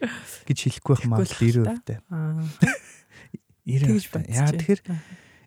гэж 0.50 0.58
хэлэхгүй 0.58 0.94
байх 0.98 1.06
магадлал 1.06 1.70
90% 1.70 1.86
таа. 1.86 2.02
Аа. 2.10 2.42
90%. 3.68 4.32
Яа 4.32 4.50
тэгэхээр 4.50 4.82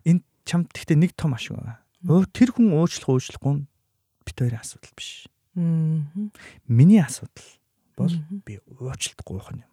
энэ 0.07 0.21
чамд 0.45 0.69
гэхдээ 0.71 0.97
нэг 0.97 1.11
том 1.17 1.33
ашиг 1.33 1.57
байгаа. 1.57 1.81
Тэр 2.31 2.53
хүн 2.53 2.77
уучлах 2.77 3.09
уучлахгүй 3.09 3.53
нь 3.59 3.67
бит 4.23 4.37
хоёрын 4.37 4.61
асуудал 4.61 4.93
биш. 4.93 5.25
Миний 5.57 7.01
асуудал 7.01 7.49
бол 7.97 8.13
би 8.45 8.61
уучлалт 8.77 9.21
гуйх 9.25 9.49
юм. 9.51 9.65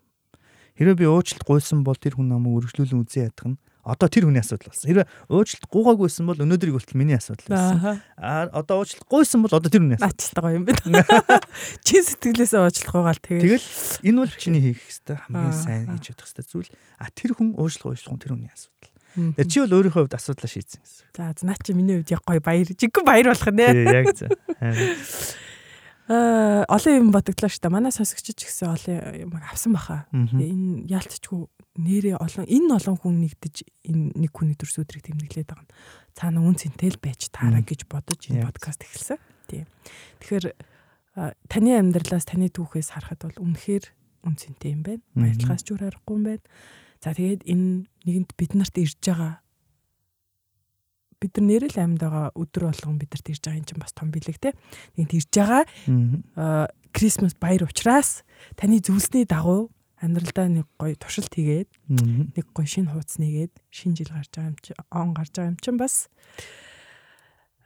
Хэрвээ 0.80 0.96
би 0.96 1.06
уучлалт 1.06 1.44
гуйсан 1.44 1.84
бол 1.84 2.00
тэр 2.00 2.16
хүн 2.16 2.32
намайг 2.32 2.64
үргэлжлүүлэн 2.66 3.04
үзэн 3.04 3.28
ядах 3.28 3.46
нь 3.52 3.60
одоо 3.88 4.08
тэр 4.12 4.28
хүний 4.28 4.44
асуудал 4.44 4.68
болсон. 4.68 4.88
Хэрвээ 4.92 5.06
уучлалт 5.32 5.66
гуйгаагүйсэн 5.72 6.24
бол 6.28 6.42
өнөөдрийг 6.44 6.76
болтол 6.76 7.00
миний 7.00 7.16
асуудал 7.16 7.48
байсан. 7.48 8.04
Аа 8.20 8.52
одоо 8.52 8.84
уучлалт 8.84 9.08
гуйсан 9.08 9.40
бол 9.40 9.56
одоо 9.56 9.70
тэр 9.72 9.82
хүний 9.82 9.96
асуудал. 9.96 10.12
Аачлаа 10.12 10.42
гоё 10.44 10.56
юм 10.60 10.64
байна. 10.68 11.02
Чин 11.86 12.02
сэтгэлээсээ 12.04 12.60
уучлалт 12.60 12.92
гуйгаал 12.92 13.22
тэгээд. 13.24 13.44
Тэгэл 13.48 13.68
энэ 14.04 14.18
бол 14.20 14.34
чиний 14.36 14.62
хийх 14.62 14.80
хэвээр 14.84 15.20
хамгийн 15.24 15.56
сайн 15.56 15.84
хийж 15.96 16.04
чадах 16.12 16.28
хэвээр 16.28 16.48
зүйл. 16.52 16.70
А 17.00 17.08
тэр 17.08 17.30
хүн 17.32 17.48
уучлалт 17.56 17.96
уучлах 17.96 18.20
тэр 18.20 18.32
хүний 18.36 18.52
асуудал. 18.52 18.92
Тэр 19.16 19.48
чи 19.48 19.58
бол 19.64 19.74
өөрийнхөө 19.80 20.02
хувьд 20.04 20.14
асуудлаа 20.14 20.50
шийдсэн 20.52 20.80
гэсэн. 20.84 21.06
За 21.16 21.32
наа 21.48 21.58
чи 21.58 21.72
миний 21.72 21.98
хувьд 21.98 22.12
яг 22.12 22.22
гоё 22.22 22.44
баяр. 22.44 22.68
Жиггүй 22.68 23.02
баяр 23.02 23.32
болох 23.32 23.50
нэ. 23.50 23.66
Тий 23.72 23.86
яг 23.88 24.06
зөв. 24.14 24.30
Аа 26.08 26.64
олон 26.68 26.94
юм 26.96 27.08
бодогдлоо 27.12 27.50
шүү 27.50 27.68
дээ. 27.68 27.72
Манай 27.72 27.92
сонсогч 27.92 28.32
ч 28.32 28.46
гэсэн 28.46 28.68
олон 28.68 28.96
юм 29.28 29.32
авсан 29.42 29.74
баха. 29.76 30.06
Энэ 30.12 30.86
яалтчгүй 30.88 31.44
нэрээ 31.78 32.18
олон 32.18 32.46
энэ 32.50 32.74
олон 32.74 32.96
хүн 32.98 33.16
нэгдэж 33.22 33.56
энэ 33.86 34.04
нэг 34.18 34.32
хүний 34.34 34.58
төрс 34.58 34.82
өдрийг 34.82 35.06
тэмдэглээд 35.06 35.48
байгаа 35.48 35.64
нь 35.64 35.72
цаана 36.18 36.42
үн 36.42 36.58
цэнтэй 36.58 36.90
л 36.90 36.98
байж 36.98 37.30
таараа 37.30 37.62
гэж 37.62 37.86
бодож 37.86 38.20
энэ 38.26 38.42
подкаст 38.50 38.82
эхэлсэн. 38.82 39.18
Тийм. 39.46 39.66
Тэгэхээр 40.18 40.46
таны 41.46 41.70
амьдралаас 41.78 42.26
таны 42.26 42.50
түүхээс 42.50 42.98
харахад 42.98 43.30
бол 43.30 43.38
үнэхээр 43.46 43.84
үн 44.26 44.34
цэнтэй 44.34 44.74
юм 44.74 44.82
байна. 44.82 45.02
Баярлахаас 45.14 45.62
ч 45.62 45.70
үр 45.70 45.86
аргагүй 45.86 46.14
юм 46.18 46.24
байна. 46.26 46.44
За 46.98 47.14
тэгээд 47.14 47.46
энэ 47.46 47.86
нэгэнд 48.06 48.30
бид 48.34 48.52
нарт 48.58 48.74
ирж 48.74 48.98
байгаа 48.98 49.38
бид 51.18 51.34
нар 51.38 51.46
нэрэл 51.46 51.78
амьд 51.78 52.02
байгаа 52.02 52.26
өдөр 52.34 52.70
болгон 52.70 52.98
бид 52.98 53.10
нарт 53.14 53.26
ирж 53.30 53.42
байгаа 53.42 53.60
юм 53.62 53.66
чинь 53.66 53.82
бас 53.82 53.94
том 53.94 54.10
билег 54.10 54.38
те. 54.38 54.54
Нэгт 54.98 55.14
ирж 55.14 55.30
байгаа 55.34 55.62
Крисмас 56.90 57.34
баяр 57.38 57.66
учраас 57.66 58.22
таны 58.54 58.82
зүйлсний 58.82 59.26
дагуу 59.26 59.70
амьдралдаа 59.98 60.46
нэг 60.48 60.66
гоё 60.78 60.94
туршилт 60.94 61.32
хийгээд 61.34 61.70
нэг 62.38 62.46
гоё 62.54 62.66
шинэ 62.66 62.94
хуудас 62.94 63.18
нэгээд 63.18 63.52
шинэ 63.70 63.96
жил 63.98 64.12
гарч 64.14 64.30
байгаа 64.30 64.50
юм 64.54 64.58
чи 64.62 64.70
он 64.94 65.10
гарч 65.14 65.32
байгаа 65.34 65.50
юм 65.52 65.58
чинь 65.58 65.80
бас 65.80 66.06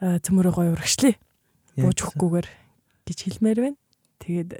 цөмөрөө 0.02 0.52
гоё 0.56 0.70
урагшлаа. 0.72 1.14
Буужхгүйгээр 1.76 2.48
гэж 3.06 3.18
хэлмээр 3.22 3.58
байна. 3.62 3.78
Тэгээд 4.18 4.50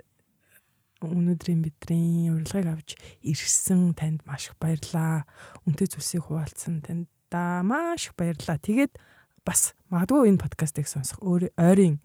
өнөөдрийн 1.02 1.60
бидний 1.66 2.30
урилгыг 2.30 2.68
авч 2.70 2.90
ирсэн 3.26 3.96
танд 3.98 4.22
маш 4.22 4.52
их 4.52 4.56
баярлаа. 4.62 5.26
Үнтэй 5.66 5.90
зүйлсийг 5.90 6.30
хуваалцсан 6.30 6.84
танд 6.84 7.10
та 7.26 7.66
маш 7.66 8.12
их 8.12 8.14
баярлалаа. 8.14 8.62
Тэгээд 8.62 9.00
бас 9.42 9.74
магадгүй 9.90 10.30
энэ 10.30 10.42
подкастыг 10.42 10.86
сонсох 10.86 11.18
өөр 11.26 11.50
ойрын 11.58 11.98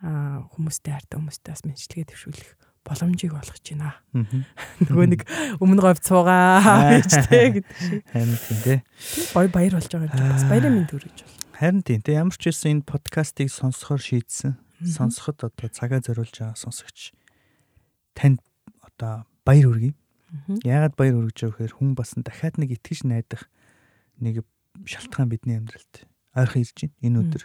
хүмүүстэй 0.00 0.94
хартай 0.94 1.18
хүмүүстэй 1.18 1.50
бас 1.50 1.64
мэдлэгээ 1.66 2.06
төвшүүлэх 2.08 2.50
боломжийг 2.84 3.34
олгож 3.36 3.60
байна. 3.60 3.94
Нөгөө 4.12 5.06
нэг 5.12 5.22
өмнө 5.60 5.80
говь 5.84 6.00
цуугаа 6.00 6.96
гэж 6.96 7.10
тэ 7.28 7.60
гэдэг 7.60 7.76
шиг. 7.76 8.02
Харин 8.08 8.36
тийм 8.40 8.58
тий. 8.64 8.78
Гой 9.36 9.46
баяр 9.52 9.74
болж 9.76 9.90
байгаа 9.92 10.16
юм 10.16 10.32
бас 10.32 10.46
баярын 10.48 10.74
мэнд 10.80 10.90
хүргэж 10.90 11.18
байна. 11.20 11.36
Харин 11.60 11.82
тийм 11.84 12.00
тий 12.00 12.14
ямар 12.16 12.36
ч 12.36 12.42
байсан 12.48 12.80
энэ 12.80 12.88
подкастыг 12.88 13.48
сонсохоор 13.52 14.00
шийдсэн. 14.00 14.56
Сонсоход 14.80 15.44
одоо 15.44 15.68
цагаа 15.68 16.00
зориулж 16.00 16.32
байгаа 16.32 16.56
сонсогч 16.56 17.12
танд 18.16 18.40
одоо 18.80 19.28
баяр 19.44 19.68
хүргэе. 19.68 19.94
Яагаад 20.64 20.96
баяр 20.96 21.20
хүргэж 21.20 21.36
байгаа 21.36 21.52
вэхээр 21.60 21.74
хүн 21.76 21.90
бас 21.92 22.16
дахиад 22.16 22.56
нэг 22.56 22.80
итгэж 22.80 23.04
найдах 23.04 23.44
нэг 24.20 24.40
шалтгаан 24.88 25.28
бидний 25.28 25.60
амьдралд 25.60 26.08
ойрхон 26.34 26.62
ирж 26.64 26.76
байна 26.80 26.96
энэ 27.04 27.18
өдөр. 27.28 27.42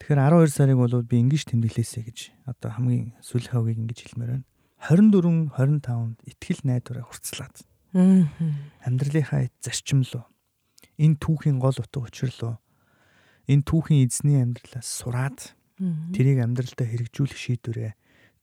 Тэгэхээр 0.00 0.20
12 0.32 0.56
сарыг 0.56 0.78
бол 0.80 1.04
би 1.04 1.16
ингэж 1.20 1.52
тэмдэглээсэй 1.52 2.02
гэж 2.08 2.18
одоо 2.48 2.72
хамгийн 2.72 3.12
сүүлийн 3.20 3.52
хавгийг 3.52 3.78
ингэж 3.84 3.98
хэлмээр 4.00 4.30
байна. 4.40 4.48
24 4.80 5.52
25-нд 5.52 6.18
ихтгэл 6.24 6.62
найдвараа 6.64 7.04
хурцлаад. 7.04 7.56
Амьдралынхаа 7.92 9.52
зарчим 9.60 10.02
руу 10.08 10.24
энэ 11.00 11.16
түүхийн 11.16 11.56
гол 11.56 11.76
утга 11.80 12.04
учир 12.04 12.32
руу 12.40 12.56
энэ 13.48 13.64
түүхийн 13.64 14.04
эзний 14.04 14.40
амьдралаас 14.44 14.88
сураад 14.88 15.56
тэрийг 16.12 16.44
амьдралдаа 16.44 16.84
хэрэгжүүлэх 16.84 17.40
шийдвэрээ 17.40 17.92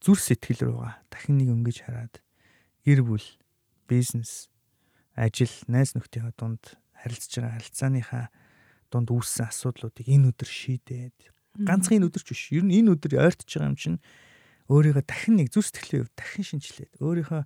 зүр 0.02 0.18
сэтгэл 0.18 0.66
рүүгээ 0.66 0.94
дахин 1.06 1.38
нэг 1.38 1.48
өнгөж 1.54 1.78
хараад 1.86 2.18
гэр 2.82 3.06
бүл, 3.06 3.26
бизнес, 3.86 4.50
ажил, 5.14 5.54
найз 5.70 5.94
нөхдийнхөө 5.94 6.34
дунд 6.34 6.78
харилцаж 6.98 7.32
байгаа 7.38 7.54
харилцааныхаа 7.62 8.24
дунд 8.90 9.08
үүссэн 9.14 9.46
асуудлуудыг 9.46 10.06
энэ 10.10 10.34
өдөр 10.34 10.50
шийдээд 10.50 11.18
ганцхан 11.56 12.02
энэ 12.02 12.08
өдөр 12.12 12.22
ч 12.22 12.28
биш. 12.34 12.42
Ер 12.52 12.64
нь 12.66 12.76
энэ 12.76 12.92
өдөр 12.98 13.16
ойртож 13.16 13.48
байгаа 13.48 13.70
юм 13.72 13.78
чинь 13.78 13.98
өөрийгөө 14.68 15.04
дахин 15.08 15.40
нэг 15.40 15.48
зүр 15.48 15.64
сэтгэлийн 15.64 16.04
хувьд 16.04 16.16
дахин 16.18 16.44
шинжилээд 16.44 16.92
өөрийнхөө 17.00 17.42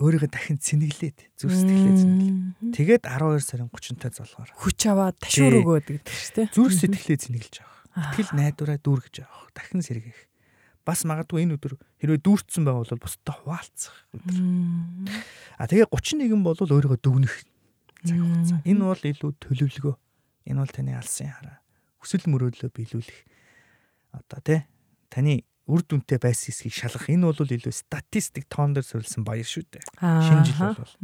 өөрийгөө 0.00 0.30
дахин 0.32 0.58
цэнэглээд 0.58 1.18
зүр 1.36 1.52
сэтгэлээ 1.52 1.94
цэнэглээ. 2.00 2.34
Тэгээд 2.72 3.02
12 3.04 3.44
сарын 3.44 3.68
30-нд 3.68 4.14
золгоор 4.16 4.50
хүч 4.58 4.80
аваад 4.88 5.16
ташуур 5.20 5.54
өгөөд 5.60 5.86
гэдэг 5.86 6.08
шүү 6.08 6.34
дээ. 6.40 6.48
Зүр 6.56 6.72
сэтгэлээ 6.72 7.18
цэнэглэж 7.20 7.54
авах. 7.62 7.80
Итгэл 7.94 8.32
найдвараа 8.34 8.78
дүүргэж 8.80 9.16
авах. 9.22 9.52
Дахин 9.54 9.84
сэргийх. 9.84 10.20
Бас 10.82 11.04
магадгүй 11.06 11.46
энэ 11.46 11.56
өдөр 11.56 11.78
хэрвээ 12.00 12.20
дүүртсэн 12.20 12.64
байвал 12.64 12.90
бусдад 12.98 13.32
хуваалцах 13.44 13.96
өдөр. 14.12 14.36
А 15.56 15.64
тэгээ 15.70 15.88
31 15.88 16.42
бол 16.42 16.58
өөрийгөө 16.58 17.00
дүгнэх 17.00 17.34
цаг 18.04 18.18
хугацаа. 18.20 18.60
Энэ 18.68 18.82
бол 18.84 19.00
илүү 19.00 19.30
төлөвлөгөө. 19.40 19.94
Энэ 20.52 20.60
бол 20.60 20.72
таны 20.74 20.92
алсын 20.92 21.32
хараа. 21.32 21.63
Хүсэл 22.04 22.28
мөрөөдлөө 22.28 22.70
биелүүлэх 22.70 23.18
одоо 24.20 24.40
тий 24.44 24.60
таны 25.08 25.42
үр 25.64 25.80
дүнтэй 25.80 26.20
байсан 26.20 26.52
хэсгийг 26.52 26.76
шалгах. 26.76 27.08
Энэ 27.08 27.32
бол 27.32 27.48
илүү 27.48 27.72
статистик 27.72 28.44
тоон 28.52 28.76
дээр 28.76 28.84
суурилсан 28.84 29.24
баяр 29.24 29.48
шүү 29.48 29.64
дээ. 29.72 29.84
Шинэ 29.96 30.44
жил 30.44 30.76
бол. 30.76 30.94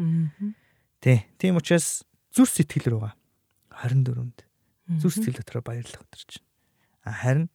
Тий. 1.00 1.24
Тийм 1.40 1.56
учраас 1.56 2.04
зүр 2.36 2.44
сэтгэл 2.44 2.92
рүүгээ 2.92 3.14
24-нд 3.72 4.38
зүр 5.00 5.12
сэтгэл 5.16 5.40
дотроо 5.40 5.64
баярлах 5.64 6.04
өдөр 6.04 6.22
чинь. 6.28 6.44
А 7.08 7.16
харин 7.16 7.48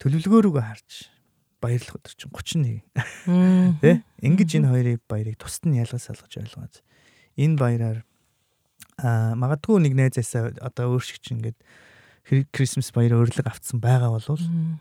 төлөвлөгөө 0.00 0.40
рүүгээ 0.48 0.64
харж 0.64 0.90
баярлах 1.60 2.00
өдөр 2.00 2.14
чинь 2.16 2.32
31. 2.32 3.78
Тэ? 3.84 4.00
Ингиж 4.24 4.50
энэ 4.56 4.72
хоёрын 4.72 5.02
баярыг 5.04 5.36
тусад 5.36 5.68
нь 5.68 5.76
ялгаж 5.76 6.08
салгаж 6.08 6.32
ойлгоод 6.40 6.74
энэ 7.36 7.60
баяраар 7.60 8.00
а 8.96 9.36
магадгүй 9.36 9.78
нэг 9.84 9.94
найзаасаа 9.94 10.56
одоо 10.58 10.96
өөр 10.96 11.04
шиг 11.04 11.20
чинь 11.20 11.38
ингээд 11.38 11.58
Крисмас 12.26 12.92
баяр 12.94 13.18
өрлөг 13.18 13.46
авцсан 13.50 13.82
байгаа 13.82 14.14
бол 14.14 14.38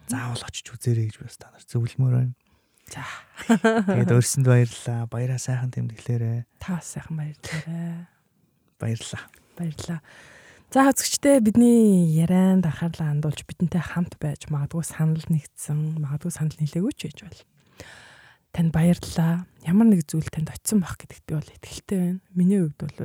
заавал 0.08 0.44
очиж 0.46 0.72
үзээрэй 0.72 1.10
гэж 1.10 1.18
бас 1.26 1.38
та 1.42 1.50
нар 1.50 1.66
зөвлөмөр 1.66 2.14
байна. 2.14 2.34
За. 2.92 3.04
Тэгээд 3.88 4.14
өөрсөнд 4.14 4.46
баярлалаа. 4.46 5.08
Баяраа 5.08 5.40
сайхан 5.42 5.72
тэмдэглээрэй. 5.72 6.44
Та 6.60 6.78
сайхан 6.84 7.18
баярлалаа. 7.18 8.08
Баярлалаа. 8.78 9.24
Баярлалаа. 9.58 10.00
За 10.72 10.88
хацгчтэй 10.88 11.40
бидний 11.44 12.08
ярианд 12.16 12.64
анхаарлаа 12.64 13.12
хандуулж 13.12 13.44
бидэнтэй 13.44 13.84
хамт 13.84 14.16
байж 14.22 14.48
магадгүй 14.48 14.88
санал 14.88 15.24
нэгдсэн, 15.28 16.00
магадгүй 16.00 16.32
санал 16.32 16.56
нийлээгүй 16.60 16.94
ч 16.96 17.12
байж 17.12 17.20
бол. 17.28 17.42
Танд 18.56 18.72
баярлалаа. 18.72 19.48
Ямар 19.68 19.88
нэг 19.92 20.08
зүйл 20.08 20.32
танд 20.32 20.52
очисон 20.52 20.84
байх 20.84 20.96
гэдэгт 20.96 21.26
би 21.28 21.36
бол 21.36 21.56
итгэлтэй 21.60 22.00
байна. 22.00 22.20
Миний 22.36 22.60
хувьд 22.64 22.80
бол 22.88 22.96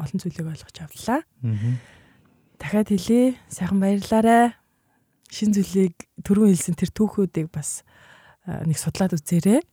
олон 0.00 0.18
зүйлийг 0.20 0.48
ойлгож 0.48 0.76
авлаа. 0.80 1.20
Дахиад 2.62 2.94
хэлье. 2.94 3.34
Сайхан 3.50 3.82
баярлаарай. 3.82 4.54
Шин 5.26 5.50
зүйлийг 5.50 5.98
түрүүн 6.22 6.54
хэлсэн 6.54 6.78
тэр 6.78 6.94
түүхүүдийг 6.94 7.50
бас 7.50 7.82
нэг 8.46 8.78
судлаад 8.78 9.18
үзээрэй. 9.18 9.66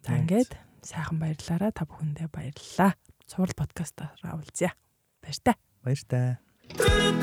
За 0.00 0.16
ингээд 0.16 0.56
сайхан 0.80 1.20
баярлаарай. 1.20 1.76
Та 1.76 1.84
бүхэндээ 1.84 2.32
баярлалаа. 2.32 2.96
Цуврал 3.28 3.52
подкастаараа 3.52 4.40
уулзъя. 4.40 4.72
Баяртай. 5.20 5.54
Баяртай. 5.84 6.40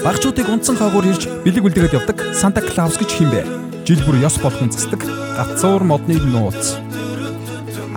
Багчуудыг 0.06 0.46
унтсан 0.46 0.78
хаагуур 0.78 1.10
ирж 1.10 1.26
бэлэг 1.42 1.66
үлдгээд 1.66 1.98
явдаг 1.98 2.18
Санта 2.38 2.62
Клаус 2.62 3.02
гэж 3.02 3.10
химбэ. 3.18 3.42
Жил 3.82 4.04
бүр 4.06 4.22
ёс 4.22 4.38
болгон 4.38 4.70
засдаг 4.70 5.02
гацуур 5.02 5.82
модны 5.82 6.22
нууц. 6.22 6.78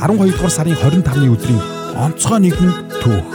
12 0.01 0.33
дугаар 0.33 0.49
сарын 0.49 0.81
25-ны 0.81 1.29
өдрийн 1.29 1.61
онцгой 1.93 2.41
нэгэн 2.41 2.73
түүх. 3.05 3.31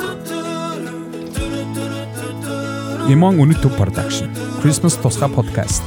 Үнэт 3.05 3.61
төв 3.61 3.77
production. 3.77 4.33
Christmas 4.63 4.97
тусгай 4.97 5.29
подкаст. 5.29 5.83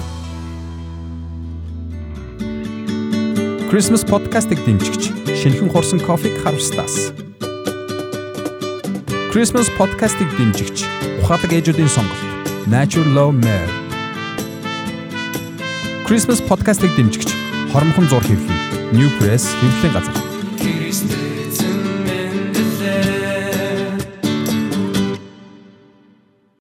Christmas 3.67 4.07
podcast-ыг 4.07 4.63
дэмжигч 4.63 5.11
шинэхэн 5.27 5.67
хурсан 5.67 5.99
кофег 5.99 6.39
харвстаас. 6.47 7.11
Christmas 9.35 9.67
podcast-ыг 9.75 10.31
дэмжигч 10.39 10.87
ухаалаг 11.27 11.51
ээжүүдийн 11.59 11.91
сонголт 11.91 12.23
Natural 12.71 13.11
Love 13.11 13.35
Mare. 13.43 13.75
Christmas 16.07 16.39
podcast-ыг 16.39 16.95
дэмжигч 16.95 17.35
хормхон 17.75 18.07
зур 18.07 18.23
хэвлэл 18.23 18.95
New 18.95 19.11
Press 19.19 19.51
хэвлэлийн 19.59 19.91
газар. 19.91 21.38